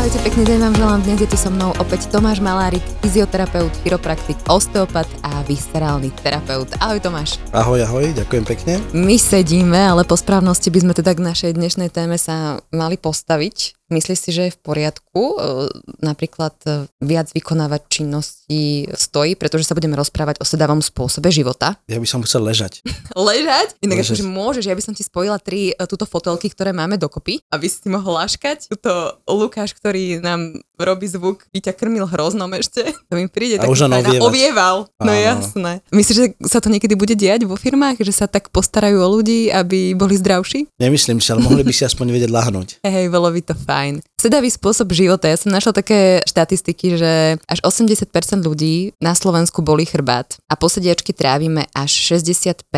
Ahojte, 0.00 0.16
pekný 0.24 0.48
deň 0.48 0.58
vám 0.64 0.74
želám. 0.80 1.00
Dnes 1.04 1.20
je 1.20 1.28
tu 1.28 1.36
so 1.36 1.52
mnou 1.52 1.76
opäť 1.76 2.08
Tomáš 2.08 2.40
Malárik, 2.40 2.80
fyzioterapeut, 3.04 3.68
chiropraktik, 3.84 4.40
osteopat 4.48 5.04
a 5.20 5.44
viscerálny 5.44 6.08
terapeut. 6.24 6.72
Ahoj 6.80 7.04
Tomáš. 7.04 7.36
Ahoj, 7.52 7.84
ahoj, 7.84 8.08
ďakujem 8.16 8.44
pekne. 8.48 8.80
My 8.96 9.20
sedíme, 9.20 9.76
ale 9.76 10.08
po 10.08 10.16
správnosti 10.16 10.72
by 10.72 10.88
sme 10.88 10.92
teda 10.96 11.12
k 11.12 11.20
našej 11.20 11.52
dnešnej 11.52 11.92
téme 11.92 12.16
sa 12.16 12.64
mali 12.72 12.96
postaviť. 12.96 13.76
Myslíš 13.90 14.18
si, 14.18 14.30
že 14.30 14.42
je 14.46 14.54
v 14.54 14.60
poriadku 14.60 15.22
e, 15.34 15.36
napríklad 15.98 16.54
e, 16.62 16.70
viac 16.98 17.30
vykonávať 17.30 17.80
činnosti 17.90 18.60
stojí, 18.90 19.34
pretože 19.34 19.66
sa 19.66 19.74
budeme 19.74 19.94
rozprávať 19.94 20.38
o 20.38 20.46
sedavom 20.46 20.78
spôsobe 20.78 21.28
života? 21.28 21.74
Ja 21.86 21.98
by 21.98 22.06
som 22.06 22.22
chcel 22.22 22.42
ležať. 22.42 22.86
ležať? 23.18 23.74
Inak 23.80 24.00
Ležať. 24.00 24.14
akože 24.14 24.24
môžeš, 24.24 24.64
ja 24.64 24.74
by 24.74 24.82
som 24.82 24.94
ti 24.94 25.02
spojila 25.02 25.36
tri 25.36 25.70
e, 25.70 25.84
túto 25.84 26.06
fotelky, 26.06 26.46
ktoré 26.48 26.70
máme 26.70 26.94
dokopy, 26.94 27.42
aby 27.50 27.66
si 27.66 27.86
mohol 27.86 28.16
láškať. 28.16 28.70
Tuto 28.70 29.18
Lukáš, 29.26 29.74
ktorý 29.74 30.22
nám 30.22 30.62
robí 30.78 31.04
zvuk, 31.04 31.44
by 31.50 31.60
ťa 31.60 31.74
krmil 31.74 32.06
hroznom 32.06 32.48
ešte. 32.54 32.86
To 33.10 33.18
mi 33.18 33.26
príde 33.26 33.58
ovievať. 33.58 34.22
ovieval. 34.22 34.76
No 35.02 35.10
Áno. 35.10 35.18
jasné. 35.18 35.82
Myslíš, 35.90 36.14
že 36.14 36.26
sa 36.46 36.62
to 36.62 36.70
niekedy 36.70 36.94
bude 36.94 37.18
diať 37.18 37.42
vo 37.42 37.58
firmách, 37.58 37.98
že 38.06 38.14
sa 38.14 38.30
tak 38.30 38.54
postarajú 38.54 39.02
o 39.02 39.08
ľudí, 39.10 39.50
aby 39.50 39.98
boli 39.98 40.14
zdravší? 40.14 40.70
Nemyslím 40.78 41.18
si, 41.18 41.26
ale 41.34 41.42
mohli 41.42 41.66
by 41.66 41.74
si 41.74 41.82
aspoň 41.82 42.06
vedieť 42.14 42.30
lahnúť. 42.30 42.68
Hej, 42.86 43.10
bolo 43.10 43.26
by 43.26 43.40
to 43.42 43.54
fajn. 43.56 43.79
Sedavý 44.20 44.52
spôsob 44.52 44.92
života. 44.92 45.32
Ja 45.32 45.40
som 45.40 45.48
našla 45.48 45.72
také 45.72 46.20
štatistiky, 46.28 47.00
že 47.00 47.12
až 47.48 47.58
80% 47.64 48.12
ľudí 48.44 48.92
na 49.00 49.16
Slovensku 49.16 49.64
boli 49.64 49.88
chrbát 49.88 50.36
a 50.44 50.60
po 50.60 50.68
sediačky 50.68 51.16
trávime 51.16 51.64
až 51.72 52.20
60% 52.20 52.68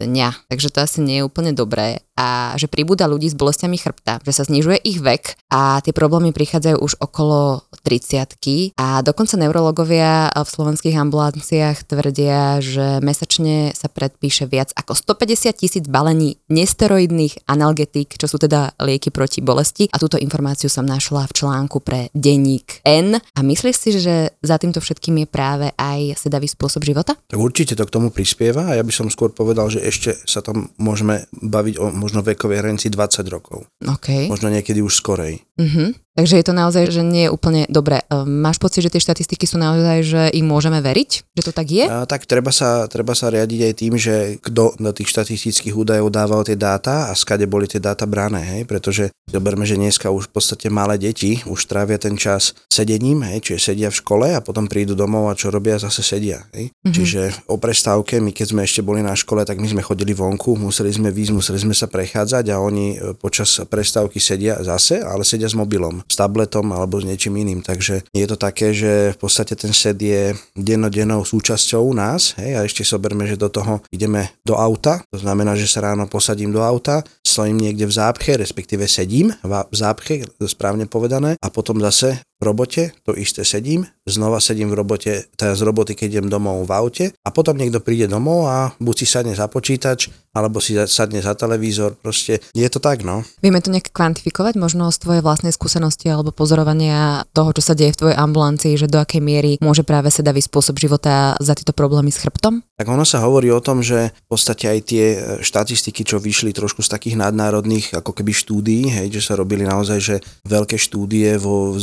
dňa. 0.00 0.30
Takže 0.48 0.68
to 0.72 0.78
asi 0.80 1.04
nie 1.04 1.20
je 1.20 1.26
úplne 1.28 1.52
dobré. 1.52 2.00
A 2.20 2.52
že 2.60 2.68
pribúda 2.68 3.08
ľudí 3.08 3.32
s 3.32 3.38
bolestiami 3.38 3.80
chrbta, 3.80 4.20
že 4.20 4.36
sa 4.36 4.44
znižuje 4.44 4.76
ich 4.84 5.00
vek 5.00 5.40
a 5.48 5.80
tie 5.80 5.96
problémy 5.96 6.36
prichádzajú 6.36 6.76
už 6.76 7.00
okolo 7.00 7.64
30 7.80 8.76
a 8.76 9.00
dokonca 9.00 9.40
neurologovia 9.40 10.28
v 10.28 10.44
slovenských 10.44 11.00
ambulanciách 11.00 11.88
tvrdia, 11.88 12.60
že 12.60 13.00
mesačne 13.00 13.72
sa 13.72 13.88
predpíše 13.88 14.44
viac 14.44 14.76
ako 14.76 14.92
150 14.92 15.56
tisíc 15.56 15.84
balení 15.88 16.36
nesteroidných 16.52 17.48
analgetík, 17.48 18.20
čo 18.20 18.28
sú 18.28 18.36
teda 18.36 18.76
lieky 18.76 19.08
proti 19.08 19.40
bolesti. 19.40 19.88
A 19.88 19.96
túto 19.96 20.20
informáciu 20.20 20.68
som 20.68 20.84
našla 20.84 21.24
v 21.30 21.36
článku 21.40 21.80
pre 21.80 22.12
denník 22.12 22.84
N. 22.84 23.16
A 23.16 23.40
myslíš 23.40 23.76
si, 23.76 23.90
že 23.96 24.36
za 24.44 24.60
týmto 24.60 24.84
všetkým 24.84 25.24
je 25.24 25.26
práve 25.26 25.66
aj 25.80 26.20
sedavý 26.20 26.46
spôsob 26.50 26.84
života? 26.84 27.16
Tak 27.32 27.40
určite 27.40 27.72
to 27.78 27.88
k 27.88 27.94
tomu 27.94 28.12
prispieva 28.12 28.68
a 28.68 28.76
ja 28.76 28.84
by 28.84 28.92
som 28.92 29.08
skôr 29.08 29.32
povedal, 29.32 29.72
že 29.72 29.80
ešte 29.80 30.12
sa 30.28 30.44
tam 30.44 30.68
môžeme 30.76 31.24
baviť 31.32 31.74
o 31.80 31.88
možno 32.10 32.26
vekovej 32.26 32.58
hranici 32.58 32.90
20 32.90 33.22
rokov. 33.30 33.70
OK. 33.86 34.26
Možno 34.26 34.50
niekedy 34.50 34.82
už 34.82 34.98
skorej. 34.98 35.46
Mhm. 35.54 36.10
Takže 36.20 36.42
je 36.42 36.46
to 36.50 36.52
naozaj, 36.52 36.84
že 36.90 37.06
nie 37.06 37.24
je 37.24 37.32
úplne 37.32 37.64
dobré. 37.70 38.02
Ehm, 38.10 38.42
Máš 38.42 38.58
pocit, 38.58 38.82
že 38.82 38.90
tie 38.90 39.00
štatistiky 39.00 39.46
sú 39.46 39.62
naozaj, 39.62 39.98
že 40.02 40.22
im 40.34 40.44
môžeme 40.44 40.82
veriť? 40.82 41.32
Že 41.38 41.42
to 41.48 41.52
tak 41.54 41.68
je? 41.70 41.86
A 41.86 42.02
tak 42.04 42.26
treba 42.26 42.50
sa, 42.50 42.90
treba 42.90 43.14
sa 43.14 43.30
riadiť 43.30 43.60
aj 43.64 43.74
tým, 43.78 43.94
že 43.94 44.14
kto 44.42 44.74
do 44.76 44.90
tých 44.90 45.06
štatistických 45.06 45.72
údajov 45.72 46.10
dával 46.10 46.42
tie 46.42 46.58
dáta 46.58 47.08
a 47.08 47.16
skade 47.16 47.46
boli 47.46 47.70
tie 47.70 47.78
dáta 47.78 48.04
brané, 48.10 48.42
hej? 48.42 48.62
pretože 48.66 49.14
zoberme, 49.30 49.62
že 49.62 49.78
dneska 49.78 50.10
už 50.10 50.28
v 50.28 50.32
podstate 50.34 50.66
malé 50.66 50.98
deti 50.98 51.40
už 51.46 51.70
trávia 51.70 51.96
ten 51.96 52.18
čas 52.18 52.58
sedením, 52.66 53.22
hej? 53.24 53.40
čiže 53.40 53.72
sedia 53.72 53.88
v 53.88 53.96
škole 54.02 54.28
a 54.34 54.44
potom 54.44 54.66
prídu 54.66 54.98
domov 54.98 55.30
a 55.30 55.38
čo 55.38 55.48
robia, 55.48 55.78
zase 55.78 56.02
sedia. 56.02 56.42
Hej? 56.52 56.74
Mhm. 56.84 56.92
Čiže 56.92 57.20
o 57.48 57.56
prestávke, 57.56 58.18
my 58.18 58.34
keď 58.34 58.46
sme 58.50 58.66
ešte 58.66 58.82
boli 58.82 59.00
na 59.00 59.14
škole, 59.14 59.46
tak 59.46 59.62
my 59.62 59.68
sme 59.70 59.80
chodili 59.80 60.12
vonku, 60.12 60.58
museli 60.58 60.90
sme 60.90 61.14
výjsť, 61.14 61.32
museli 61.32 61.58
sme 61.62 61.72
sa 61.72 61.86
prechádzať 62.00 62.56
a 62.56 62.64
oni 62.64 62.96
e, 62.96 63.12
počas 63.12 63.60
prestávky 63.68 64.16
sedia 64.16 64.56
zase, 64.64 65.04
ale 65.04 65.20
sedia 65.20 65.44
s 65.44 65.52
mobilom, 65.52 66.00
s 66.08 66.16
tabletom 66.16 66.72
alebo 66.72 66.96
s 66.96 67.04
niečím 67.04 67.36
iným. 67.36 67.60
Takže 67.60 68.08
je 68.08 68.26
to 68.26 68.40
také, 68.40 68.72
že 68.72 69.12
v 69.12 69.18
podstate 69.20 69.52
ten 69.52 69.76
sed 69.76 70.00
je 70.00 70.32
dennodennou 70.56 71.20
súčasťou 71.28 71.92
nás 71.92 72.40
hej, 72.40 72.56
a 72.56 72.64
ešte 72.64 72.88
soberme, 72.88 73.28
že 73.28 73.36
do 73.36 73.52
toho 73.52 73.84
ideme 73.92 74.32
do 74.48 74.56
auta, 74.56 75.04
to 75.12 75.20
znamená, 75.20 75.52
že 75.60 75.68
sa 75.68 75.84
ráno 75.84 76.08
posadím 76.08 76.56
do 76.56 76.64
auta, 76.64 77.04
stojím 77.20 77.60
niekde 77.60 77.84
v 77.84 77.92
zápche, 77.92 78.40
respektíve 78.40 78.88
sedím 78.88 79.36
v 79.44 79.74
zápche, 79.76 80.24
správne 80.48 80.88
povedané, 80.88 81.36
a 81.44 81.52
potom 81.52 81.76
zase 81.84 82.16
v 82.40 82.42
robote, 82.48 82.96
to 83.04 83.12
isté 83.12 83.44
sedím, 83.44 83.84
znova 84.08 84.40
sedím 84.40 84.72
v 84.72 84.80
robote, 84.80 85.28
teda 85.36 85.52
z 85.52 85.62
roboty, 85.62 85.92
keď 85.92 86.18
idem 86.18 86.32
domov 86.32 86.64
v 86.64 86.72
aute 86.72 87.04
a 87.20 87.28
potom 87.28 87.52
niekto 87.52 87.84
príde 87.84 88.08
domov 88.08 88.48
a 88.48 88.72
buď 88.80 88.94
si 88.96 89.06
sadne 89.06 89.36
za 89.36 89.44
počítač, 89.44 90.08
alebo 90.32 90.62
si 90.62 90.78
sadne 90.78 91.20
za 91.20 91.36
televízor, 91.36 91.98
proste 91.98 92.38
je 92.54 92.68
to 92.70 92.78
tak, 92.80 93.02
no. 93.04 93.26
Vieme 93.44 93.60
to 93.60 93.68
nejak 93.68 93.92
kvantifikovať, 93.92 94.56
možno 94.56 94.88
z 94.88 94.98
tvojej 95.02 95.22
vlastnej 95.22 95.52
skúsenosti 95.52 96.08
alebo 96.08 96.32
pozorovania 96.32 97.28
toho, 97.36 97.52
čo 97.52 97.60
sa 97.60 97.74
deje 97.76 97.92
v 97.92 98.00
tvojej 98.00 98.16
ambulancii, 98.16 98.78
že 98.78 98.88
do 98.88 99.02
akej 99.02 99.20
miery 99.20 99.60
môže 99.60 99.84
práve 99.84 100.08
sedavý 100.08 100.40
spôsob 100.40 100.78
života 100.80 101.36
za 101.42 101.52
tieto 101.52 101.76
problémy 101.76 102.14
s 102.14 102.22
chrbtom? 102.22 102.62
Tak 102.80 102.88
ono 102.88 103.04
sa 103.04 103.20
hovorí 103.20 103.52
o 103.52 103.60
tom, 103.60 103.84
že 103.84 104.14
v 104.14 104.28
podstate 104.30 104.70
aj 104.70 104.80
tie 104.88 105.04
e, 105.12 105.18
štatistiky, 105.44 106.06
čo 106.06 106.16
vyšli 106.22 106.54
trošku 106.56 106.80
z 106.80 106.88
takých 106.88 107.20
nadnárodných 107.20 107.98
ako 107.98 108.16
keby 108.16 108.32
štúdií, 108.32 108.88
hej, 108.88 109.20
že 109.20 109.20
sa 109.20 109.34
robili 109.36 109.68
naozaj 109.68 109.98
že 110.00 110.16
veľké 110.48 110.80
štúdie 110.80 111.36
vo 111.36 111.76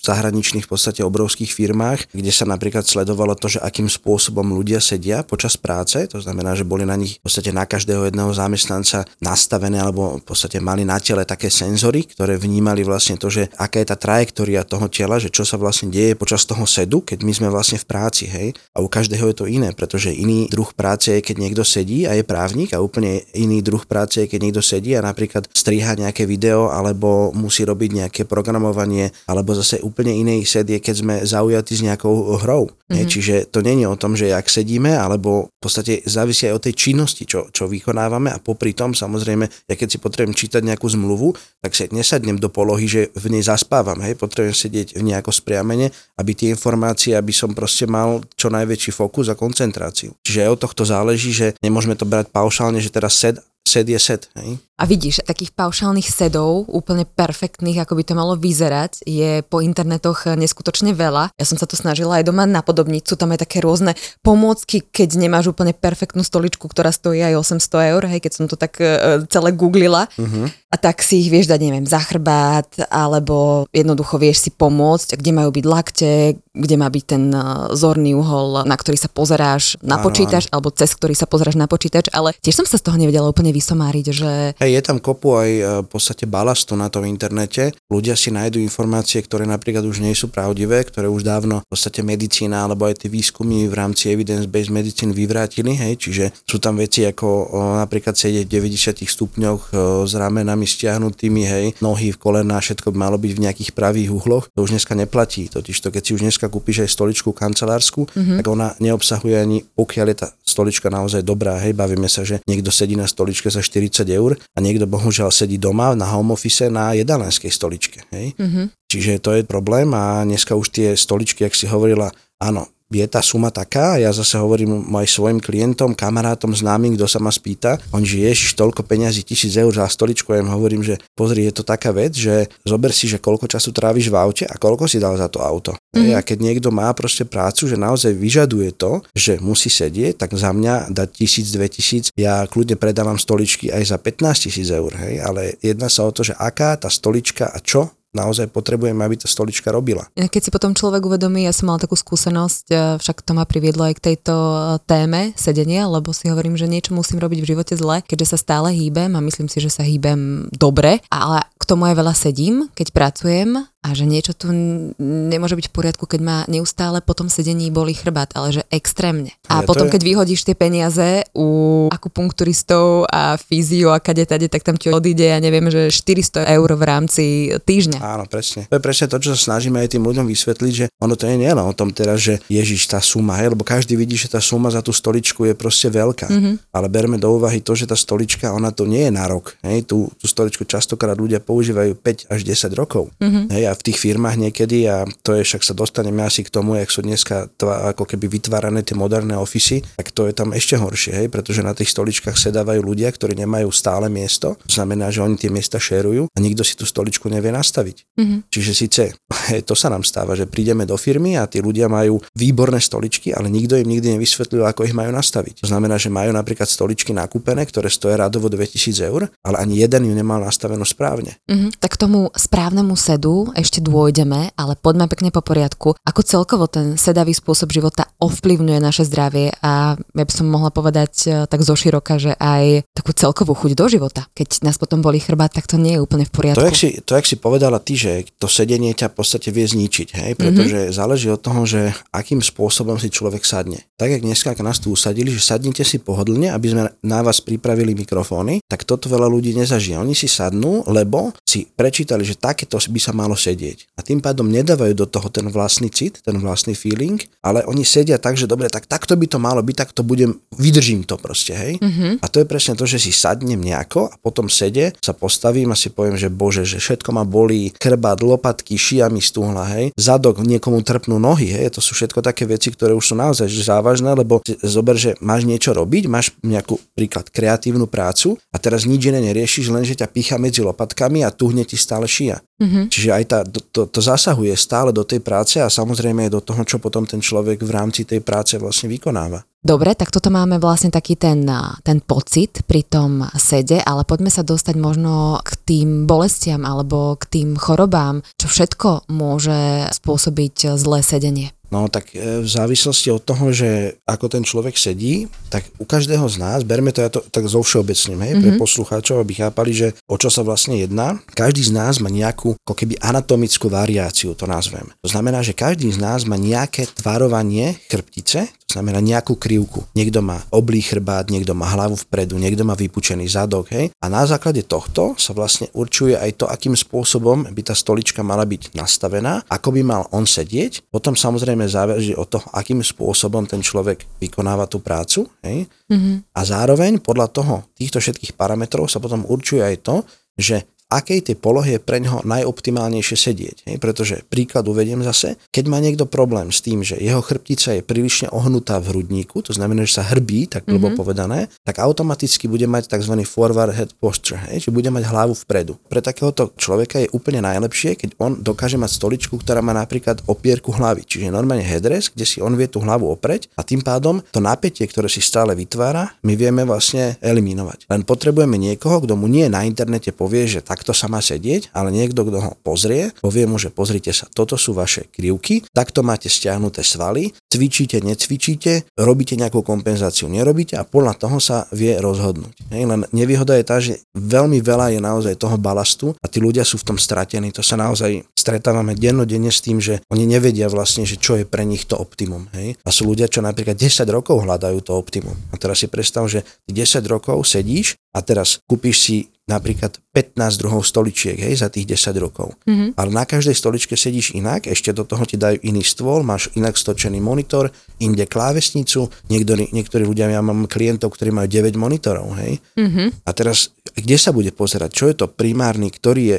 zahraničných 0.00 0.64
v 0.66 0.72
podstate 0.72 1.04
obrovských 1.04 1.52
firmách, 1.52 2.12
kde 2.12 2.32
sa 2.32 2.48
napríklad 2.48 2.84
sledovalo 2.88 3.36
to, 3.36 3.52
že 3.52 3.60
akým 3.60 3.86
spôsobom 3.86 4.44
ľudia 4.56 4.80
sedia 4.80 5.22
počas 5.22 5.60
práce, 5.60 6.08
to 6.08 6.18
znamená, 6.18 6.56
že 6.56 6.64
boli 6.64 6.88
na 6.88 6.96
nich 6.96 7.20
v 7.20 7.28
podstate 7.28 7.52
na 7.52 7.68
každého 7.68 8.08
jedného 8.08 8.32
zamestnanca 8.32 9.04
nastavené 9.20 9.78
alebo 9.78 10.18
v 10.18 10.24
podstate 10.24 10.58
mali 10.58 10.82
na 10.82 10.96
tele 10.98 11.22
také 11.28 11.52
senzory, 11.52 12.08
ktoré 12.08 12.40
vnímali 12.40 12.82
vlastne 12.82 13.20
to, 13.20 13.28
že 13.28 13.52
aká 13.60 13.84
je 13.84 13.88
tá 13.92 13.96
trajektória 14.00 14.64
toho 14.64 14.88
tela, 14.88 15.20
že 15.20 15.28
čo 15.28 15.44
sa 15.44 15.60
vlastne 15.60 15.92
deje 15.92 16.16
počas 16.16 16.48
toho 16.48 16.64
sedu, 16.64 17.04
keď 17.04 17.20
my 17.20 17.32
sme 17.36 17.48
vlastne 17.52 17.76
v 17.76 17.86
práci, 17.86 18.24
hej. 18.30 18.56
A 18.72 18.80
u 18.80 18.88
každého 18.88 19.28
je 19.30 19.36
to 19.36 19.46
iné, 19.46 19.76
pretože 19.76 20.14
iný 20.14 20.48
druh 20.48 20.70
práce 20.72 21.12
je, 21.12 21.20
keď 21.20 21.36
niekto 21.36 21.62
sedí 21.66 22.08
a 22.08 22.16
je 22.16 22.24
právnik 22.24 22.72
a 22.72 22.80
úplne 22.80 23.20
iný 23.36 23.60
druh 23.60 23.82
práce 23.84 24.24
je, 24.24 24.30
keď 24.30 24.40
niekto 24.40 24.62
sedí 24.64 24.96
a 24.96 25.04
napríklad 25.04 25.50
striha 25.52 25.98
nejaké 25.98 26.24
video 26.24 26.70
alebo 26.70 27.34
musí 27.34 27.66
robiť 27.66 27.90
nejaké 28.04 28.22
programovanie, 28.24 29.12
alebo 29.26 29.52
zase 29.52 29.82
úplne 29.90 30.14
iný 30.14 30.46
sed 30.46 30.70
je, 30.70 30.78
keď 30.78 30.94
sme 30.94 31.14
zaujatí 31.26 31.74
s 31.74 31.82
nejakou 31.82 32.38
hrou. 32.38 32.70
Mm-hmm. 32.70 32.94
Hej, 32.96 33.04
čiže 33.10 33.34
to 33.50 33.60
nie 33.60 33.82
je 33.82 33.86
o 33.86 33.98
tom, 33.98 34.14
že 34.14 34.30
jak 34.30 34.46
sedíme, 34.46 34.94
alebo 34.94 35.50
v 35.50 35.60
podstate 35.62 36.06
závisí 36.06 36.46
aj 36.46 36.54
od 36.56 36.64
tej 36.70 36.74
činnosti, 36.78 37.26
čo, 37.26 37.50
čo 37.50 37.66
vykonávame 37.66 38.30
a 38.30 38.38
popri 38.38 38.72
tom 38.74 38.94
samozrejme, 38.94 39.46
ja 39.66 39.74
keď 39.74 39.88
si 39.90 39.98
potrebujem 39.98 40.34
čítať 40.34 40.62
nejakú 40.62 40.86
zmluvu, 40.86 41.34
tak 41.60 41.74
sa 41.74 41.90
nesadnem 41.90 42.38
do 42.38 42.48
polohy, 42.48 42.86
že 42.86 43.02
v 43.14 43.34
nej 43.34 43.42
zaspávam, 43.42 43.98
hej, 44.06 44.14
potrebujem 44.14 44.54
sedieť 44.54 44.96
v 44.96 45.02
nejako 45.06 45.34
spriamene, 45.34 45.90
aby 46.18 46.32
tie 46.32 46.48
informácie, 46.54 47.18
aby 47.18 47.34
som 47.34 47.50
proste 47.52 47.90
mal 47.90 48.22
čo 48.38 48.48
najväčší 48.48 48.94
fokus 48.94 49.28
a 49.28 49.38
koncentráciu. 49.38 50.14
Čiže 50.22 50.46
aj 50.46 50.50
od 50.54 50.60
tohto 50.64 50.82
záleží, 50.86 51.34
že 51.34 51.58
nemôžeme 51.60 51.98
to 51.98 52.06
brať 52.06 52.30
paušálne, 52.30 52.78
že 52.78 52.94
teraz 52.94 53.18
sed, 53.18 53.38
sed 53.66 53.86
je 53.86 53.98
sed, 53.98 54.26
hej. 54.34 54.58
A 54.80 54.88
vidíš, 54.88 55.20
takých 55.28 55.52
paušálnych 55.52 56.08
sedov, 56.08 56.64
úplne 56.72 57.04
perfektných, 57.04 57.84
ako 57.84 58.00
by 58.00 58.02
to 58.08 58.14
malo 58.16 58.32
vyzerať, 58.32 59.04
je 59.04 59.44
po 59.44 59.60
internetoch 59.60 60.24
neskutočne 60.24 60.96
veľa. 60.96 61.36
Ja 61.36 61.44
som 61.44 61.60
sa 61.60 61.68
to 61.68 61.76
snažila 61.76 62.16
aj 62.16 62.24
doma 62.24 62.48
napodobniť. 62.48 63.04
Sú 63.04 63.20
tam 63.20 63.36
aj 63.36 63.44
také 63.44 63.60
rôzne 63.60 63.92
pomôcky, 64.24 64.80
keď 64.80 65.20
nemáš 65.20 65.52
úplne 65.52 65.76
perfektnú 65.76 66.24
stoličku, 66.24 66.64
ktorá 66.64 66.96
stojí 66.96 67.20
aj 67.20 67.60
800 67.60 67.92
eur, 67.92 68.02
hej, 68.08 68.20
keď 68.24 68.32
som 68.32 68.48
to 68.48 68.56
tak 68.56 68.80
e, 68.80 69.20
celé 69.28 69.52
googlila. 69.52 70.08
Uh-huh. 70.16 70.48
A 70.72 70.76
tak 70.80 71.04
si 71.04 71.20
ich 71.20 71.28
vieš 71.28 71.52
dať, 71.52 71.60
neviem, 71.60 71.84
za 71.84 72.00
chrbát, 72.00 72.72
alebo 72.88 73.68
jednoducho 73.76 74.16
vieš 74.16 74.48
si 74.48 74.50
pomôcť, 74.54 75.20
kde 75.20 75.32
majú 75.36 75.50
byť 75.52 75.64
lakte, 75.68 76.40
kde 76.56 76.76
má 76.78 76.86
byť 76.86 77.04
ten 77.04 77.24
eh, 77.34 77.44
zorný 77.74 78.14
uhol, 78.14 78.64
na 78.64 78.76
ktorý 78.78 78.96
sa 78.96 79.10
pozeráš 79.10 79.76
na 79.82 79.98
počítač, 79.98 80.46
alebo 80.48 80.72
cez 80.72 80.94
ktorý 80.94 81.12
sa 81.12 81.26
pozeráš 81.26 81.58
na 81.58 81.66
počítač, 81.68 82.08
ale 82.14 82.32
tiež 82.40 82.62
som 82.62 82.66
sa 82.66 82.78
z 82.78 82.86
toho 82.86 82.96
nevedela 82.96 83.28
úplne 83.28 83.49
úplne 83.50 83.58
vysomáriť, 83.58 84.06
že... 84.14 84.30
Hej, 84.62 84.70
je 84.78 84.82
tam 84.86 84.98
kopu 85.02 85.34
aj 85.34 85.50
e, 85.50 85.62
v 85.82 85.88
podstate 85.90 86.24
balastu 86.30 86.78
na 86.78 86.86
tom 86.86 87.02
internete. 87.04 87.74
Ľudia 87.90 88.14
si 88.14 88.30
nájdú 88.30 88.62
informácie, 88.62 89.18
ktoré 89.20 89.44
napríklad 89.44 89.82
už 89.82 89.98
nie 89.98 90.14
sú 90.14 90.30
pravdivé, 90.30 90.86
ktoré 90.86 91.10
už 91.10 91.26
dávno 91.26 91.66
v 91.66 91.68
podstate 91.68 92.06
medicína 92.06 92.64
alebo 92.64 92.86
aj 92.86 93.02
tie 93.02 93.10
výskumy 93.10 93.66
v 93.66 93.74
rámci 93.74 94.14
evidence-based 94.14 94.70
medicine 94.70 95.10
vyvrátili. 95.10 95.74
Hej, 95.74 95.98
čiže 95.98 96.24
sú 96.46 96.62
tam 96.62 96.78
veci 96.78 97.02
ako 97.02 97.50
napríklad 97.82 98.14
sedieť 98.14 98.46
v 98.46 98.70
90 98.70 99.02
stupňoch 99.02 99.60
o, 99.74 100.06
s 100.06 100.12
ramenami 100.14 100.68
stiahnutými, 100.68 101.42
hej, 101.42 101.66
nohy 101.82 102.14
v 102.14 102.20
kolená, 102.20 102.62
všetko 102.62 102.94
by 102.94 102.98
malo 103.10 103.16
byť 103.18 103.32
v 103.34 103.42
nejakých 103.48 103.70
pravých 103.74 104.14
uhloch. 104.14 104.46
To 104.54 104.62
už 104.62 104.76
dneska 104.76 104.94
neplatí. 104.94 105.50
Totiž 105.50 105.76
to, 105.82 105.88
keď 105.90 106.02
si 106.04 106.10
už 106.14 106.22
dneska 106.22 106.46
kúpiš 106.46 106.86
aj 106.86 106.90
stoličku 106.92 107.32
kancelárskú, 107.32 108.06
mm-hmm. 108.06 108.38
tak 108.38 108.46
ona 108.46 108.76
neobsahuje 108.78 109.36
ani, 109.40 109.58
pokiaľ 109.74 110.06
je 110.12 110.16
tá 110.26 110.28
stolička 110.44 110.92
naozaj 110.92 111.24
dobrá. 111.24 111.56
Hej, 111.58 111.74
bavíme 111.74 112.06
sa, 112.10 112.22
že 112.22 112.44
niekto 112.44 112.68
sedí 112.68 112.98
na 113.00 113.08
stoličke 113.08 113.39
za 113.48 113.64
40 113.64 114.04
eur 114.12 114.36
a 114.36 114.58
niekto 114.60 114.84
bohužiaľ 114.84 115.32
sedí 115.32 115.56
doma 115.56 115.96
na 115.96 116.04
home 116.12 116.36
office 116.36 116.68
na 116.68 116.92
jedalenskej 116.92 117.48
stoličke. 117.48 118.04
Hej. 118.12 118.36
Mm-hmm. 118.36 118.66
Čiže 118.90 119.12
to 119.24 119.30
je 119.38 119.48
problém 119.48 119.88
a 119.96 120.20
dneska 120.26 120.52
už 120.52 120.68
tie 120.68 120.92
stoličky, 120.92 121.48
ak 121.48 121.56
si 121.56 121.64
hovorila, 121.64 122.12
áno, 122.36 122.68
je 122.90 123.06
tá 123.06 123.22
suma 123.22 123.54
taká 123.54 123.96
ja 124.02 124.10
zase 124.10 124.34
hovorím 124.34 124.82
aj 124.90 125.06
svojim 125.06 125.38
klientom, 125.38 125.94
kamarátom, 125.94 126.50
známym, 126.50 126.98
kto 126.98 127.06
sa 127.06 127.22
ma 127.22 127.30
spýta, 127.30 127.78
on 127.94 128.02
že 128.02 128.18
ježiš, 128.18 128.58
toľko 128.58 128.82
peňazí, 128.82 129.22
tisíc 129.22 129.54
eur 129.54 129.70
za 129.70 129.86
stoličku, 129.86 130.34
ja 130.34 130.42
im 130.42 130.50
hovorím, 130.50 130.82
že 130.82 130.98
pozri, 131.14 131.46
je 131.46 131.54
to 131.54 131.62
taká 131.62 131.94
vec, 131.94 132.18
že 132.18 132.50
zober 132.66 132.90
si, 132.90 133.06
že 133.06 133.22
koľko 133.22 133.46
času 133.46 133.70
tráviš 133.70 134.10
v 134.10 134.18
aute 134.18 134.44
a 134.44 134.54
koľko 134.58 134.90
si 134.90 134.98
dal 134.98 135.14
za 135.14 135.30
to 135.30 135.38
auto. 135.38 135.78
Mm-hmm. 135.94 136.14
A 136.14 136.20
keď 136.22 136.38
niekto 136.38 136.68
má 136.70 136.90
proste 136.94 137.26
prácu, 137.26 137.66
že 137.66 137.78
naozaj 137.78 138.14
vyžaduje 138.14 138.74
to, 138.74 139.02
že 139.14 139.42
musí 139.42 139.70
sedieť, 139.70 140.26
tak 140.26 140.34
za 140.34 140.50
mňa 140.50 140.90
dať 140.90 141.08
tisíc, 141.14 141.50
dve 141.50 141.66
tisíc, 141.70 142.10
ja 142.14 142.46
kľudne 142.46 142.78
predávam 142.78 143.18
stoličky 143.18 143.70
aj 143.70 143.94
za 143.94 143.98
15 143.98 144.46
tisíc 144.50 144.68
eur, 144.70 144.90
hej, 144.98 145.22
ale 145.22 145.58
jedná 145.62 145.90
sa 145.90 146.06
o 146.06 146.14
to, 146.14 146.26
že 146.26 146.34
aká 146.38 146.78
tá 146.78 146.86
stolička 146.86 147.50
a 147.50 147.58
čo 147.58 147.90
naozaj 148.10 148.50
potrebujeme, 148.50 149.00
aby 149.06 149.16
tá 149.18 149.30
stolička 149.30 149.70
robila. 149.70 150.10
Keď 150.18 150.42
si 150.42 150.50
potom 150.50 150.74
človek 150.74 151.06
uvedomí, 151.06 151.46
ja 151.46 151.54
som 151.54 151.70
mala 151.70 151.78
takú 151.82 151.94
skúsenosť, 151.94 152.64
e, 152.70 152.76
však 152.98 153.22
to 153.22 153.32
ma 153.38 153.46
priviedlo 153.46 153.86
aj 153.86 153.94
k 154.02 154.04
tejto 154.12 154.34
e, 154.34 154.58
téme 154.84 155.30
sedenia, 155.38 155.86
lebo 155.86 156.10
si 156.10 156.26
hovorím, 156.26 156.58
že 156.58 156.66
niečo 156.66 156.92
musím 156.92 157.22
robiť 157.22 157.38
v 157.38 157.50
živote 157.54 157.74
zle, 157.78 158.02
keďže 158.02 158.34
sa 158.34 158.38
stále 158.38 158.74
hýbem 158.74 159.14
a 159.14 159.22
myslím 159.22 159.46
si, 159.46 159.62
že 159.62 159.70
sa 159.70 159.86
hýbem 159.86 160.50
dobre, 160.50 160.98
ale 161.06 161.46
k 161.54 161.64
tomu 161.64 161.86
aj 161.86 161.94
veľa 161.94 162.14
sedím, 162.18 162.66
keď 162.74 162.90
pracujem 162.90 163.69
a 163.80 163.96
že 163.96 164.04
niečo 164.04 164.36
tu 164.36 164.52
nemôže 165.00 165.56
byť 165.56 165.66
v 165.72 165.74
poriadku, 165.74 166.04
keď 166.04 166.20
má 166.20 166.38
neustále 166.52 167.00
po 167.00 167.16
tom 167.16 167.32
sedení 167.32 167.72
boli 167.72 167.96
chrbát, 167.96 168.28
ale 168.36 168.60
že 168.60 168.62
extrémne. 168.68 169.32
A 169.48 169.64
ja, 169.64 169.66
potom, 169.66 169.88
je... 169.88 169.96
keď 169.96 170.02
vyhodíš 170.04 170.44
tie 170.44 170.52
peniaze 170.52 171.24
u 171.32 171.88
akupunkturistov 171.88 173.08
a 173.08 173.40
fyzio 173.40 173.96
a 173.96 173.98
kade 173.98 174.28
tade, 174.28 174.52
tak 174.52 174.68
tam 174.68 174.76
ti 174.76 174.92
odíde, 174.92 175.24
ja 175.24 175.40
neviem, 175.40 175.72
že 175.72 175.88
400 175.88 176.44
eur 176.60 176.68
v 176.76 176.82
rámci 176.84 177.24
týždňa. 177.56 177.98
Áno, 178.04 178.28
presne. 178.28 178.68
To 178.68 178.76
je 178.76 178.84
presne 178.84 179.08
to, 179.08 179.16
čo 179.16 179.32
sa 179.32 179.56
snažíme 179.56 179.80
aj 179.80 179.96
tým 179.96 180.04
ľuďom 180.04 180.28
vysvetliť, 180.28 180.72
že 180.76 180.86
ono 181.00 181.16
to 181.16 181.24
nie 181.24 181.48
je 181.48 181.56
len 181.56 181.64
o 181.64 181.72
tom 181.72 181.88
teraz, 181.88 182.20
že 182.20 182.36
ježiš 182.52 182.92
tá 182.92 183.00
suma, 183.00 183.40
hej, 183.40 183.56
lebo 183.56 183.64
každý 183.64 183.96
vidí, 183.96 184.20
že 184.20 184.28
tá 184.28 184.44
suma 184.44 184.68
za 184.68 184.84
tú 184.84 184.92
stoličku 184.92 185.48
je 185.48 185.56
proste 185.56 185.88
veľká. 185.88 186.28
Mm-hmm. 186.28 186.54
Ale 186.76 186.86
berme 186.92 187.16
do 187.16 187.32
úvahy 187.32 187.64
to, 187.64 187.72
že 187.72 187.88
tá 187.88 187.96
stolička, 187.96 188.52
ona 188.52 188.68
to 188.68 188.84
nie 188.84 189.08
je 189.08 189.12
na 189.16 189.24
rok. 189.24 189.56
Hej, 189.64 189.88
tú, 189.88 190.12
tú 190.20 190.28
stoličku 190.28 190.68
častokrát 190.68 191.16
ľudia 191.16 191.40
používajú 191.40 191.96
5 191.96 192.28
až 192.28 192.40
10 192.44 192.76
rokov. 192.76 193.08
Mm-hmm. 193.16 193.44
Hej, 193.48 193.69
a 193.70 193.78
v 193.78 193.86
tých 193.86 194.02
firmách 194.02 194.36
niekedy 194.36 194.90
a 194.90 195.06
to 195.22 195.38
je, 195.38 195.46
však 195.46 195.62
sa 195.62 195.72
dostaneme 195.72 196.26
asi 196.26 196.42
k 196.42 196.50
tomu, 196.50 196.76
jak 196.76 196.90
sú 196.90 197.06
dneska 197.06 197.46
tva, 197.54 197.94
ako 197.94 198.04
keby 198.04 198.26
vytvárané 198.26 198.82
tie 198.82 198.98
moderné 198.98 199.38
ofisy, 199.38 199.86
tak 199.94 200.10
to 200.10 200.26
je 200.26 200.34
tam 200.34 200.50
ešte 200.50 200.74
horšie, 200.74 201.12
hej, 201.14 201.26
pretože 201.30 201.62
na 201.62 201.72
tých 201.72 201.94
stoličkách 201.94 202.34
sedávajú 202.34 202.82
ľudia, 202.82 203.08
ktorí 203.14 203.38
nemajú 203.38 203.70
stále 203.70 204.10
miesto, 204.10 204.58
to 204.66 204.74
znamená, 204.74 205.14
že 205.14 205.22
oni 205.22 205.38
tie 205.38 205.48
miesta 205.48 205.78
šerujú 205.78 206.26
a 206.26 206.38
nikto 206.42 206.66
si 206.66 206.74
tú 206.74 206.82
stoličku 206.82 207.30
nevie 207.30 207.54
nastaviť. 207.54 207.96
Mm-hmm. 208.18 208.38
Čiže 208.50 208.72
síce 208.74 209.02
to 209.68 209.74
sa 209.78 209.88
nám 209.88 210.02
stáva, 210.02 210.34
že 210.34 210.50
prídeme 210.50 210.82
do 210.82 210.98
firmy 210.98 211.38
a 211.38 211.46
tí 211.46 211.62
ľudia 211.62 211.86
majú 211.86 212.18
výborné 212.34 212.82
stoličky, 212.82 213.30
ale 213.30 213.46
nikto 213.46 213.78
im 213.78 213.86
nikdy 213.86 214.18
nevysvetlil, 214.18 214.66
ako 214.66 214.88
ich 214.88 214.96
majú 214.96 215.14
nastaviť. 215.14 215.62
To 215.62 215.70
znamená, 215.70 215.94
že 216.00 216.10
majú 216.10 216.34
napríklad 216.34 216.66
stoličky 216.66 217.14
nakúpené, 217.14 217.62
ktoré 217.68 217.86
stoja 217.86 218.18
radovo 218.18 218.50
2000 218.50 219.06
eur, 219.06 219.30
ale 219.46 219.56
ani 219.62 219.78
jeden 219.78 220.10
ju 220.10 220.14
nemal 220.16 220.42
nastavenú 220.42 220.82
správne. 220.82 221.38
Mm-hmm. 221.46 221.78
Tak 221.78 222.00
tomu 222.00 222.32
správnemu 222.32 222.96
sedu 222.96 223.52
ešte 223.62 223.78
dô 223.78 224.00
pôjdeme, 224.00 224.48
ale 224.56 224.80
poďme 224.80 225.12
pekne 225.12 225.28
po 225.28 225.44
poriadku. 225.44 225.92
Ako 225.92 226.24
celkovo 226.24 226.64
ten 226.72 226.96
sedavý 226.96 227.36
spôsob 227.36 227.68
života 227.68 228.08
ovplyvňuje 228.16 228.80
naše 228.80 229.04
zdravie 229.04 229.52
a 229.60 229.92
ja 230.00 230.24
by 230.24 230.32
som 230.32 230.48
mohla 230.48 230.72
povedať 230.72 231.12
e, 231.28 231.44
tak 231.44 231.60
zoširoka, 231.60 232.16
že 232.16 232.32
aj 232.40 232.88
takú 232.96 233.12
celkovú 233.12 233.52
chuť 233.52 233.76
do 233.76 233.86
života. 233.92 234.24
Keď 234.32 234.64
nás 234.64 234.80
potom 234.80 235.04
boli 235.04 235.20
chrbát, 235.20 235.52
tak 235.52 235.68
to 235.68 235.76
nie 235.76 236.00
je 236.00 236.00
úplne 236.00 236.24
v 236.24 236.32
poriadku. 236.32 236.64
To, 236.64 236.68
jak 236.72 236.80
si, 236.80 236.88
to, 237.04 237.12
jak 237.12 237.28
si 237.28 237.36
povedala 237.36 237.76
ty, 237.76 238.00
že 238.00 238.24
to 238.40 238.48
sedenie 238.48 238.96
ťa 238.96 239.12
v 239.12 239.16
podstate 239.20 239.52
vie 239.52 239.68
zničiť, 239.68 240.08
hej? 240.16 240.32
pretože 240.40 240.88
mm-hmm. 240.88 240.96
záleží 240.96 241.28
od 241.28 241.44
toho, 241.44 241.68
že 241.68 241.92
akým 242.16 242.40
spôsobom 242.40 242.96
si 242.96 243.12
človek 243.12 243.44
sadne. 243.44 243.84
Tak, 244.00 244.08
jak 244.16 244.24
dneska 244.24 244.56
ak 244.56 244.64
nás 244.64 244.80
tu 244.80 244.96
usadili, 244.96 245.28
že 245.28 245.44
sadnite 245.44 245.84
si 245.84 246.00
pohodlne, 246.00 246.48
aby 246.48 246.66
sme 246.72 246.88
na 247.04 247.20
vás 247.20 247.44
pripravili 247.44 247.92
mikrofóny, 247.92 248.64
tak 248.64 248.88
toto 248.88 249.12
veľa 249.12 249.28
ľudí 249.28 249.52
nezažije. 249.52 250.00
Oni 250.00 250.16
si 250.16 250.24
sadnú, 250.24 250.88
lebo 250.88 251.36
si 251.44 251.68
prečítali, 251.68 252.24
že 252.24 252.40
takéto 252.40 252.80
by 252.80 253.00
sa 253.02 253.12
malo 253.12 253.36
sedieť 253.36 253.49
a 253.96 254.00
tým 254.00 254.20
pádom 254.20 254.48
nedávajú 254.48 254.94
do 254.96 255.06
toho 255.06 255.28
ten 255.28 255.48
vlastný 255.48 255.92
cit, 255.92 256.22
ten 256.24 256.36
vlastný 256.40 256.72
feeling, 256.72 257.20
ale 257.44 257.64
oni 257.66 257.84
sedia 257.84 258.16
tak, 258.16 258.36
že 258.36 258.48
dobre, 258.48 258.70
tak 258.72 258.88
takto 258.88 259.16
by 259.16 259.26
to 259.28 259.38
malo 259.40 259.60
byť, 259.60 259.76
tak 259.76 259.90
to 259.92 260.02
budem, 260.02 260.36
vydržím 260.56 261.04
to 261.04 261.20
proste, 261.20 261.52
hej. 261.52 261.76
Mm-hmm. 261.80 262.20
A 262.22 262.26
to 262.28 262.40
je 262.42 262.46
presne 262.48 262.74
to, 262.76 262.84
že 262.88 263.00
si 263.00 263.12
sadnem 263.12 263.60
nejako 263.60 264.08
a 264.10 264.14
potom 264.20 264.48
sede, 264.48 264.96
sa 264.98 265.12
postavím 265.12 265.72
a 265.72 265.76
si 265.76 265.92
poviem, 265.92 266.16
že 266.16 266.32
bože, 266.32 266.64
že 266.64 266.80
všetko 266.80 267.10
ma 267.12 267.24
bolí, 267.28 267.72
krbát, 267.76 268.24
lopatky, 268.24 268.76
šia 268.80 269.12
mi 269.12 269.20
stúhla, 269.20 269.68
hej. 269.76 269.92
Zadok, 270.00 270.40
niekomu 270.42 270.80
trpnú 270.80 271.20
nohy, 271.20 271.52
hej. 271.52 271.72
To 271.76 271.80
sú 271.84 271.92
všetko 271.92 272.24
také 272.24 272.48
veci, 272.48 272.72
ktoré 272.72 272.96
už 272.96 273.12
sú 273.12 273.14
naozaj 273.14 273.46
závažné, 273.46 274.16
lebo 274.16 274.40
zober, 274.64 274.96
že 274.96 275.14
máš 275.20 275.44
niečo 275.44 275.76
robiť, 275.76 276.08
máš 276.08 276.32
nejakú 276.40 276.80
príklad 276.96 277.28
kreatívnu 277.28 277.86
prácu 277.86 278.40
a 278.50 278.56
teraz 278.56 278.88
nič 278.88 279.12
iné 279.12 279.20
neriešiš, 279.20 279.70
len 279.70 279.84
že 279.84 279.98
ťa 279.98 280.08
pícha 280.08 280.36
medzi 280.40 280.64
lopatkami 280.64 281.22
a 281.22 281.30
tuhne 281.30 281.62
ti 281.64 281.76
stále 281.76 282.08
šia. 282.08 282.40
Mm-hmm. 282.60 282.84
Čiže 282.92 283.08
aj 283.08 283.24
tá, 283.24 283.38
to, 283.46 283.86
to 283.86 284.00
zasahuje 284.00 284.52
stále 284.56 284.90
do 284.90 285.04
tej 285.06 285.20
práce 285.22 285.56
a 285.60 285.70
samozrejme 285.70 286.28
aj 286.28 286.32
do 286.34 286.40
toho, 286.42 286.62
čo 286.64 286.76
potom 286.82 287.06
ten 287.06 287.22
človek 287.22 287.62
v 287.62 287.70
rámci 287.70 288.04
tej 288.04 288.20
práce 288.20 288.58
vlastne 288.58 288.90
vykonáva. 288.90 289.44
Dobre, 289.60 289.92
tak 289.92 290.08
toto 290.08 290.32
máme 290.32 290.56
vlastne 290.56 290.88
taký 290.88 291.20
ten, 291.20 291.44
ten 291.84 292.00
pocit 292.00 292.64
pri 292.64 292.80
tom 292.80 293.28
sede, 293.36 293.84
ale 293.84 294.08
poďme 294.08 294.32
sa 294.32 294.40
dostať 294.40 294.72
možno 294.80 295.36
k 295.44 295.52
tým 295.68 296.08
bolestiam 296.08 296.64
alebo 296.64 297.20
k 297.20 297.28
tým 297.28 297.48
chorobám, 297.60 298.24
čo 298.40 298.48
všetko 298.48 299.12
môže 299.12 299.92
spôsobiť 299.92 300.80
zlé 300.80 301.04
sedenie. 301.04 301.52
No 301.70 301.86
tak 301.86 302.12
e, 302.12 302.42
v 302.42 302.48
závislosti 302.48 303.14
od 303.14 303.22
toho, 303.22 303.54
že 303.54 303.98
ako 304.04 304.26
ten 304.26 304.42
človek 304.42 304.74
sedí, 304.74 305.30
tak 305.48 305.66
u 305.78 305.86
každého 305.86 306.26
z 306.26 306.36
nás, 306.42 306.60
berme 306.66 306.90
to 306.90 307.00
ja 307.00 307.10
to 307.10 307.22
tak 307.30 307.46
zo 307.46 307.62
všeobecným, 307.62 308.18
hej, 308.20 308.32
mm-hmm. 308.34 308.42
pre 308.42 308.50
mhm. 308.54 308.60
poslucháčov, 308.60 309.16
aby 309.22 309.32
chápali, 309.38 309.70
že 309.72 309.88
o 310.10 310.18
čo 310.18 310.28
sa 310.28 310.42
vlastne 310.42 310.82
jedná. 310.82 311.16
Každý 311.32 311.62
z 311.62 311.72
nás 311.72 312.02
má 312.02 312.10
nejakú 312.10 312.58
ako 312.66 312.74
keby 312.74 312.98
anatomickú 312.98 313.70
variáciu, 313.70 314.34
to 314.34 314.50
nazvem. 314.50 314.90
To 315.00 315.08
znamená, 315.08 315.40
že 315.46 315.54
každý 315.54 315.88
z 315.94 316.02
nás 316.02 316.26
má 316.26 316.34
nejaké 316.34 316.90
tvarovanie 316.90 317.78
chrbtice, 317.86 318.50
to 318.70 318.78
znamená 318.78 319.02
nejakú 319.02 319.34
krivku. 319.34 319.82
Niekto 319.98 320.22
má 320.22 320.46
oblý 320.54 320.78
chrbát, 320.78 321.26
niekto 321.26 321.58
má 321.58 321.66
hlavu 321.74 321.98
vpredu, 322.06 322.38
niekto 322.38 322.62
má 322.62 322.78
vypučený 322.78 323.26
zadok, 323.26 323.74
hej. 323.74 323.90
A 323.98 324.06
na 324.06 324.22
základe 324.22 324.62
tohto 324.62 325.18
sa 325.18 325.34
vlastne 325.34 325.66
určuje 325.74 326.14
aj 326.14 326.38
to, 326.38 326.46
akým 326.46 326.78
spôsobom 326.78 327.50
by 327.50 327.62
tá 327.66 327.74
stolička 327.74 328.22
mala 328.22 328.46
byť 328.46 328.78
nastavená, 328.78 329.42
ako 329.50 329.74
by 329.74 329.82
mal 329.82 330.02
on 330.14 330.22
sedieť. 330.22 330.86
Potom 330.86 331.18
samozrejme 331.18 331.59
záleží 331.68 332.14
od 332.16 332.30
toho, 332.30 332.46
akým 332.54 332.80
spôsobom 332.80 333.44
ten 333.44 333.60
človek 333.60 334.06
vykonáva 334.22 334.70
tú 334.70 334.80
prácu, 334.80 335.26
hej. 335.44 335.66
Mm-hmm. 335.90 336.32
A 336.32 336.40
zároveň 336.46 337.02
podľa 337.02 337.28
toho, 337.28 337.54
týchto 337.74 337.98
všetkých 337.98 338.38
parametrov 338.38 338.86
sa 338.86 339.02
potom 339.02 339.26
určuje 339.26 339.60
aj 339.60 339.76
to, 339.82 339.96
že 340.38 340.64
akej 340.90 341.30
tej 341.30 341.36
polohe 341.38 341.78
je 341.78 341.80
pre 341.80 342.02
ňoho 342.02 342.26
najoptimálnejšie 342.26 343.16
sedieť. 343.16 343.56
Hej? 343.70 343.76
Pretože 343.78 344.26
príklad 344.26 344.66
uvediem 344.66 345.00
zase, 345.06 345.38
keď 345.54 345.64
má 345.70 345.78
niekto 345.78 346.04
problém 346.04 346.50
s 346.50 346.60
tým, 346.60 346.82
že 346.82 346.98
jeho 346.98 347.22
chrbtica 347.22 347.78
je 347.78 347.86
prílišne 347.86 348.28
ohnutá 348.34 348.82
v 348.82 348.92
hrudníku, 348.92 349.40
to 349.46 349.54
znamená, 349.54 349.86
že 349.86 350.02
sa 350.02 350.04
hrbí, 350.10 350.50
tak 350.50 350.66
mm-hmm. 350.66 350.98
povedané, 350.98 351.46
tak 351.62 351.78
automaticky 351.78 352.50
bude 352.50 352.66
mať 352.66 352.90
tzv. 352.90 353.14
forward 353.22 353.72
head 353.72 353.94
posture, 354.02 354.42
hej? 354.50 354.66
čiže 354.66 354.74
bude 354.74 354.90
mať 354.90 355.06
hlavu 355.06 355.38
vpredu. 355.46 355.78
Pre 355.86 356.02
takéhoto 356.02 356.50
človeka 356.58 356.98
je 356.98 357.08
úplne 357.14 357.40
najlepšie, 357.46 357.94
keď 357.94 358.18
on 358.18 358.42
dokáže 358.42 358.74
mať 358.74 358.90
stoličku, 358.90 359.38
ktorá 359.38 359.62
má 359.62 359.70
napríklad 359.70 360.26
opierku 360.26 360.74
hlavy, 360.74 361.06
čiže 361.06 361.30
normálne 361.30 361.62
headrest, 361.62 362.18
kde 362.18 362.26
si 362.26 362.42
on 362.42 362.58
vie 362.58 362.66
tú 362.66 362.82
hlavu 362.82 363.06
opreť 363.06 363.46
a 363.54 363.62
tým 363.62 363.80
pádom 363.80 364.18
to 364.34 364.42
napätie, 364.42 364.84
ktoré 364.90 365.06
si 365.06 365.22
stále 365.22 365.54
vytvára, 365.54 366.18
my 366.26 366.34
vieme 366.34 366.66
vlastne 366.66 367.14
eliminovať. 367.22 367.86
Len 367.86 368.02
potrebujeme 368.02 368.58
niekoho, 368.58 369.04
kto 369.04 369.14
mu 369.14 369.30
nie 369.30 369.46
na 369.46 369.62
internete 369.62 370.10
povie, 370.10 370.48
že 370.50 370.64
tak 370.64 370.79
takto 370.80 370.96
sa 370.96 371.12
má 371.12 371.20
sedieť, 371.20 371.76
ale 371.76 371.92
niekto, 371.92 372.24
kto 372.24 372.38
ho 372.40 372.52
pozrie, 372.64 373.12
povie 373.20 373.44
mu, 373.44 373.60
že 373.60 373.68
pozrite 373.68 374.16
sa, 374.16 374.24
toto 374.32 374.56
sú 374.56 374.72
vaše 374.72 375.12
krivky, 375.12 375.60
takto 375.76 376.00
máte 376.00 376.32
stiahnuté 376.32 376.80
svaly, 376.80 377.36
cvičíte, 377.52 378.00
necvičíte, 378.00 378.88
robíte 378.96 379.36
nejakú 379.36 379.60
kompenzáciu, 379.60 380.32
nerobíte 380.32 380.80
a 380.80 380.88
podľa 380.88 381.20
toho 381.20 381.36
sa 381.36 381.68
vie 381.76 381.92
rozhodnúť. 382.00 382.72
Hej, 382.72 382.88
len 382.88 383.04
nevýhoda 383.12 383.60
je 383.60 383.64
tá, 383.68 383.76
že 383.76 384.00
veľmi 384.16 384.64
veľa 384.64 384.96
je 384.96 385.04
naozaj 385.04 385.36
toho 385.36 385.60
balastu 385.60 386.16
a 386.16 386.26
tí 386.32 386.40
ľudia 386.40 386.64
sú 386.64 386.80
v 386.80 386.96
tom 386.96 386.96
stratení. 386.96 387.52
To 387.52 387.60
sa 387.60 387.76
naozaj 387.76 388.24
stretávame 388.32 388.96
dennodenne 388.96 389.52
s 389.52 389.60
tým, 389.60 389.84
že 389.84 390.00
oni 390.08 390.24
nevedia 390.24 390.72
vlastne, 390.72 391.04
že 391.04 391.20
čo 391.20 391.36
je 391.36 391.44
pre 391.44 391.68
nich 391.68 391.84
to 391.84 392.00
optimum. 392.00 392.48
Hej? 392.56 392.80
A 392.80 392.88
sú 392.88 393.04
ľudia, 393.04 393.28
čo 393.28 393.44
napríklad 393.44 393.76
10 393.76 394.08
rokov 394.08 394.48
hľadajú 394.48 394.80
to 394.80 394.96
optimum. 394.96 395.36
A 395.52 395.60
teraz 395.60 395.84
si 395.84 395.92
predstav, 395.92 396.24
že 396.24 396.40
10 396.72 397.04
rokov 397.04 397.44
sedíš 397.44 398.00
a 398.16 398.24
teraz 398.24 398.64
kúpiš 398.64 398.96
si 398.96 399.16
napríklad 399.50 399.98
15 400.14 400.38
druhov 400.62 400.86
stoličiek 400.86 401.34
hej, 401.34 401.58
za 401.58 401.66
tých 401.66 401.98
10 401.98 402.14
rokov. 402.22 402.54
Mm-hmm. 402.70 402.94
Ale 402.94 403.10
na 403.10 403.26
každej 403.26 403.58
stoličke 403.58 403.98
sedíš 403.98 404.38
inak, 404.38 404.70
ešte 404.70 404.94
do 404.94 405.02
toho 405.02 405.26
ti 405.26 405.34
dajú 405.34 405.58
iný 405.66 405.82
stôl, 405.82 406.22
máš 406.22 406.54
inak 406.54 406.78
stočený 406.78 407.18
monitor, 407.18 407.74
inde 407.98 408.30
klávesnicu, 408.30 409.10
niektorí, 409.26 409.74
niektorí 409.74 410.06
ľudia, 410.06 410.30
ja 410.30 410.38
mám 410.38 410.70
klientov, 410.70 411.18
ktorí 411.18 411.34
majú 411.34 411.50
9 411.50 411.74
monitorov. 411.74 412.38
Hej. 412.38 412.62
Mm-hmm. 412.78 413.26
A 413.26 413.30
teraz, 413.34 413.74
kde 413.98 414.14
sa 414.14 414.30
bude 414.30 414.54
pozerať, 414.54 414.90
čo 414.94 415.04
je 415.10 415.18
to 415.18 415.26
primárny, 415.26 415.90
ktorý 415.90 416.38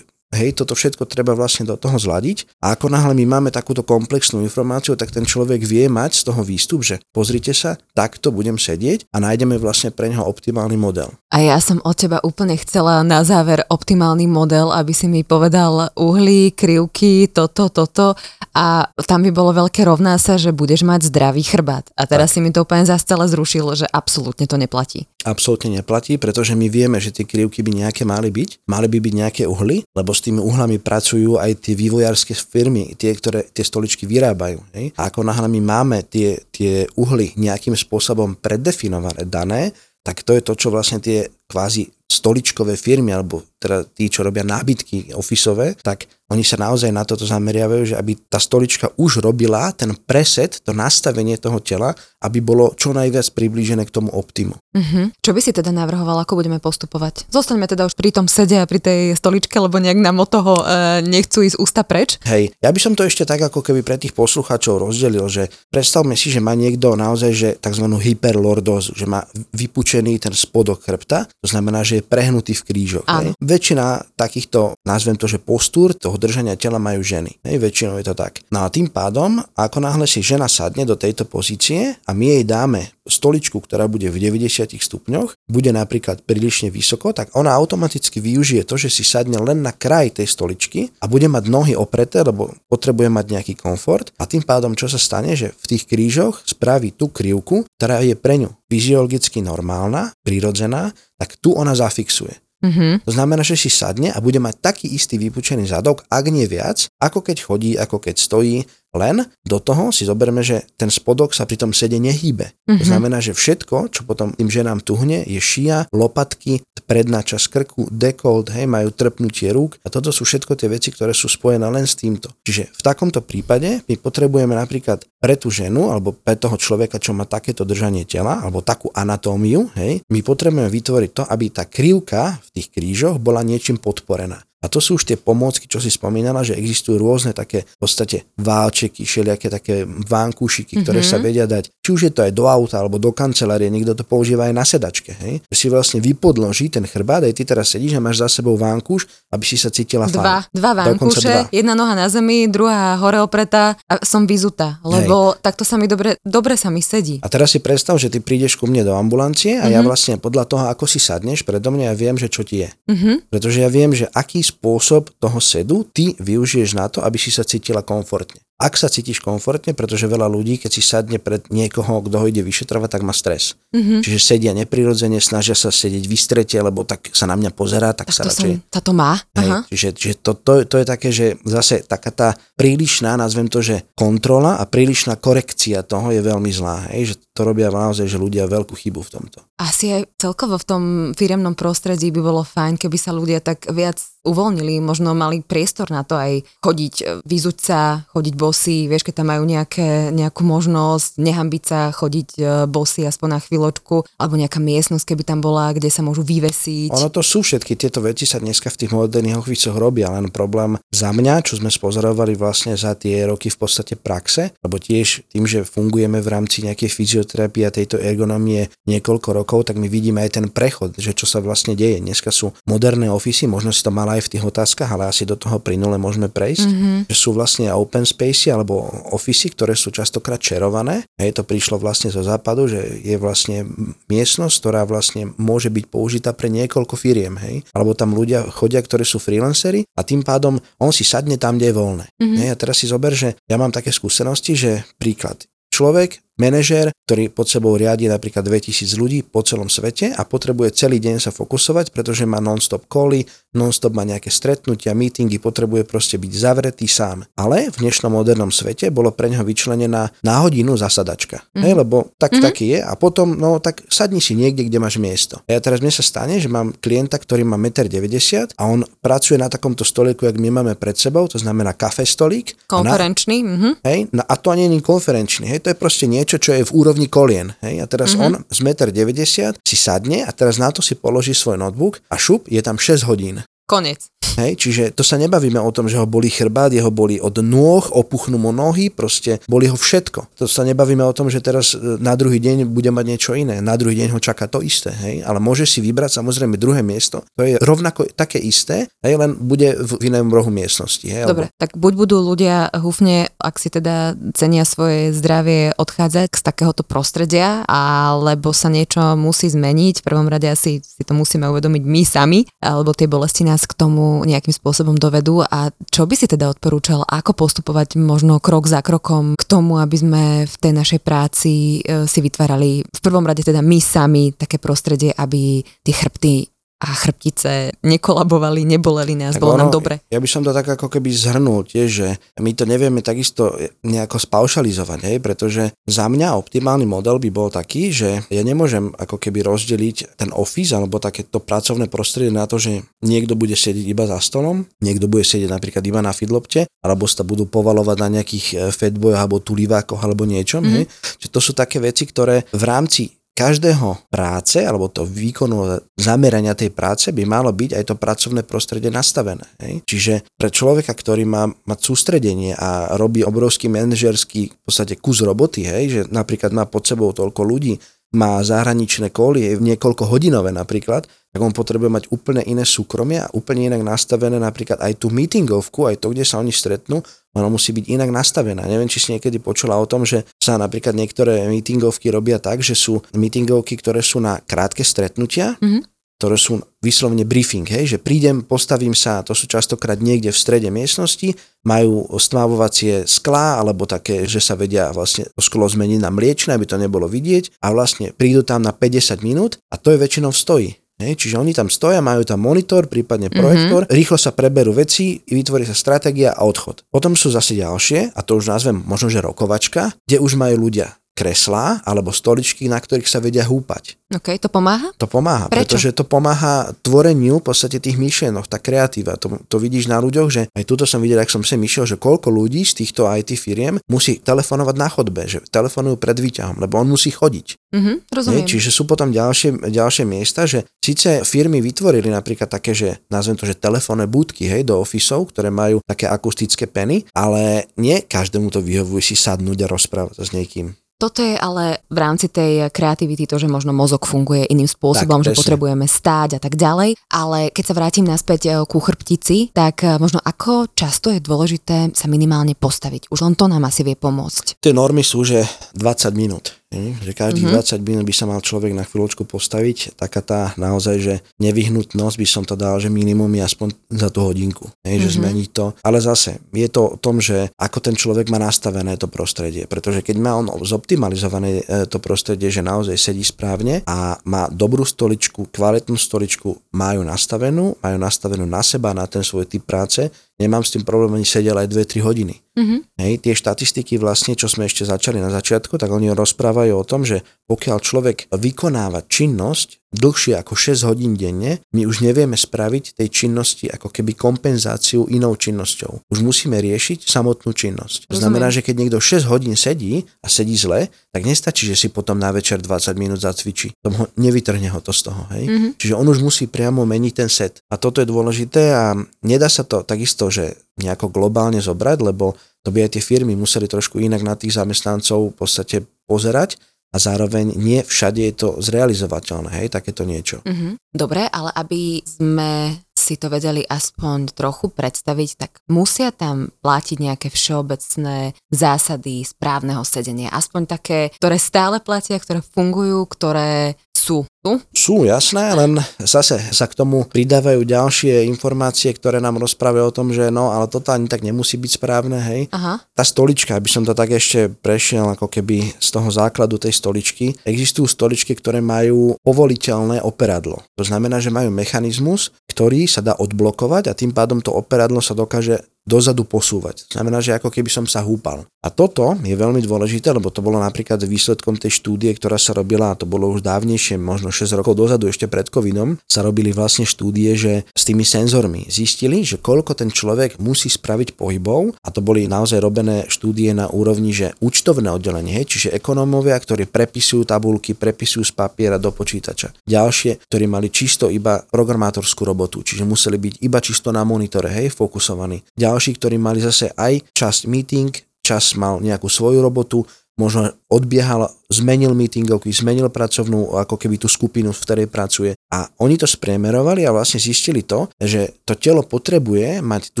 Hej, 0.34 0.58
toto 0.58 0.74
všetko 0.74 1.06
treba 1.06 1.38
vlastne 1.38 1.70
do 1.70 1.78
toho 1.78 1.94
zladiť 1.94 2.58
a 2.58 2.74
ako 2.74 2.90
náhle 2.90 3.14
my 3.14 3.38
máme 3.38 3.50
takúto 3.54 3.86
komplexnú 3.86 4.42
informáciu, 4.42 4.98
tak 4.98 5.14
ten 5.14 5.22
človek 5.22 5.62
vie 5.62 5.86
mať 5.86 6.18
z 6.18 6.22
toho 6.26 6.42
výstup, 6.42 6.82
že 6.82 6.98
pozrite 7.14 7.54
sa, 7.54 7.78
takto 7.94 8.34
budem 8.34 8.58
sedieť 8.58 9.06
a 9.14 9.22
nájdeme 9.22 9.54
vlastne 9.54 9.94
pre 9.94 10.10
neho 10.10 10.26
optimálny 10.26 10.74
model. 10.74 11.14
A 11.30 11.46
ja 11.46 11.62
som 11.62 11.78
od 11.86 11.94
teba 11.94 12.18
úplne 12.26 12.58
chcela 12.58 13.06
na 13.06 13.22
záver 13.22 13.62
optimálny 13.70 14.26
model, 14.26 14.74
aby 14.74 14.90
si 14.90 15.06
mi 15.06 15.22
povedal 15.22 15.94
uhlí, 15.94 16.50
krivky, 16.58 17.30
toto, 17.30 17.70
toto 17.70 18.18
a 18.50 18.88
tam 19.06 19.22
by 19.22 19.30
bolo 19.30 19.52
veľké 19.52 19.86
rovná 19.86 20.18
sa, 20.18 20.34
že 20.40 20.50
budeš 20.50 20.82
mať 20.82 21.12
zdravý 21.12 21.46
chrbát. 21.46 21.86
A 21.94 22.08
teraz 22.08 22.32
tak. 22.32 22.34
si 22.34 22.38
mi 22.42 22.50
to 22.50 22.66
úplne 22.66 22.88
zase 22.88 23.06
celé 23.06 23.30
zrušil, 23.30 23.78
že 23.78 23.86
absolútne 23.92 24.48
to 24.48 24.58
neplatí. 24.58 25.06
Absolútne 25.26 25.82
neplatí, 25.82 26.22
pretože 26.22 26.54
my 26.54 26.70
vieme, 26.70 27.02
že 27.02 27.10
tie 27.10 27.26
krivky 27.26 27.66
by 27.66 27.82
nejaké 27.82 28.06
mali 28.06 28.30
byť. 28.30 28.70
Mali 28.70 28.86
by 28.86 28.98
byť 29.02 29.14
nejaké 29.18 29.42
uhly, 29.50 29.82
lebo 29.90 30.14
s 30.14 30.22
tými 30.22 30.38
uhlami 30.38 30.78
pracujú 30.78 31.42
aj 31.42 31.66
tie 31.66 31.74
vývojárske 31.74 32.30
firmy, 32.38 32.94
tie, 32.94 33.10
ktoré 33.10 33.42
tie 33.50 33.66
stoličky 33.66 34.06
vyrábajú. 34.06 34.62
Hej? 34.70 34.94
A 34.94 35.10
ako 35.10 35.26
náhle 35.26 35.50
my 35.50 35.60
máme 35.66 36.06
tie, 36.06 36.38
tie 36.54 36.86
uhly 36.94 37.34
nejakým 37.34 37.74
spôsobom 37.74 38.38
predefinované, 38.38 39.26
dané, 39.26 39.74
tak 40.06 40.22
to 40.22 40.38
je 40.38 40.46
to, 40.46 40.54
čo 40.54 40.70
vlastne 40.70 41.02
tie 41.02 41.26
kvázi 41.50 41.90
stoličkové 42.06 42.78
firmy, 42.78 43.10
alebo 43.10 43.42
teda 43.56 43.88
tí, 43.88 44.12
čo 44.12 44.20
robia 44.20 44.44
nábytky 44.44 45.16
ofisové, 45.16 45.74
tak 45.80 46.04
oni 46.26 46.42
sa 46.42 46.58
naozaj 46.58 46.90
na 46.90 47.06
toto 47.06 47.22
zameriavajú, 47.22 47.94
že 47.94 47.98
aby 47.98 48.18
tá 48.26 48.42
stolička 48.42 48.90
už 48.98 49.22
robila 49.22 49.70
ten 49.70 49.94
preset, 49.94 50.58
to 50.58 50.74
nastavenie 50.74 51.38
toho 51.38 51.62
tela, 51.62 51.94
aby 52.18 52.42
bolo 52.42 52.74
čo 52.74 52.90
najviac 52.90 53.30
priblížené 53.30 53.86
k 53.86 53.94
tomu 53.94 54.10
optimu. 54.10 54.58
Uh-huh. 54.58 55.06
Čo 55.22 55.30
by 55.30 55.40
si 55.40 55.54
teda 55.54 55.70
navrhoval, 55.70 56.18
ako 56.26 56.42
budeme 56.42 56.58
postupovať? 56.58 57.30
Zostaňme 57.30 57.70
teda 57.70 57.86
už 57.86 57.94
pri 57.94 58.10
tom 58.10 58.26
sede 58.26 58.58
a 58.58 58.66
pri 58.66 58.82
tej 58.82 59.14
stoličke, 59.14 59.54
lebo 59.54 59.78
nejak 59.78 60.02
nám 60.02 60.18
od 60.18 60.26
toho 60.26 60.52
e, 60.66 61.06
nechcú 61.06 61.46
ísť 61.46 61.62
ústa 61.62 61.86
preč. 61.86 62.18
Hej, 62.26 62.50
ja 62.58 62.74
by 62.74 62.80
som 62.82 62.98
to 62.98 63.06
ešte 63.06 63.22
tak 63.22 63.46
ako 63.46 63.62
keby 63.62 63.86
pre 63.86 63.94
tých 63.94 64.10
poslucháčov 64.10 64.82
rozdelil, 64.82 65.30
že 65.30 65.46
predstavme 65.70 66.18
si, 66.18 66.34
že 66.34 66.42
má 66.42 66.58
niekto 66.58 66.98
naozaj 66.98 67.30
že 67.30 67.50
tzv. 67.62 67.86
hyperlordózu, 67.86 68.98
že 68.98 69.06
má 69.06 69.22
vypučený 69.54 70.18
ten 70.18 70.34
spodok 70.34 70.82
chrbta, 70.82 71.30
to 71.38 71.46
znamená, 71.46 71.86
že 71.86 72.02
je 72.02 72.04
prehnutý 72.04 72.58
v 72.58 72.66
krížoch. 72.66 73.06
Hej. 73.06 73.38
Väčšina 73.46 74.02
takýchto, 74.18 74.74
nazvem 74.82 75.14
to, 75.14 75.30
že 75.30 75.38
postúr 75.38 75.94
toho 75.94 76.18
držania 76.18 76.58
tela 76.58 76.82
majú 76.82 76.98
ženy. 76.98 77.38
Hej, 77.46 77.62
väčšinou 77.62 77.94
je 78.02 78.10
to 78.10 78.18
tak. 78.18 78.42
No 78.50 78.66
a 78.66 78.72
tým 78.74 78.90
pádom, 78.90 79.38
ako 79.54 79.78
náhle 79.78 80.10
si 80.10 80.18
žena 80.18 80.50
sadne 80.50 80.82
do 80.82 80.98
tejto 80.98 81.30
pozície 81.30 81.94
a 81.94 82.10
my 82.10 82.26
jej 82.26 82.42
dáme 82.42 82.90
stoličku, 83.06 83.62
ktorá 83.62 83.86
bude 83.86 84.10
v 84.10 84.18
90 84.18 84.74
stupňoch, 84.74 85.38
bude 85.46 85.70
napríklad 85.70 86.26
prílišne 86.26 86.74
vysoko, 86.74 87.14
tak 87.14 87.38
ona 87.38 87.54
automaticky 87.54 88.18
využije 88.18 88.66
to, 88.66 88.74
že 88.74 88.90
si 88.90 89.06
sadne 89.06 89.38
len 89.38 89.62
na 89.62 89.70
kraj 89.70 90.18
tej 90.18 90.26
stoličky 90.26 90.90
a 90.98 91.06
bude 91.06 91.30
mať 91.30 91.46
nohy 91.46 91.78
opreté, 91.78 92.26
lebo 92.26 92.50
potrebuje 92.66 93.06
mať 93.14 93.26
nejaký 93.30 93.54
komfort 93.54 94.10
a 94.18 94.26
tým 94.26 94.42
pádom 94.42 94.74
čo 94.74 94.90
sa 94.90 94.98
stane, 94.98 95.38
že 95.38 95.54
v 95.54 95.64
tých 95.70 95.86
krížoch 95.86 96.42
spraví 96.42 96.98
tú 96.98 97.14
krivku, 97.14 97.62
ktorá 97.78 98.02
je 98.02 98.18
pre 98.18 98.42
ňu 98.42 98.50
fyziologicky 98.66 99.38
normálna, 99.38 100.10
prirodzená, 100.26 100.90
tak 101.14 101.38
tu 101.38 101.54
ona 101.54 101.78
zafixuje. 101.78 102.45
Mm-hmm. 102.64 103.04
To 103.04 103.12
znamená, 103.12 103.44
že 103.44 103.58
si 103.58 103.68
sadne 103.68 104.08
a 104.12 104.18
bude 104.24 104.40
mať 104.40 104.56
taký 104.64 104.86
istý 104.88 105.20
vypučený 105.20 105.68
zadok, 105.68 106.08
ak 106.08 106.24
nie 106.32 106.48
viac, 106.48 106.88
ako 106.96 107.20
keď 107.20 107.36
chodí, 107.44 107.76
ako 107.76 108.00
keď 108.00 108.16
stojí, 108.16 108.64
len 108.96 109.24
do 109.44 109.58
toho 109.60 109.92
si 109.92 110.08
zoberme, 110.08 110.40
že 110.42 110.64
ten 110.80 110.88
spodok 110.88 111.36
sa 111.36 111.44
pri 111.44 111.60
tom 111.60 111.70
sede 111.76 112.00
nehýbe. 112.00 112.52
Mm-hmm. 112.52 112.80
To 112.80 112.84
mhm. 112.84 112.90
znamená, 112.90 113.18
že 113.20 113.36
všetko, 113.36 113.92
čo 113.92 114.02
potom 114.08 114.32
tým 114.32 114.48
ženám 114.48 114.80
tuhne, 114.82 115.22
je 115.24 115.40
šia, 115.40 115.86
lopatky, 115.92 116.64
predná 116.86 117.20
časť 117.20 117.46
krku, 117.50 117.82
dekolt, 117.90 118.54
hej, 118.54 118.64
majú 118.70 118.94
trpnutie 118.94 119.50
rúk 119.50 119.76
a 119.82 119.90
toto 119.90 120.14
sú 120.14 120.24
všetko 120.24 120.54
tie 120.54 120.70
veci, 120.70 120.94
ktoré 120.94 121.10
sú 121.10 121.26
spojené 121.26 121.66
len 121.66 121.84
s 121.84 121.98
týmto. 121.98 122.30
Čiže 122.46 122.70
v 122.72 122.82
takomto 122.82 123.20
prípade 123.20 123.82
my 123.84 123.94
potrebujeme 123.98 124.54
napríklad 124.54 125.02
pre 125.18 125.34
tú 125.34 125.50
ženu 125.50 125.90
alebo 125.90 126.14
pre 126.14 126.38
toho 126.38 126.54
človeka, 126.54 127.02
čo 127.02 127.10
má 127.10 127.26
takéto 127.26 127.66
držanie 127.66 128.06
tela 128.06 128.38
alebo 128.38 128.62
takú 128.62 128.88
anatómiu, 128.94 129.68
hej, 129.74 130.00
my 130.06 130.20
potrebujeme 130.22 130.70
vytvoriť 130.70 131.10
to, 131.10 131.22
aby 131.26 131.50
tá 131.50 131.66
krivka 131.66 132.38
v 132.38 132.48
tých 132.54 132.70
krížoch 132.70 133.18
bola 133.18 133.42
niečím 133.42 133.82
podporená. 133.82 134.45
A 134.64 134.72
to 134.72 134.80
sú 134.80 134.96
už 134.96 135.04
tie 135.04 135.20
pomôcky, 135.20 135.68
čo 135.68 135.76
si 135.76 135.92
spomínala, 135.92 136.40
že 136.40 136.56
existujú 136.56 136.96
rôzne 136.96 137.36
také 137.36 137.68
v 137.68 137.78
podstate 137.78 138.24
válčeky, 138.40 139.04
všelijaké 139.04 139.52
také 139.52 139.84
vánkúšiky, 139.84 140.80
ktoré 140.80 141.04
mm-hmm. 141.04 141.20
sa 141.20 141.22
vedia 141.22 141.44
dať, 141.44 141.68
či 141.84 141.88
už 141.92 142.00
je 142.08 142.12
to 142.12 142.24
aj 142.24 142.32
do 142.32 142.48
auta 142.48 142.80
alebo 142.80 142.96
do 142.96 143.12
kancelárie, 143.12 143.68
niekto 143.68 143.92
to 143.92 144.02
používa 144.02 144.48
aj 144.48 144.54
na 144.56 144.64
sedačke, 144.64 145.12
hej? 145.12 145.44
Že 145.52 145.56
si 145.56 145.66
vlastne 145.68 145.98
vypodloží 146.00 146.72
ten 146.72 146.88
chrbát, 146.88 147.28
aj 147.28 147.36
ty 147.36 147.44
teraz 147.44 147.76
sedíš 147.76 148.00
a 148.00 148.00
máš 148.00 148.24
za 148.24 148.40
sebou 148.40 148.56
vánkúš, 148.56 149.04
aby 149.28 149.44
si 149.44 149.60
sa 149.60 149.68
cítila 149.68 150.08
dva, 150.08 150.48
fajn. 150.48 150.56
Dva 150.56 150.70
vánkúše, 150.72 151.28
dva. 151.28 151.52
jedna 151.52 151.76
noha 151.76 151.92
na 151.92 152.08
zemi, 152.08 152.48
druhá 152.48 152.96
hore 152.96 153.20
opretá 153.20 153.76
a 153.84 154.00
som 154.08 154.24
vyzutá, 154.24 154.80
lebo 154.80 155.36
hej. 155.36 155.44
takto 155.44 155.68
sa 155.68 155.76
mi 155.76 155.84
dobre, 155.84 156.16
dobre 156.24 156.56
sa 156.56 156.72
mi 156.72 156.80
sedí. 156.80 157.20
A 157.20 157.28
teraz 157.28 157.52
si 157.52 157.60
predstav, 157.60 158.00
že 158.00 158.08
ty 158.08 158.24
prídeš 158.24 158.56
ku 158.56 158.64
mne 158.64 158.88
do 158.88 158.96
ambulancie 158.96 159.60
a 159.60 159.68
mm-hmm. 159.68 159.74
ja 159.76 159.80
mhm. 159.84 159.86
vlastne 159.86 160.14
podľa 160.16 160.44
toho, 160.48 160.64
ako 160.72 160.88
si 160.88 160.96
sadneš 160.96 161.44
predo 161.44 161.68
mňa, 161.68 161.92
ja 161.92 161.94
viem, 161.94 162.16
že 162.16 162.32
čo 162.32 162.40
ti 162.40 162.64
je. 162.64 162.70
Mm-hmm. 162.88 163.28
Pretože 163.28 163.58
ja 163.60 163.68
viem, 163.68 163.92
že 163.92 164.08
aký 164.16 164.45
spôsob 164.54 165.10
toho 165.18 165.38
sedu 165.42 165.82
ty 165.90 166.14
využiješ 166.22 166.78
na 166.78 166.86
to, 166.86 167.02
aby 167.02 167.18
si 167.18 167.34
sa 167.34 167.42
cítila 167.42 167.82
komfortne. 167.82 168.40
Ak 168.56 168.72
sa 168.80 168.88
cítiš 168.88 169.20
komfortne, 169.20 169.76
pretože 169.76 170.08
veľa 170.08 170.32
ľudí, 170.32 170.56
keď 170.56 170.70
si 170.72 170.80
sadne 170.80 171.20
pred 171.20 171.44
niekoho, 171.52 172.00
kto 172.00 172.16
ho 172.16 172.24
ide 172.24 172.40
vyšetrovať, 172.40 172.88
tak 172.88 173.04
má 173.04 173.12
stres. 173.12 173.52
Mm-hmm. 173.76 174.00
Čiže 174.00 174.16
sedia 174.16 174.56
neprirodzene, 174.56 175.20
snažia 175.20 175.52
sa 175.52 175.68
sedieť 175.68 176.08
vystrete, 176.08 176.56
lebo 176.56 176.80
tak 176.88 177.12
sa 177.12 177.28
na 177.28 177.36
mňa 177.36 177.52
pozerá, 177.52 177.92
tak, 177.92 178.08
tak 178.08 178.16
sa 178.16 178.24
to 178.24 178.32
radšej... 178.32 178.52
Som, 178.56 178.72
táto 178.72 178.96
má. 178.96 179.20
Aha. 179.36 179.60
Hej, 179.60 179.68
čiže 179.68 179.88
čiže 179.92 180.14
to, 180.24 180.32
to, 180.40 180.52
to 180.64 180.76
je 180.80 180.86
také, 180.88 181.08
že 181.12 181.36
zase 181.44 181.84
taká 181.84 182.08
tá 182.08 182.28
prílišná, 182.56 183.20
nazvem 183.20 183.52
to, 183.52 183.60
že 183.60 183.84
kontrola 183.92 184.56
a 184.56 184.64
prílišná 184.64 185.20
korekcia 185.20 185.84
toho 185.84 186.08
je 186.16 186.24
veľmi 186.24 186.48
zlá. 186.48 186.88
Hej, 186.96 187.12
že 187.12 187.14
to 187.36 187.44
robia 187.44 187.68
naozaj, 187.68 188.08
že 188.08 188.16
ľudia 188.16 188.48
veľkú 188.48 188.72
chybu 188.72 189.04
v 189.04 189.12
tomto. 189.20 189.44
Asi 189.60 189.92
aj 189.92 190.16
celkovo 190.16 190.56
v 190.56 190.64
tom 190.64 190.82
firemnom 191.12 191.52
prostredí 191.52 192.08
by 192.08 192.20
bolo 192.24 192.40
fajn, 192.40 192.80
keby 192.80 192.96
sa 192.96 193.12
ľudia 193.12 193.44
tak 193.44 193.68
viac 193.68 194.00
uvoľnili, 194.26 194.82
možno 194.82 195.14
mali 195.14 195.40
priestor 195.40 195.88
na 195.94 196.02
to 196.02 196.18
aj 196.18 196.42
chodiť, 196.60 196.94
e, 197.00 197.04
vyzuť 197.22 197.56
sa, 197.56 198.02
chodiť 198.10 198.34
bosy, 198.34 198.90
vieš, 198.90 199.06
keď 199.06 199.22
tam 199.22 199.30
majú 199.30 199.46
nejaké, 199.46 200.10
nejakú 200.10 200.42
možnosť, 200.42 201.22
nehambiť 201.22 201.62
sa, 201.62 201.80
chodiť 201.94 202.28
e, 202.36 202.42
bosy 202.66 203.06
aspoň 203.06 203.38
na 203.38 203.40
chvíľočku, 203.40 204.02
alebo 204.18 204.34
nejaká 204.34 204.58
miestnosť, 204.58 205.14
keby 205.14 205.22
tam 205.22 205.38
bola, 205.38 205.70
kde 205.70 205.88
sa 205.88 206.02
môžu 206.02 206.26
vyvesiť. 206.26 206.90
Ono 206.90 207.14
to 207.14 207.22
sú 207.22 207.46
všetky 207.46 207.78
tieto 207.78 208.02
veci 208.02 208.26
sa 208.26 208.42
dneska 208.42 208.66
v 208.66 208.80
tých 208.82 208.92
moderných 208.92 209.38
ofisoch 209.38 209.78
robia, 209.78 210.10
len 210.10 210.34
problém 210.34 210.74
za 210.90 211.14
mňa, 211.14 211.46
čo 211.46 211.62
sme 211.62 211.70
spozorovali 211.70 212.34
vlastne 212.34 212.74
za 212.74 212.98
tie 212.98 213.22
roky 213.30 213.46
v 213.46 213.58
podstate 213.62 213.94
praxe, 213.94 214.50
lebo 214.66 214.82
tiež 214.82 215.30
tým, 215.30 215.46
že 215.46 215.62
fungujeme 215.62 216.18
v 216.18 216.28
rámci 216.28 216.66
nejakej 216.66 216.90
fyzioterapie 216.90 217.62
a 217.62 217.70
tejto 217.70 218.02
ergonomie 218.02 218.66
niekoľko 218.90 219.28
rokov, 219.36 219.70
tak 219.70 219.78
my 219.78 219.86
vidíme 219.86 220.24
aj 220.24 220.40
ten 220.40 220.46
prechod, 220.50 220.98
že 220.98 221.14
čo 221.14 221.28
sa 221.28 221.38
vlastne 221.38 221.78
deje. 221.78 222.02
Dneska 222.02 222.34
sú 222.34 222.56
moderné 222.66 223.06
ofisy, 223.12 223.46
možno 223.46 223.70
si 223.70 223.84
to 223.84 223.94
mala 223.94 224.15
aj 224.16 224.24
v 224.26 224.32
tých 224.36 224.44
otázkach, 224.44 224.88
ale 224.88 225.08
asi 225.08 225.28
do 225.28 225.36
toho 225.36 225.60
plynule 225.60 226.00
môžeme 226.00 226.26
prejsť, 226.32 226.68
mm-hmm. 226.68 226.98
že 227.06 227.16
sú 227.16 227.36
vlastne 227.36 227.68
open 227.70 228.08
space 228.08 228.50
alebo 228.50 228.88
ofisy, 229.12 229.52
ktoré 229.52 229.76
sú 229.76 229.92
častokrát 229.92 230.40
čerované. 230.40 231.04
Hej, 231.20 231.38
to 231.38 231.42
prišlo 231.44 231.76
vlastne 231.76 232.08
zo 232.08 232.24
západu, 232.24 232.66
že 232.66 232.80
je 233.04 233.16
vlastne 233.20 233.68
miestnosť, 234.10 234.54
ktorá 234.58 234.82
vlastne 234.88 235.32
môže 235.36 235.68
byť 235.70 235.84
použitá 235.86 236.30
pre 236.32 236.48
niekoľko 236.50 236.96
firiem, 236.96 237.36
hej, 237.38 237.62
alebo 237.76 237.94
tam 237.94 238.16
ľudia 238.16 238.48
chodia, 238.48 238.82
ktorí 238.82 239.04
sú 239.06 239.22
freelanceri 239.22 239.86
a 239.94 240.02
tým 240.02 240.26
pádom 240.26 240.58
on 240.80 240.90
si 240.90 241.06
sadne 241.06 241.38
tam, 241.38 241.60
kde 241.60 241.70
je 241.70 241.78
voľné. 241.78 242.06
Mm-hmm. 242.18 242.38
Hej, 242.42 242.48
a 242.52 242.56
teraz 242.58 242.76
si 242.82 242.86
zober, 242.90 243.12
že 243.14 243.38
ja 243.46 243.56
mám 243.60 243.70
také 243.70 243.94
skúsenosti, 243.94 244.58
že 244.58 244.82
príklad, 244.98 245.44
človek 245.70 246.25
manažér, 246.36 246.92
ktorý 247.08 247.32
pod 247.32 247.48
sebou 247.48 247.74
riadi 247.74 248.06
napríklad 248.10 248.44
2000 248.44 248.98
ľudí 249.00 249.24
po 249.24 249.40
celom 249.40 249.72
svete 249.72 250.12
a 250.12 250.22
potrebuje 250.26 250.76
celý 250.76 251.00
deň 251.00 251.22
sa 251.22 251.30
fokusovať, 251.32 251.90
pretože 251.90 252.28
má 252.28 252.42
non-stop 252.42 252.84
cally, 252.90 253.24
non-stop 253.56 253.96
má 253.96 254.04
nejaké 254.04 254.28
stretnutia, 254.28 254.92
meetingy, 254.92 255.40
potrebuje 255.40 255.88
proste 255.88 256.20
byť 256.20 256.32
zavretý 256.36 256.84
sám. 256.84 257.24
Ale 257.38 257.72
v 257.72 257.76
dnešnom 257.88 258.12
modernom 258.12 258.52
svete 258.52 258.92
bolo 258.92 259.14
pre 259.14 259.32
neho 259.32 259.42
vyčlenená 259.42 260.12
na 260.20 260.34
hodinu 260.44 260.76
zasadačka. 260.76 261.40
Mm-hmm. 261.40 261.62
Hej, 261.64 261.72
lebo 261.72 261.96
tak 262.20 262.36
mm-hmm. 262.36 262.44
taký 262.44 262.64
je 262.76 262.80
a 262.84 262.92
potom, 262.98 263.32
no 263.32 263.56
tak 263.62 263.86
sadni 263.88 264.20
si 264.20 264.36
niekde, 264.36 264.68
kde 264.68 264.78
máš 264.82 265.00
miesto. 265.00 265.40
A 265.48 265.56
ja 265.56 265.60
teraz 265.64 265.80
mne 265.80 265.94
sa 265.94 266.04
stane, 266.04 266.36
že 266.36 266.52
mám 266.52 266.76
klienta, 266.76 267.16
ktorý 267.16 267.48
má 267.48 267.56
1,90 267.56 267.96
m 267.96 268.60
a 268.60 268.62
on 268.68 268.80
pracuje 269.00 269.40
na 269.40 269.48
takomto 269.48 269.86
stoliku, 269.86 270.28
jak 270.28 270.36
my 270.36 270.60
máme 270.60 270.74
pred 270.76 270.98
sebou, 270.98 271.24
to 271.30 271.40
znamená 271.40 271.72
kafe 271.72 272.04
stolík. 272.04 272.68
Konferenčný. 272.68 273.40
A, 273.40 273.44
na, 273.46 273.48
mm-hmm. 273.48 273.72
hej, 273.88 274.00
na, 274.12 274.22
a 274.26 274.34
to 274.36 274.52
ani 274.52 274.68
nie 274.68 274.82
je 274.82 274.84
konferenčný, 274.84 275.48
hej, 275.48 275.64
to 275.64 275.72
je 275.72 275.76
proste 275.78 276.04
niečo, 276.26 276.42
čo 276.42 276.58
je 276.58 276.66
v 276.66 276.74
úrovni 276.74 277.06
kolien. 277.06 277.54
Hej, 277.62 277.78
a 277.78 277.86
teraz 277.86 278.18
mm-hmm. 278.18 278.26
on 278.26 278.50
z 278.50 278.58
1,90 278.66 279.46
m 279.46 279.54
si 279.62 279.78
sadne 279.78 280.26
a 280.26 280.34
teraz 280.34 280.58
na 280.58 280.74
to 280.74 280.82
si 280.82 280.98
položí 280.98 281.38
svoj 281.38 281.62
notebook 281.62 282.02
a 282.10 282.18
šup, 282.18 282.50
je 282.50 282.58
tam 282.58 282.82
6 282.82 283.06
hodín. 283.06 283.46
Konec. 283.66 284.16
Hej, 284.36 284.60
čiže 284.60 284.84
to 284.92 285.00
sa 285.00 285.16
nebavíme 285.16 285.56
o 285.56 285.72
tom, 285.72 285.88
že 285.88 285.96
ho 285.96 286.04
boli 286.04 286.28
chrbát, 286.28 286.68
jeho 286.68 286.92
boli 286.92 287.16
od 287.16 287.40
nôh, 287.40 287.80
opuchnú 287.80 288.36
mu 288.36 288.52
nohy, 288.52 288.92
proste 288.92 289.40
boli 289.48 289.64
ho 289.64 289.76
všetko. 289.78 290.36
To 290.36 290.44
sa 290.44 290.60
nebavíme 290.60 291.00
o 291.00 291.16
tom, 291.16 291.32
že 291.32 291.40
teraz 291.40 291.72
e, 291.72 291.96
na 291.96 292.12
druhý 292.20 292.36
deň 292.36 292.68
bude 292.68 292.92
mať 292.92 293.04
niečo 293.08 293.32
iné. 293.32 293.64
Na 293.64 293.80
druhý 293.80 293.96
deň 293.96 294.12
ho 294.12 294.20
čaká 294.20 294.44
to 294.44 294.60
isté, 294.60 294.92
hej, 294.92 295.24
ale 295.24 295.40
môže 295.40 295.64
si 295.64 295.80
vybrať 295.80 296.20
samozrejme 296.20 296.60
druhé 296.60 296.84
miesto, 296.84 297.24
to 297.32 297.48
je 297.48 297.56
rovnako 297.64 298.12
také 298.12 298.36
isté, 298.36 298.92
hej, 299.00 299.16
len 299.16 299.40
bude 299.40 299.72
v 299.72 300.04
inom 300.04 300.28
rohu 300.28 300.52
miestnosti. 300.52 301.08
Hej, 301.08 301.24
Dobre, 301.24 301.48
alebo... 301.48 301.56
tak 301.56 301.72
buď 301.80 301.92
budú 301.96 302.20
ľudia 302.20 302.68
húfne, 302.76 303.32
ak 303.40 303.56
si 303.56 303.72
teda 303.72 304.20
cenia 304.36 304.68
svoje 304.68 305.16
zdravie, 305.16 305.72
odchádzať 305.80 306.36
z 306.36 306.42
takéhoto 306.44 306.84
prostredia, 306.84 307.64
alebo 307.64 308.52
sa 308.52 308.68
niečo 308.68 309.16
musí 309.16 309.48
zmeniť. 309.48 310.04
V 310.04 310.06
prvom 310.12 310.28
rade 310.28 310.44
asi 310.44 310.84
si 310.84 311.02
to 311.08 311.16
musíme 311.16 311.48
uvedomiť 311.48 311.82
my 311.88 312.02
sami, 312.04 312.40
alebo 312.60 312.92
tie 312.92 313.08
bolesti 313.08 313.48
nás 313.48 313.55
k 313.64 313.72
tomu 313.72 314.20
nejakým 314.28 314.52
spôsobom 314.52 314.98
dovedú 315.00 315.40
a 315.40 315.72
čo 315.88 316.04
by 316.04 316.14
si 316.18 316.28
teda 316.28 316.52
odporúčal, 316.52 317.06
ako 317.08 317.32
postupovať 317.32 317.96
možno 317.96 318.36
krok 318.42 318.68
za 318.68 318.84
krokom 318.84 319.38
k 319.38 319.44
tomu, 319.48 319.80
aby 319.80 319.96
sme 319.96 320.24
v 320.44 320.56
tej 320.60 320.72
našej 320.76 321.00
práci 321.00 321.80
e, 321.80 322.04
si 322.04 322.20
vytvárali 322.20 322.84
v 322.84 323.00
prvom 323.00 323.24
rade 323.24 323.40
teda 323.40 323.64
my 323.64 323.78
sami 323.80 324.34
také 324.36 324.60
prostredie, 324.60 325.14
aby 325.16 325.64
tie 325.80 325.94
chrbty 325.94 326.55
a 326.76 326.92
chrbtice 326.92 327.72
nekolabovali, 327.80 328.68
neboleli 328.68 329.16
nás, 329.16 329.40
tak 329.40 329.40
bolo 329.40 329.56
ono, 329.56 329.62
nám 329.64 329.72
dobre. 329.72 330.04
Ja 330.12 330.20
by 330.20 330.28
som 330.28 330.44
to 330.44 330.52
tak 330.52 330.68
ako 330.76 330.92
keby 330.92 331.08
zhrnul 331.08 331.64
tiež, 331.64 331.88
že 331.88 332.08
my 332.36 332.52
to 332.52 332.68
nevieme 332.68 333.00
takisto 333.00 333.56
nejako 333.80 334.20
spaušalizovať, 334.20 335.00
hej, 335.08 335.16
pretože 335.24 335.72
za 335.88 336.04
mňa 336.04 336.36
optimálny 336.36 336.84
model 336.84 337.16
by 337.16 337.30
bol 337.32 337.48
taký, 337.48 337.88
že 337.96 338.28
ja 338.28 338.42
nemôžem 338.44 338.92
ako 338.92 339.16
keby 339.16 339.40
rozdeliť 339.48 340.20
ten 340.20 340.28
office 340.36 340.76
alebo 340.76 341.00
takéto 341.00 341.40
pracovné 341.40 341.88
prostredie 341.88 342.28
na 342.28 342.44
to, 342.44 342.60
že 342.60 342.84
niekto 343.00 343.32
bude 343.40 343.56
sedieť 343.56 343.86
iba 343.88 344.04
za 344.04 344.20
stolom, 344.20 344.68
niekto 344.84 345.08
bude 345.08 345.24
sedieť 345.24 345.48
napríklad 345.48 345.80
iba 345.80 346.04
na 346.04 346.12
fidlopte, 346.12 346.68
alebo 346.84 347.08
sa 347.08 347.24
budú 347.24 347.48
povalovať 347.48 347.96
na 348.04 348.08
nejakých 348.20 348.46
eh, 348.52 348.58
fedbojoch 348.68 349.16
alebo 349.16 349.40
tulivákoch 349.40 350.04
alebo 350.04 350.28
niečom. 350.28 350.60
Mm-hmm. 350.60 350.76
Hej. 350.76 350.84
Čiže 351.24 351.32
to 351.32 351.40
sú 351.40 351.52
také 351.56 351.80
veci, 351.80 352.04
ktoré 352.04 352.44
v 352.52 352.62
rámci 352.68 353.16
každého 353.36 354.08
práce 354.08 354.64
alebo 354.64 354.88
to 354.88 355.04
výkonu 355.04 355.76
zamerania 355.92 356.56
tej 356.56 356.72
práce 356.72 357.12
by 357.12 357.28
malo 357.28 357.52
byť 357.52 357.76
aj 357.76 357.84
to 357.84 357.94
pracovné 358.00 358.40
prostredie 358.48 358.88
nastavené. 358.88 359.44
Hej? 359.60 359.84
Čiže 359.84 360.14
pre 360.40 360.48
človeka, 360.48 360.96
ktorý 360.96 361.28
má 361.28 361.44
mať 361.68 361.78
sústredenie 361.84 362.56
a 362.56 362.96
robí 362.96 363.20
obrovský 363.20 363.68
manažerský 363.68 364.48
v 364.48 364.60
podstate 364.64 364.96
kus 364.96 365.20
roboty, 365.20 365.68
hej? 365.68 365.84
že 365.92 366.00
napríklad 366.08 366.56
má 366.56 366.64
pod 366.64 366.88
sebou 366.88 367.12
toľko 367.12 367.44
ľudí, 367.44 367.76
má 368.14 368.38
zahraničné 368.38 369.10
kolie, 369.10 369.58
niekoľko 369.58 370.06
hodinové 370.06 370.54
napríklad, 370.54 371.10
tak 371.34 371.40
on 371.42 371.52
potrebuje 371.52 371.90
mať 371.90 372.04
úplne 372.14 372.40
iné 372.46 372.62
súkromie 372.62 373.20
a 373.20 373.28
úplne 373.34 373.68
inak 373.68 373.82
nastavené 373.82 374.38
napríklad 374.38 374.80
aj 374.80 375.02
tú 375.02 375.10
meetingovku, 375.12 375.84
aj 375.90 376.00
to, 376.00 376.14
kde 376.14 376.24
sa 376.24 376.38
oni 376.38 376.54
stretnú, 376.54 377.02
ono 377.36 377.48
musí 377.52 377.76
byť 377.76 377.92
inak 377.92 378.08
nastavená. 378.08 378.64
Neviem, 378.64 378.88
či 378.88 379.02
si 379.02 379.12
niekedy 379.12 379.42
počula 379.42 379.76
o 379.76 379.84
tom, 379.84 380.06
že 380.06 380.24
sa 380.40 380.56
napríklad 380.56 380.96
niektoré 380.96 381.44
meetingovky 381.50 382.08
robia 382.08 382.40
tak, 382.40 382.64
že 382.64 382.72
sú 382.72 383.04
meetingovky, 383.12 383.76
ktoré 383.76 384.00
sú 384.00 384.22
na 384.22 384.40
krátke 384.40 384.86
stretnutia, 384.86 385.58
mm-hmm 385.60 385.95
ktoré 386.16 386.40
sú 386.40 386.64
vyslovene 386.80 387.28
briefing, 387.28 387.68
hej, 387.68 387.96
že 387.96 387.98
prídem, 388.00 388.40
postavím 388.40 388.96
sa, 388.96 389.20
to 389.20 389.36
sú 389.36 389.44
častokrát 389.44 390.00
niekde 390.00 390.32
v 390.32 390.38
strede 390.40 390.72
miestnosti, 390.72 391.36
majú 391.68 392.08
stmávovacie 392.16 393.04
sklá, 393.04 393.60
alebo 393.60 393.84
také, 393.84 394.24
že 394.24 394.40
sa 394.40 394.56
vedia 394.56 394.88
vlastne 394.96 395.28
sklo 395.36 395.68
zmeniť 395.68 396.00
na 396.00 396.08
mliečne, 396.08 396.56
aby 396.56 396.64
to 396.64 396.80
nebolo 396.80 397.04
vidieť 397.04 397.60
a 397.60 397.68
vlastne 397.68 398.16
prídu 398.16 398.40
tam 398.40 398.64
na 398.64 398.72
50 398.72 399.20
minút 399.20 399.60
a 399.68 399.76
to 399.76 399.92
je 399.92 400.00
väčšinou 400.00 400.32
stojí. 400.32 400.80
Hej, 400.96 401.20
čiže 401.20 401.36
oni 401.36 401.52
tam 401.52 401.68
stoja, 401.68 402.00
majú 402.00 402.24
tam 402.24 402.40
monitor, 402.40 402.88
prípadne 402.88 403.28
mhm. 403.28 403.36
projektor, 403.36 403.80
mm-hmm. 403.84 403.96
rýchlo 404.00 404.16
sa 404.16 404.32
preberú 404.32 404.72
veci, 404.72 405.20
vytvorí 405.28 405.68
sa 405.68 405.76
stratégia 405.76 406.32
a 406.32 406.48
odchod. 406.48 406.88
Potom 406.88 407.12
sú 407.12 407.28
zase 407.28 407.60
ďalšie, 407.60 408.16
a 408.16 408.20
to 408.24 408.40
už 408.40 408.48
nazvem 408.48 408.80
možno, 408.88 409.12
že 409.12 409.20
rokovačka, 409.20 409.92
kde 410.08 410.24
už 410.24 410.40
majú 410.40 410.56
ľudia 410.64 410.96
kreslá 411.16 411.80
alebo 411.88 412.12
stoličky, 412.12 412.68
na 412.68 412.76
ktorých 412.76 413.08
sa 413.08 413.24
vedia 413.24 413.48
húpať. 413.48 413.96
OK, 414.06 414.38
to 414.38 414.46
pomáha? 414.46 414.94
To 415.02 415.10
pomáha, 415.10 415.50
Prečo? 415.50 415.56
pretože 415.56 415.88
to 415.90 416.06
pomáha 416.06 416.70
tvoreniu 416.84 417.42
v 417.42 417.50
podstate 417.50 417.82
tých 417.82 417.98
myšlienok, 417.98 418.46
tá 418.46 418.62
kreatíva. 418.62 419.18
To, 419.18 419.42
to 419.48 419.56
vidíš 419.58 419.90
na 419.90 419.98
ľuďoch, 419.98 420.28
že 420.30 420.42
aj 420.52 420.62
tuto 420.62 420.86
som 420.86 421.02
videl, 421.02 421.18
ak 421.18 421.32
som 421.32 421.42
sem 421.42 421.58
išiel, 421.58 421.88
že 421.90 421.98
koľko 421.98 422.30
ľudí 422.30 422.62
z 422.62 422.86
týchto 422.86 423.08
IT 423.08 423.34
firiem 423.34 423.82
musí 423.90 424.22
telefonovať 424.22 424.76
na 424.78 424.88
chodbe, 424.92 425.26
že 425.26 425.42
telefonujú 425.50 425.98
pred 425.98 426.14
výťahom, 426.14 426.62
lebo 426.62 426.78
on 426.78 426.86
musí 426.86 427.10
chodiť. 427.10 427.58
Mm-hmm, 427.74 427.96
rozumiem. 428.14 428.46
Nie? 428.46 428.50
Čiže 428.52 428.70
sú 428.70 428.86
potom 428.86 429.10
ďalšie, 429.10 429.74
ďalšie 429.74 430.04
miesta, 430.06 430.46
že 430.46 430.62
síce 430.78 431.26
firmy 431.26 431.58
vytvorili 431.58 432.06
napríklad 432.06 432.46
také, 432.46 432.78
že 432.78 433.02
nazvem 433.10 433.34
to, 433.34 433.42
že 433.42 433.58
telefónne 433.58 434.06
budky 434.06 434.46
hej, 434.46 434.62
do 434.62 434.78
ofisov, 434.78 435.34
ktoré 435.34 435.50
majú 435.50 435.82
také 435.82 436.06
akustické 436.06 436.70
peny, 436.70 437.10
ale 437.10 437.66
nie 437.74 438.06
každému 438.06 438.54
to 438.54 438.62
vyhovuje 438.62 439.02
si 439.02 439.18
sadnúť 439.18 439.66
a 439.66 439.70
rozprávať 439.72 440.22
s 440.22 440.30
niekým. 440.30 440.78
Toto 440.96 441.20
je 441.20 441.36
ale 441.36 441.84
v 441.92 441.98
rámci 442.00 442.32
tej 442.32 442.72
kreativity 442.72 443.28
to, 443.28 443.36
že 443.36 443.52
možno 443.52 443.76
mozog 443.76 444.08
funguje 444.08 444.48
iným 444.48 444.64
spôsobom, 444.64 445.20
tak, 445.20 445.28
že 445.28 445.36
potrebujeme 445.36 445.84
stáť 445.84 446.36
a 446.36 446.40
tak 446.40 446.56
ďalej. 446.56 446.96
Ale 447.12 447.52
keď 447.52 447.64
sa 447.68 447.76
vrátim 447.76 448.08
naspäť 448.08 448.40
eh, 448.48 448.56
ku 448.64 448.80
chrbtici, 448.80 449.52
tak 449.52 449.84
eh, 449.84 450.00
možno 450.00 450.24
ako 450.24 450.72
často 450.72 451.12
je 451.12 451.20
dôležité 451.20 451.92
sa 451.92 452.08
minimálne 452.08 452.56
postaviť. 452.56 453.12
Už 453.12 453.28
len 453.28 453.36
to 453.36 453.44
nám 453.44 453.68
asi 453.68 453.84
vie 453.84 453.92
pomôcť. 453.92 454.56
Tie 454.56 454.72
normy 454.72 455.04
sú, 455.04 455.20
že 455.20 455.44
20 455.76 456.16
minút. 456.16 456.56
Že 457.02 457.12
každých 457.12 457.46
mm-hmm. 457.50 457.80
20 457.82 457.88
minút 457.88 458.04
by 458.06 458.14
sa 458.14 458.26
mal 458.28 458.40
človek 458.40 458.72
na 458.72 458.84
chvíľočku 458.86 459.26
postaviť. 459.26 459.98
Taká 459.98 460.20
tá 460.22 460.40
naozaj, 460.60 460.96
že 461.02 461.14
nevyhnutnosť 461.42 462.16
by 462.16 462.26
som 462.26 462.42
to 462.46 462.54
dal, 462.54 462.78
že 462.78 462.92
minimum 462.92 463.30
je 463.36 463.42
aspoň 463.42 463.68
za 463.92 464.08
tú 464.12 464.24
hodinku. 464.24 464.68
Hej, 464.84 465.00
mm-hmm. 465.00 465.04
Že 465.06 465.16
zmeniť 465.18 465.48
to. 465.52 465.66
Ale 465.82 465.98
zase, 466.02 466.42
je 466.52 466.68
to 466.70 466.96
o 466.96 466.98
tom, 466.98 467.18
že 467.22 467.50
ako 467.56 467.78
ten 467.82 467.94
človek 467.96 468.28
má 468.28 468.38
nastavené 468.40 468.94
to 469.00 469.10
prostredie. 469.10 469.64
Pretože 469.68 470.00
keď 470.00 470.16
má 470.20 470.36
on 470.36 470.46
zoptimalizované 470.62 471.62
e, 471.62 471.86
to 471.86 471.98
prostredie, 471.98 472.48
že 472.52 472.64
naozaj 472.64 472.96
sedí 472.98 473.24
správne 473.24 473.82
a 473.86 474.18
má 474.26 474.48
dobrú 474.50 474.84
stoličku, 474.84 475.48
kvalitnú 475.50 475.96
stoličku, 475.96 476.54
majú 476.74 477.00
nastavenú, 477.06 477.78
majú 477.80 477.96
nastavenú 478.00 478.44
na 478.44 478.60
seba, 478.60 478.96
na 478.96 479.08
ten 479.08 479.24
svoj 479.24 479.48
typ 479.48 479.64
práce, 479.64 480.08
nemám 480.36 480.64
s 480.64 480.76
tým 480.76 480.84
problém 480.84 481.16
ani 481.16 481.26
sedel 481.28 481.56
aj 481.56 481.72
2-3 481.72 482.06
hodiny. 482.06 482.34
Mm-hmm. 482.56 482.78
Hej, 483.00 483.14
tie 483.24 483.34
štatistiky 483.36 483.96
vlastne, 484.00 484.36
čo 484.36 484.48
sme 484.48 484.68
ešte 484.68 484.84
začali 484.84 485.20
na 485.20 485.32
začiatku, 485.32 485.76
tak 485.80 485.88
oni 485.92 486.12
rozprávajú 486.12 486.72
o 486.76 486.84
tom, 486.88 487.04
že 487.04 487.24
pokiaľ 487.48 487.78
človek 487.80 488.18
vykonáva 488.32 489.04
činnosť 489.04 489.85
dlhšie 489.94 490.34
ako 490.38 490.58
6 490.58 490.82
hodín 490.88 491.14
denne, 491.14 491.62
my 491.70 491.86
už 491.86 492.02
nevieme 492.02 492.34
spraviť 492.34 492.98
tej 492.98 493.08
činnosti 493.08 493.70
ako 493.70 493.88
keby 493.94 494.18
kompenzáciu 494.18 495.06
inou 495.06 495.38
činnosťou. 495.38 496.10
Už 496.10 496.18
musíme 496.26 496.58
riešiť 496.58 497.06
samotnú 497.06 497.54
činnosť. 497.54 498.10
To 498.10 498.16
znamená, 498.18 498.50
že 498.50 498.66
keď 498.66 498.74
niekto 498.82 498.98
6 498.98 499.30
hodín 499.30 499.54
sedí 499.54 500.02
a 500.20 500.26
sedí 500.26 500.58
zle, 500.58 500.90
tak 501.14 501.22
nestačí, 501.22 501.70
že 501.70 501.78
si 501.78 501.88
potom 501.88 502.18
na 502.18 502.34
večer 502.34 502.58
20 502.58 502.98
minút 502.98 503.22
zacvičí. 503.22 503.78
To 503.86 503.88
ho, 503.94 504.04
nevytrhne 504.18 504.68
ho 504.74 504.80
to 504.82 504.90
z 504.90 505.00
toho. 505.06 505.22
Hej? 505.32 505.44
Mm-hmm. 505.46 505.70
Čiže 505.78 505.94
on 505.94 506.06
už 506.10 506.18
musí 506.20 506.50
priamo 506.50 506.82
meniť 506.82 507.12
ten 507.14 507.30
set. 507.30 507.62
A 507.70 507.78
toto 507.78 508.02
je 508.02 508.10
dôležité 508.10 508.74
a 508.74 508.92
nedá 509.22 509.46
sa 509.46 509.62
to 509.62 509.86
takisto, 509.86 510.28
že 510.28 510.58
nejako 510.76 511.08
globálne 511.08 511.62
zobrať, 511.62 511.98
lebo 512.04 512.36
to 512.66 512.74
by 512.74 512.84
aj 512.84 512.98
tie 512.98 513.02
firmy 513.02 513.38
museli 513.38 513.70
trošku 513.70 514.02
inak 514.02 514.26
na 514.26 514.34
tých 514.34 514.58
zamestnancov 514.58 515.32
v 515.32 515.36
podstate 515.38 515.76
pozerať 516.04 516.58
a 516.92 516.96
zároveň 516.96 517.58
nie 517.58 517.82
všade 517.82 518.22
je 518.30 518.34
to 518.34 518.48
zrealizovateľné, 518.62 519.50
hej, 519.62 519.68
takéto 519.68 520.06
niečo. 520.06 520.40
Mm-hmm. 520.46 520.72
Dobre, 520.94 521.26
ale 521.28 521.50
aby 521.52 522.00
sme 522.06 522.72
si 522.96 523.20
to 523.20 523.28
vedeli 523.28 523.62
aspoň 523.62 524.32
trochu 524.32 524.72
predstaviť, 524.72 525.30
tak 525.36 525.50
musia 525.68 526.08
tam 526.10 526.48
platiť 526.64 526.96
nejaké 526.98 527.28
všeobecné 527.28 528.32
zásady 528.48 529.22
správneho 529.22 529.84
sedenia. 529.84 530.32
Aspoň 530.32 530.62
také, 530.64 531.12
ktoré 531.20 531.36
stále 531.36 531.78
platia, 531.78 532.16
ktoré 532.16 532.40
fungujú, 532.40 533.04
ktoré 533.06 533.76
sú 533.96 534.28
tu? 534.46 534.62
Sú, 534.70 535.02
jasné, 535.02 535.50
len 535.58 535.82
zase 535.98 536.38
sa 536.54 536.70
k 536.70 536.78
tomu 536.78 537.02
pridávajú 537.02 537.66
ďalšie 537.66 538.30
informácie, 538.30 538.94
ktoré 538.94 539.18
nám 539.18 539.42
rozprávajú 539.42 539.84
o 539.90 539.96
tom, 539.96 540.14
že 540.14 540.30
no, 540.30 540.54
ale 540.54 540.70
toto 540.70 540.94
ani 540.94 541.10
tak 541.10 541.26
nemusí 541.26 541.58
byť 541.58 541.70
správne, 541.82 542.22
hej. 542.22 542.46
Aha. 542.54 542.78
Tá 542.94 543.02
stolička, 543.02 543.58
aby 543.58 543.66
som 543.66 543.82
to 543.82 543.90
tak 543.96 544.14
ešte 544.14 544.46
prešiel 544.62 545.18
ako 545.18 545.26
keby 545.26 545.74
z 545.82 545.88
toho 545.90 546.06
základu 546.14 546.62
tej 546.62 546.78
stoličky, 546.78 547.34
existujú 547.42 547.90
stoličky, 547.90 548.38
ktoré 548.38 548.62
majú 548.62 549.18
povoliteľné 549.26 549.98
operadlo. 550.06 550.62
To 550.78 550.84
znamená, 550.86 551.18
že 551.18 551.34
majú 551.34 551.50
mechanizmus, 551.50 552.30
ktorý 552.46 552.85
sa 552.88 553.04
dá 553.04 553.14
odblokovať 553.14 553.90
a 553.90 553.96
tým 553.98 554.10
pádom 554.10 554.40
to 554.40 554.50
operadlo 554.54 554.98
sa 555.04 555.12
dokáže 555.12 555.62
dozadu 555.86 556.26
posúvať. 556.26 556.90
Znamená, 556.90 557.22
že 557.22 557.38
ako 557.38 557.48
keby 557.48 557.70
som 557.70 557.86
sa 557.86 558.02
húpal. 558.02 558.44
A 558.66 558.68
toto 558.74 559.14
je 559.22 559.38
veľmi 559.38 559.62
dôležité, 559.62 560.10
lebo 560.10 560.34
to 560.34 560.42
bolo 560.42 560.58
napríklad 560.58 560.98
výsledkom 560.98 561.54
tej 561.54 561.78
štúdie, 561.78 562.10
ktorá 562.18 562.34
sa 562.34 562.50
robila, 562.50 562.90
a 562.90 562.98
to 562.98 563.06
bolo 563.06 563.30
už 563.30 563.46
dávnejšie, 563.46 563.94
možno 563.94 564.34
6 564.34 564.58
rokov 564.58 564.74
dozadu, 564.74 565.06
ešte 565.06 565.30
pred 565.30 565.46
covidom, 565.46 566.02
sa 566.10 566.26
robili 566.26 566.50
vlastne 566.50 566.82
štúdie, 566.82 567.38
že 567.38 567.62
s 567.70 567.86
tými 567.86 568.02
senzormi 568.02 568.66
zistili, 568.66 569.22
že 569.22 569.38
koľko 569.38 569.78
ten 569.78 569.94
človek 569.94 570.42
musí 570.42 570.66
spraviť 570.66 571.14
pohybov, 571.14 571.78
a 571.78 571.88
to 571.94 572.02
boli 572.02 572.26
naozaj 572.26 572.58
robené 572.58 573.06
štúdie 573.06 573.54
na 573.54 573.70
úrovni, 573.70 574.10
že 574.10 574.34
účtovné 574.42 574.90
oddelenie, 574.90 575.46
čiže 575.46 575.70
ekonómovia, 575.70 576.34
ktorí 576.34 576.66
prepisujú 576.66 577.22
tabulky, 577.22 577.78
prepisujú 577.78 578.26
z 578.26 578.34
papiera 578.34 578.82
do 578.82 578.90
počítača. 578.90 579.54
Ďalšie, 579.62 580.26
ktorí 580.26 580.50
mali 580.50 580.74
čisto 580.74 581.06
iba 581.06 581.38
programátorskú 581.38 582.26
robotu, 582.26 582.66
čiže 582.66 582.82
museli 582.82 583.14
byť 583.14 583.34
iba 583.46 583.62
čisto 583.62 583.94
na 583.94 584.02
monitore, 584.02 584.50
hej, 584.50 584.74
fokusovaní. 584.74 585.46
Ďalšie 585.54 585.75
ďalší, 585.76 586.00
ktorí 586.00 586.16
mali 586.16 586.40
zase 586.40 586.72
aj 586.72 587.04
časť 587.12 587.52
meeting, 587.52 587.92
čas 588.24 588.56
mal 588.56 588.80
nejakú 588.80 589.12
svoju 589.12 589.44
robotu, 589.44 589.84
možno 590.16 590.48
odbiehal, 590.72 591.28
zmenil 591.52 591.92
meetingovky, 591.92 592.48
zmenil 592.48 592.88
pracovnú, 592.88 593.52
ako 593.60 593.76
keby 593.76 594.00
tú 594.00 594.08
skupinu, 594.08 594.56
v 594.56 594.62
ktorej 594.64 594.88
pracuje. 594.88 595.36
A 595.52 595.68
oni 595.84 596.00
to 596.00 596.08
spriemerovali 596.08 596.88
a 596.88 596.96
vlastne 596.96 597.20
zistili 597.20 597.60
to, 597.68 597.92
že 598.00 598.40
to 598.48 598.56
telo 598.56 598.80
potrebuje 598.80 599.60
mať 599.60 599.92
tú 599.92 600.00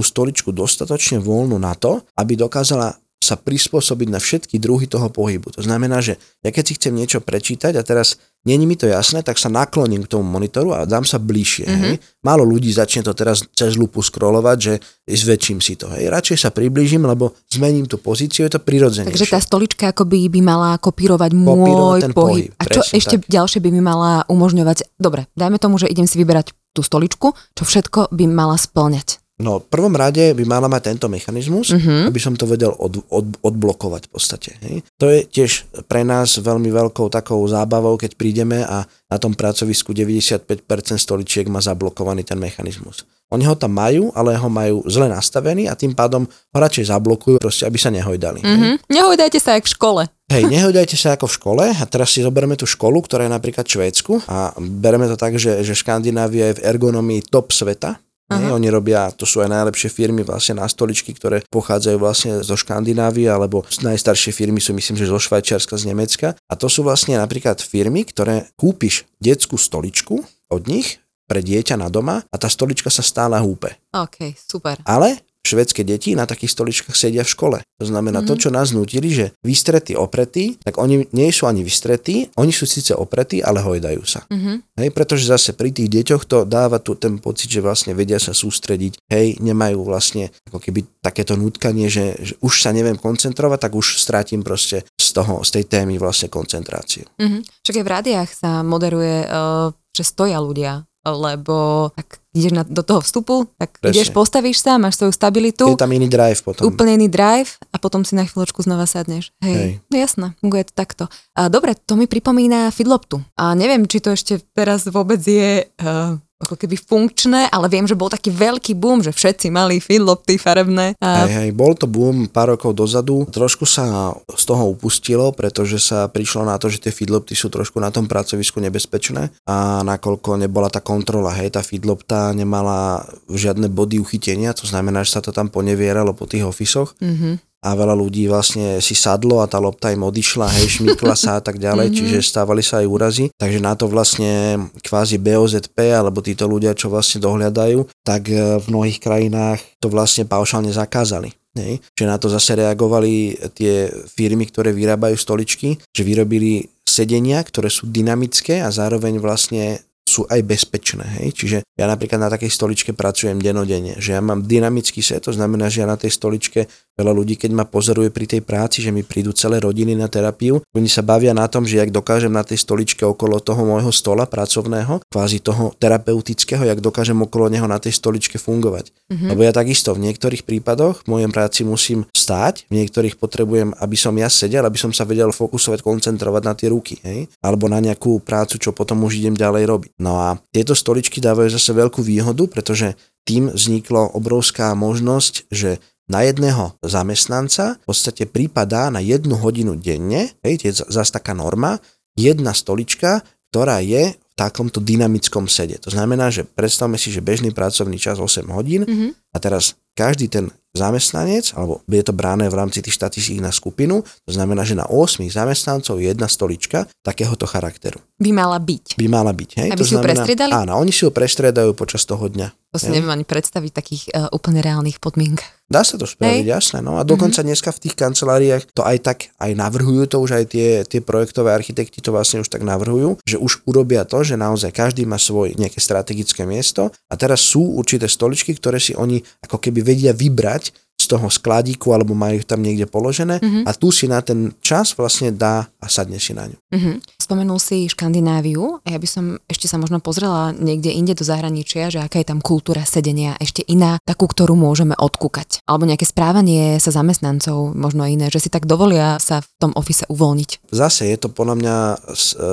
stoličku 0.00 0.56
dostatočne 0.56 1.20
voľnú 1.20 1.60
na 1.60 1.76
to, 1.76 2.00
aby 2.16 2.32
dokázala 2.32 2.96
sa 3.20 3.36
prispôsobiť 3.36 4.08
na 4.08 4.16
všetky 4.16 4.56
druhy 4.56 4.88
toho 4.88 5.12
pohybu. 5.12 5.52
To 5.58 5.60
znamená, 5.60 6.00
že 6.00 6.16
ja 6.40 6.54
keď 6.54 6.64
si 6.64 6.72
chcem 6.80 6.96
niečo 6.96 7.20
prečítať 7.20 7.76
a 7.76 7.84
teraz 7.84 8.16
není 8.46 8.64
mi 8.64 8.78
to 8.78 8.86
jasné, 8.86 9.26
tak 9.26 9.36
sa 9.36 9.50
nakloním 9.50 10.06
k 10.06 10.16
tomu 10.16 10.24
monitoru 10.24 10.72
a 10.72 10.86
dám 10.86 11.02
sa 11.02 11.18
bližšie. 11.18 11.66
Mm-hmm. 11.66 11.82
Hej. 11.82 11.94
Málo 12.22 12.46
ľudí 12.46 12.70
začne 12.70 13.02
to 13.02 13.12
teraz 13.12 13.42
cez 13.52 13.74
lupu 13.74 14.00
scrollovať, 14.00 14.58
že 14.62 14.74
zväčším 15.10 15.58
si 15.58 15.74
to. 15.74 15.90
Hej. 15.90 16.06
Radšej 16.08 16.38
sa 16.46 16.50
priblížim, 16.54 17.02
lebo 17.02 17.34
zmením 17.50 17.90
tú 17.90 17.98
pozíciu, 17.98 18.46
je 18.46 18.54
to 18.54 18.62
prirodzené. 18.62 19.10
Takže 19.10 19.34
tá 19.34 19.42
stolička 19.42 19.90
akoby 19.90 20.30
by 20.30 20.40
mala 20.40 20.70
kopírovať, 20.78 21.30
môj 21.34 22.06
pohyb. 22.14 22.14
pohyb. 22.14 22.50
A 22.56 22.64
čo 22.70 22.80
ešte 22.86 23.18
tak. 23.18 23.26
ďalšie 23.26 23.58
by 23.58 23.68
mi 23.74 23.82
mala 23.82 24.22
umožňovať? 24.30 24.94
Dobre, 24.94 25.26
dajme 25.34 25.58
tomu, 25.58 25.82
že 25.82 25.90
idem 25.90 26.06
si 26.06 26.16
vyberať 26.22 26.54
tú 26.70 26.86
stoličku, 26.86 27.34
čo 27.34 27.62
všetko 27.66 28.14
by 28.14 28.24
mala 28.30 28.54
splňať. 28.54 29.25
No, 29.36 29.60
v 29.60 29.68
prvom 29.68 29.92
rade 29.92 30.32
by 30.32 30.44
mala 30.48 30.64
mať 30.64 30.96
tento 30.96 31.12
mechanizmus, 31.12 31.68
uh-huh. 31.68 32.08
aby 32.08 32.16
som 32.16 32.32
to 32.32 32.48
vedel 32.48 32.72
od, 32.72 33.04
od, 33.12 33.36
odblokovať 33.44 34.08
v 34.08 34.10
podstate. 34.10 34.50
Hej. 34.64 34.76
To 34.96 35.12
je 35.12 35.28
tiež 35.28 35.84
pre 35.84 36.08
nás 36.08 36.40
veľmi 36.40 36.72
veľkou 36.72 37.12
takou 37.12 37.44
zábavou, 37.44 38.00
keď 38.00 38.16
prídeme 38.16 38.64
a 38.64 38.88
na 38.88 39.16
tom 39.20 39.36
pracovisku 39.36 39.92
95% 39.92 40.56
stoličiek 40.96 41.52
má 41.52 41.60
zablokovaný 41.60 42.24
ten 42.24 42.40
mechanizmus. 42.40 43.04
Oni 43.28 43.44
ho 43.44 43.58
tam 43.58 43.76
majú, 43.76 44.08
ale 44.16 44.38
ho 44.38 44.48
majú 44.48 44.86
zle 44.88 45.10
nastavený 45.10 45.68
a 45.68 45.76
tým 45.76 45.92
pádom 45.92 46.24
ho 46.24 46.58
radšej 46.58 46.94
zablokujú, 46.94 47.36
proste, 47.36 47.68
aby 47.68 47.76
sa 47.76 47.92
nehojdali. 47.92 48.40
Uh-huh. 48.40 48.80
Nehojdajte 48.88 49.36
sa 49.36 49.60
jak 49.60 49.68
v 49.68 49.74
škole. 49.76 50.02
Hej, 50.32 50.48
nehoďajte 50.48 50.96
sa 50.96 51.12
ako 51.12 51.28
v 51.28 51.36
škole 51.36 51.64
a 51.76 51.84
teraz 51.84 52.14
si 52.14 52.24
zoberieme 52.24 52.56
tú 52.56 52.64
školu, 52.64 53.04
ktorá 53.04 53.28
je 53.28 53.34
napríklad 53.36 53.68
v 53.68 53.74
Švédsku 53.78 54.24
a 54.30 54.56
bereme 54.58 55.10
to 55.12 55.14
tak, 55.18 55.36
že, 55.36 55.60
že 55.60 55.76
Škandinávia 55.76 56.50
je 56.50 56.56
v 56.62 56.64
ergonomii 56.72 57.26
top 57.28 57.52
sveta, 57.52 57.98
nie, 58.34 58.50
oni 58.50 58.68
robia, 58.74 59.06
to 59.14 59.22
sú 59.22 59.38
aj 59.38 59.50
najlepšie 59.54 59.86
firmy 59.86 60.26
vlastne 60.26 60.58
na 60.58 60.66
stoličky, 60.66 61.14
ktoré 61.14 61.46
pochádzajú 61.46 61.96
vlastne 62.02 62.32
zo 62.42 62.58
Škandinávie, 62.58 63.30
alebo 63.30 63.62
najstaršie 63.62 64.34
firmy 64.34 64.58
sú 64.58 64.74
myslím, 64.74 64.98
že 64.98 65.06
zo 65.06 65.22
Švajčiarska, 65.22 65.78
z 65.78 65.94
Nemecka. 65.94 66.34
A 66.50 66.54
to 66.58 66.66
sú 66.66 66.82
vlastne 66.82 67.14
napríklad 67.14 67.62
firmy, 67.62 68.02
ktoré 68.02 68.50
kúpiš 68.58 69.06
detskú 69.22 69.54
stoličku 69.54 70.26
od 70.50 70.62
nich 70.66 70.98
pre 71.26 71.42
dieťa 71.42 71.74
na 71.78 71.90
doma 71.90 72.22
a 72.22 72.36
tá 72.38 72.46
stolička 72.46 72.90
sa 72.90 73.02
stále 73.02 73.34
húpe. 73.42 73.74
OK, 73.94 74.34
super. 74.38 74.78
Ale 74.86 75.25
švedské 75.46 75.86
deti 75.86 76.18
na 76.18 76.26
takých 76.26 76.58
stoličkách 76.58 76.98
sedia 76.98 77.22
v 77.22 77.30
škole. 77.30 77.58
To 77.78 77.86
znamená, 77.86 78.24
mm-hmm. 78.24 78.40
to, 78.40 78.42
čo 78.42 78.50
nás 78.50 78.74
nutili, 78.74 79.12
že 79.14 79.30
vystretí 79.46 79.94
opretí, 79.94 80.58
tak 80.64 80.80
oni 80.82 81.06
nie 81.14 81.30
sú 81.30 81.46
ani 81.46 81.62
vystretí, 81.62 82.26
oni 82.34 82.50
sú 82.50 82.66
síce 82.66 82.96
opretí, 82.96 83.38
ale 83.38 83.62
hojdajú 83.62 84.02
sa. 84.02 84.26
Mm-hmm. 84.26 84.82
Hej, 84.82 84.88
pretože 84.90 85.28
zase 85.30 85.54
pri 85.54 85.70
tých 85.70 85.92
deťoch 85.92 86.24
to 86.26 86.38
dáva 86.48 86.82
tu 86.82 86.98
ten 86.98 87.22
pocit, 87.22 87.52
že 87.52 87.62
vlastne 87.62 87.94
vedia 87.94 88.18
sa 88.18 88.34
sústrediť, 88.34 88.98
hej, 89.12 89.38
nemajú 89.38 89.86
vlastne 89.86 90.32
ako 90.50 90.58
keby 90.58 90.82
takéto 91.04 91.38
nutkanie, 91.38 91.86
že, 91.86 92.16
že 92.18 92.34
už 92.42 92.64
sa 92.64 92.74
neviem 92.74 92.98
koncentrovať, 92.98 93.58
tak 93.68 93.72
už 93.76 94.00
strátim 94.02 94.42
proste 94.42 94.82
z 94.96 95.08
toho, 95.14 95.44
z 95.46 95.60
tej 95.60 95.64
témy 95.68 96.00
vlastne 96.00 96.32
koncentráciu. 96.32 97.06
Mm-hmm. 97.20 97.40
Čo 97.62 97.70
aj 97.76 97.84
v 97.84 97.92
rádiách 97.92 98.30
sa 98.32 98.64
moderuje, 98.64 99.28
uh, 99.28 99.70
že 99.92 100.02
stoja 100.02 100.40
ľudia 100.40 100.88
lebo 101.14 101.88
ak 101.94 102.18
ideš 102.36 102.52
na, 102.52 102.62
do 102.66 102.82
toho 102.84 103.00
vstupu, 103.00 103.48
tak 103.56 103.80
Presne. 103.80 103.96
ideš, 103.96 104.12
postavíš 104.12 104.60
sa, 104.60 104.76
máš 104.76 105.00
svoju 105.00 105.12
stabilitu. 105.14 105.72
Je 105.72 105.80
tam 105.80 105.92
iný 105.92 106.10
drive 106.10 106.40
potom. 106.44 106.68
Úplne 106.68 107.00
iný 107.00 107.08
drive 107.08 107.56
a 107.72 107.76
potom 107.80 108.04
si 108.04 108.12
na 108.12 108.28
chvíľočku 108.28 108.60
znova 108.60 108.84
sadneš. 108.84 109.32
Hej, 109.40 109.56
Hej. 109.56 109.70
no 109.88 109.94
jasné, 109.96 110.26
funguje 110.42 110.68
to 110.68 110.72
takto. 110.76 111.04
A 111.32 111.48
dobre, 111.48 111.72
to 111.76 111.96
mi 111.96 112.04
pripomína 112.04 112.68
Fidloptu. 112.74 113.24
A 113.40 113.56
neviem, 113.56 113.88
či 113.88 114.04
to 114.04 114.12
ešte 114.12 114.42
teraz 114.52 114.84
vôbec 114.88 115.22
je 115.22 115.64
uh, 115.64 116.20
ako 116.36 116.54
keby 116.54 116.76
funkčné, 116.76 117.48
ale 117.48 117.66
viem, 117.72 117.88
že 117.88 117.96
bol 117.96 118.12
taký 118.12 118.28
veľký 118.28 118.76
boom, 118.76 119.00
že 119.00 119.08
všetci 119.08 119.48
mali 119.48 119.80
feedlopty 119.80 120.36
farebné. 120.36 120.92
A... 121.00 121.24
Hej, 121.24 121.32
hej, 121.32 121.50
bol 121.56 121.72
to 121.72 121.88
boom 121.88 122.28
pár 122.28 122.52
rokov 122.52 122.76
dozadu. 122.76 123.24
Trošku 123.32 123.64
sa 123.64 124.12
z 124.28 124.44
toho 124.44 124.68
upustilo, 124.68 125.32
pretože 125.32 125.80
sa 125.80 126.12
prišlo 126.12 126.44
na 126.44 126.60
to, 126.60 126.68
že 126.68 126.84
tie 126.84 126.92
feedlopty 126.92 127.32
sú 127.32 127.48
trošku 127.48 127.80
na 127.80 127.88
tom 127.88 128.04
pracovisku 128.04 128.60
nebezpečné 128.60 129.32
a 129.48 129.80
nakoľko 129.80 130.36
nebola 130.36 130.68
tá 130.68 130.84
kontrola, 130.84 131.32
hej, 131.40 131.56
tá 131.56 131.64
feedlopta 131.64 132.36
nemala 132.36 133.08
žiadne 133.32 133.72
body 133.72 133.96
uchytenia, 133.96 134.52
to 134.52 134.68
znamená, 134.68 135.08
že 135.08 135.16
sa 135.16 135.24
to 135.24 135.32
tam 135.32 135.48
ponevieralo 135.48 136.12
po 136.12 136.28
tých 136.28 136.44
ofisoch. 136.44 136.92
Mm-hmm 137.00 137.55
a 137.64 137.72
veľa 137.72 137.96
ľudí 137.96 138.28
vlastne 138.28 138.78
si 138.84 138.92
sadlo 138.92 139.40
a 139.40 139.50
tá 139.50 139.56
lopta 139.56 139.90
im 139.90 140.04
odišla, 140.04 140.46
hej, 140.60 140.80
šmykla 140.80 141.16
sa 141.16 141.40
a 141.40 141.42
tak 141.42 141.56
ďalej, 141.56 141.88
mm-hmm. 141.90 141.98
čiže 141.98 142.28
stávali 142.30 142.62
sa 142.62 142.84
aj 142.84 142.86
úrazy. 142.86 143.24
Takže 143.34 143.58
na 143.58 143.72
to 143.74 143.88
vlastne 143.88 144.60
kvázi 144.84 145.16
BOZP 145.18 145.90
alebo 145.90 146.22
títo 146.22 146.46
ľudia, 146.46 146.76
čo 146.76 146.92
vlastne 146.92 147.18
dohľadajú, 147.24 148.04
tak 148.04 148.28
e, 148.30 148.60
v 148.60 148.66
mnohých 148.70 149.00
krajinách 149.00 149.60
to 149.80 149.88
vlastne 149.88 150.28
paušálne 150.28 150.70
zakázali. 150.70 151.32
Hej. 151.56 151.80
Čiže 151.96 152.06
na 152.06 152.20
to 152.20 152.28
zase 152.28 152.52
reagovali 152.52 153.32
tie 153.56 153.88
firmy, 154.12 154.44
ktoré 154.44 154.76
vyrábajú 154.76 155.16
stoličky, 155.16 155.80
že 155.80 156.02
vyrobili 156.04 156.68
sedenia, 156.84 157.40
ktoré 157.40 157.72
sú 157.72 157.88
dynamické 157.88 158.60
a 158.60 158.68
zároveň 158.68 159.16
vlastne 159.16 159.80
sú 160.06 160.22
aj 160.30 160.40
bezpečné. 160.46 161.02
Hej? 161.20 161.28
Čiže 161.34 161.58
ja 161.74 161.90
napríklad 161.90 162.22
na 162.22 162.30
takej 162.30 162.46
stoličke 162.46 162.94
pracujem 162.94 163.42
denodene, 163.42 163.98
že 163.98 164.14
ja 164.14 164.22
mám 164.22 164.46
dynamický 164.46 165.02
set, 165.02 165.26
to 165.26 165.34
znamená, 165.34 165.66
že 165.66 165.82
ja 165.82 165.90
na 165.90 165.98
tej 165.98 166.14
stoličke 166.14 166.70
veľa 166.96 167.12
ľudí, 167.12 167.36
keď 167.36 167.50
ma 167.52 167.64
pozoruje 167.68 168.08
pri 168.08 168.24
tej 168.24 168.40
práci, 168.42 168.80
že 168.80 168.90
mi 168.90 169.04
prídu 169.04 169.36
celé 169.36 169.60
rodiny 169.60 169.92
na 169.92 170.08
terapiu, 170.08 170.64
oni 170.72 170.88
sa 170.88 171.04
bavia 171.04 171.36
na 171.36 171.44
tom, 171.46 171.68
že 171.68 171.76
jak 171.76 171.92
dokážem 171.92 172.32
na 172.32 172.42
tej 172.42 172.64
stoličke 172.64 173.04
okolo 173.04 173.38
toho 173.38 173.62
môjho 173.62 173.92
stola 173.92 174.24
pracovného, 174.24 175.04
kvázi 175.12 175.44
toho 175.44 175.76
terapeutického, 175.76 176.64
jak 176.64 176.80
dokážem 176.80 177.20
okolo 177.20 177.52
neho 177.52 177.68
na 177.68 177.76
tej 177.76 177.94
stoličke 178.00 178.40
fungovať. 178.40 178.90
Mm-hmm. 179.12 179.28
Lebo 179.28 179.40
ja 179.44 179.52
takisto 179.52 179.92
v 179.92 180.08
niektorých 180.08 180.48
prípadoch 180.48 181.04
v 181.04 181.10
mojej 181.12 181.28
práci 181.28 181.60
musím 181.68 182.08
stáť, 182.16 182.64
v 182.72 182.82
niektorých 182.82 183.20
potrebujem, 183.20 183.76
aby 183.76 183.96
som 183.96 184.16
ja 184.16 184.32
sedel, 184.32 184.64
aby 184.64 184.80
som 184.80 184.90
sa 184.90 185.04
vedel 185.04 185.28
fokusovať, 185.30 185.84
koncentrovať 185.84 186.42
na 186.42 186.54
tie 186.56 186.72
ruky, 186.72 186.96
hej? 187.04 187.28
alebo 187.44 187.68
na 187.68 187.78
nejakú 187.78 188.24
prácu, 188.24 188.56
čo 188.56 188.72
potom 188.72 189.04
už 189.04 189.20
idem 189.20 189.36
ďalej 189.36 189.64
robiť. 189.68 189.90
No 190.00 190.16
a 190.16 190.40
tieto 190.50 190.72
stoličky 190.72 191.20
dávajú 191.20 191.52
zase 191.52 191.76
veľkú 191.76 192.00
výhodu, 192.00 192.48
pretože 192.48 192.96
tým 193.26 193.50
vzniklo 193.50 194.14
obrovská 194.14 194.70
možnosť, 194.78 195.50
že 195.50 195.82
na 196.06 196.22
jedného 196.22 196.78
zamestnanca 196.82 197.78
v 197.82 197.86
podstate 197.86 198.26
prípadá 198.30 198.90
na 198.90 199.02
jednu 199.02 199.34
hodinu 199.38 199.74
denne, 199.74 200.34
hej, 200.46 200.54
je 200.62 200.72
zase 200.86 201.10
taká 201.10 201.34
norma, 201.34 201.82
jedna 202.14 202.54
stolička, 202.54 203.22
ktorá 203.50 203.82
je 203.82 204.14
v 204.14 204.34
takomto 204.36 204.84
dynamickom 204.84 205.48
sede. 205.48 205.80
To 205.80 205.90
znamená, 205.90 206.28
že 206.28 206.44
predstavme 206.44 207.00
si, 207.00 207.08
že 207.08 207.24
bežný 207.24 207.50
pracovný 207.56 207.96
čas 207.96 208.20
8 208.20 208.44
hodín 208.52 208.84
mm-hmm. 208.84 209.32
a 209.32 209.36
teraz 209.40 209.80
každý 209.96 210.28
ten 210.28 210.52
zamestnanec, 210.76 211.56
alebo 211.56 211.80
je 211.88 212.04
to 212.04 212.12
bráne 212.12 212.44
v 212.52 212.58
rámci 212.60 212.84
tých 212.84 213.00
štatistík 213.00 213.40
na 213.40 213.48
skupinu, 213.48 214.04
to 214.04 214.30
znamená, 214.30 214.60
že 214.60 214.76
na 214.76 214.84
8 214.84 215.24
zamestnancov 215.32 215.96
je 215.96 216.12
jedna 216.12 216.28
stolička 216.28 216.84
takéhoto 217.00 217.48
charakteru. 217.48 218.04
By 218.16 218.32
mala 218.32 218.56
byť. 218.56 218.96
By 218.96 219.06
mala 219.12 219.32
byť, 219.36 219.50
hej? 219.60 219.68
Aby 219.76 219.80
to 219.80 219.84
si 219.84 219.92
znamená, 219.92 220.00
ju 220.00 220.08
prestriedali? 220.08 220.52
Áno, 220.56 220.72
oni 220.80 220.88
si 220.88 221.04
ju 221.04 221.12
prestriedajú 221.12 221.70
počas 221.76 222.08
toho 222.08 222.24
dňa. 222.32 222.48
To 222.72 222.80
si 222.80 222.88
neviem 222.88 223.12
ani 223.12 223.24
predstaviť 223.28 223.70
v 223.72 223.76
takých 223.76 224.02
uh, 224.12 224.28
úplne 224.32 224.60
reálnych 224.60 225.00
podmienkach. 225.00 225.48
Dá 225.68 225.84
sa 225.84 225.96
to 226.00 226.04
spraviť, 226.04 226.44
jasné. 226.44 226.78
No 226.84 226.96
a 226.96 227.04
dokonca 227.04 227.40
mm-hmm. 227.40 227.48
dneska 227.52 227.72
v 227.72 227.82
tých 227.88 227.96
kanceláriách 227.96 228.70
to 228.72 228.84
aj 228.84 228.96
tak 229.02 229.18
aj 229.36 229.52
navrhujú 229.56 230.04
to, 230.08 230.16
už 230.20 230.30
aj 230.38 230.44
tie, 230.48 230.68
tie 230.84 231.00
projektové 231.00 231.56
architekti 231.56 232.04
to 232.04 232.12
vlastne 232.12 232.44
už 232.44 232.48
tak 232.48 232.64
navrhujú, 232.64 233.20
že 233.24 233.36
už 233.36 233.64
urobia 233.68 234.06
to, 234.06 234.22
že 234.22 234.38
naozaj 234.38 234.72
každý 234.72 235.08
má 235.08 235.18
svoj 235.18 235.56
nejaké 235.58 235.80
strategické 235.82 236.46
miesto 236.46 236.94
a 237.10 237.14
teraz 237.18 237.42
sú 237.42 237.80
určité 237.80 238.06
stoličky, 238.06 238.54
ktoré 238.54 238.78
si 238.78 238.94
oni 238.94 239.20
ako 239.42 239.58
keby 239.58 239.82
vedia 239.82 240.12
vybrať 240.14 240.85
z 240.96 241.12
toho 241.12 241.28
skladíku 241.28 241.92
alebo 241.92 242.16
majú 242.16 242.40
tam 242.42 242.64
niekde 242.64 242.88
položené 242.88 243.38
mm-hmm. 243.38 243.62
a 243.68 243.70
tu 243.76 243.92
si 243.92 244.08
na 244.08 244.24
ten 244.24 244.50
čas 244.64 244.96
vlastne 244.96 245.30
dá 245.30 245.68
a 245.78 245.86
sadne 245.86 246.16
si 246.16 246.32
na 246.32 246.48
ňu. 246.48 246.58
Mm-hmm. 246.72 246.96
Spomenul 247.20 247.60
si 247.60 247.86
Škandináviu 247.86 248.80
a 248.82 248.88
ja 248.90 248.98
by 248.98 249.08
som 249.08 249.24
ešte 249.46 249.68
sa 249.68 249.76
možno 249.76 250.00
pozrela 250.00 250.56
niekde 250.56 250.90
inde 250.90 251.12
do 251.12 251.22
zahraničia, 251.22 251.92
že 251.92 252.00
aká 252.00 252.18
je 252.22 252.28
tam 252.32 252.40
kultúra 252.40 252.82
sedenia 252.82 253.36
ešte 253.38 253.62
iná, 253.68 254.00
takú, 254.02 254.26
ktorú 254.26 254.56
môžeme 254.56 254.96
odkúkať. 254.96 255.62
Alebo 255.68 255.84
nejaké 255.86 256.08
správanie 256.08 256.80
sa 256.80 256.90
zamestnancov, 256.90 257.76
možno 257.76 258.08
iné, 258.08 258.32
že 258.32 258.42
si 258.42 258.50
tak 258.50 258.64
dovolia 258.64 259.20
sa 259.20 259.44
v 259.44 259.48
tom 259.60 259.72
ofise 259.76 260.08
uvoľniť. 260.08 260.72
Zase 260.72 261.12
je 261.12 261.18
to 261.20 261.28
podľa 261.28 261.54
mňa 261.60 261.76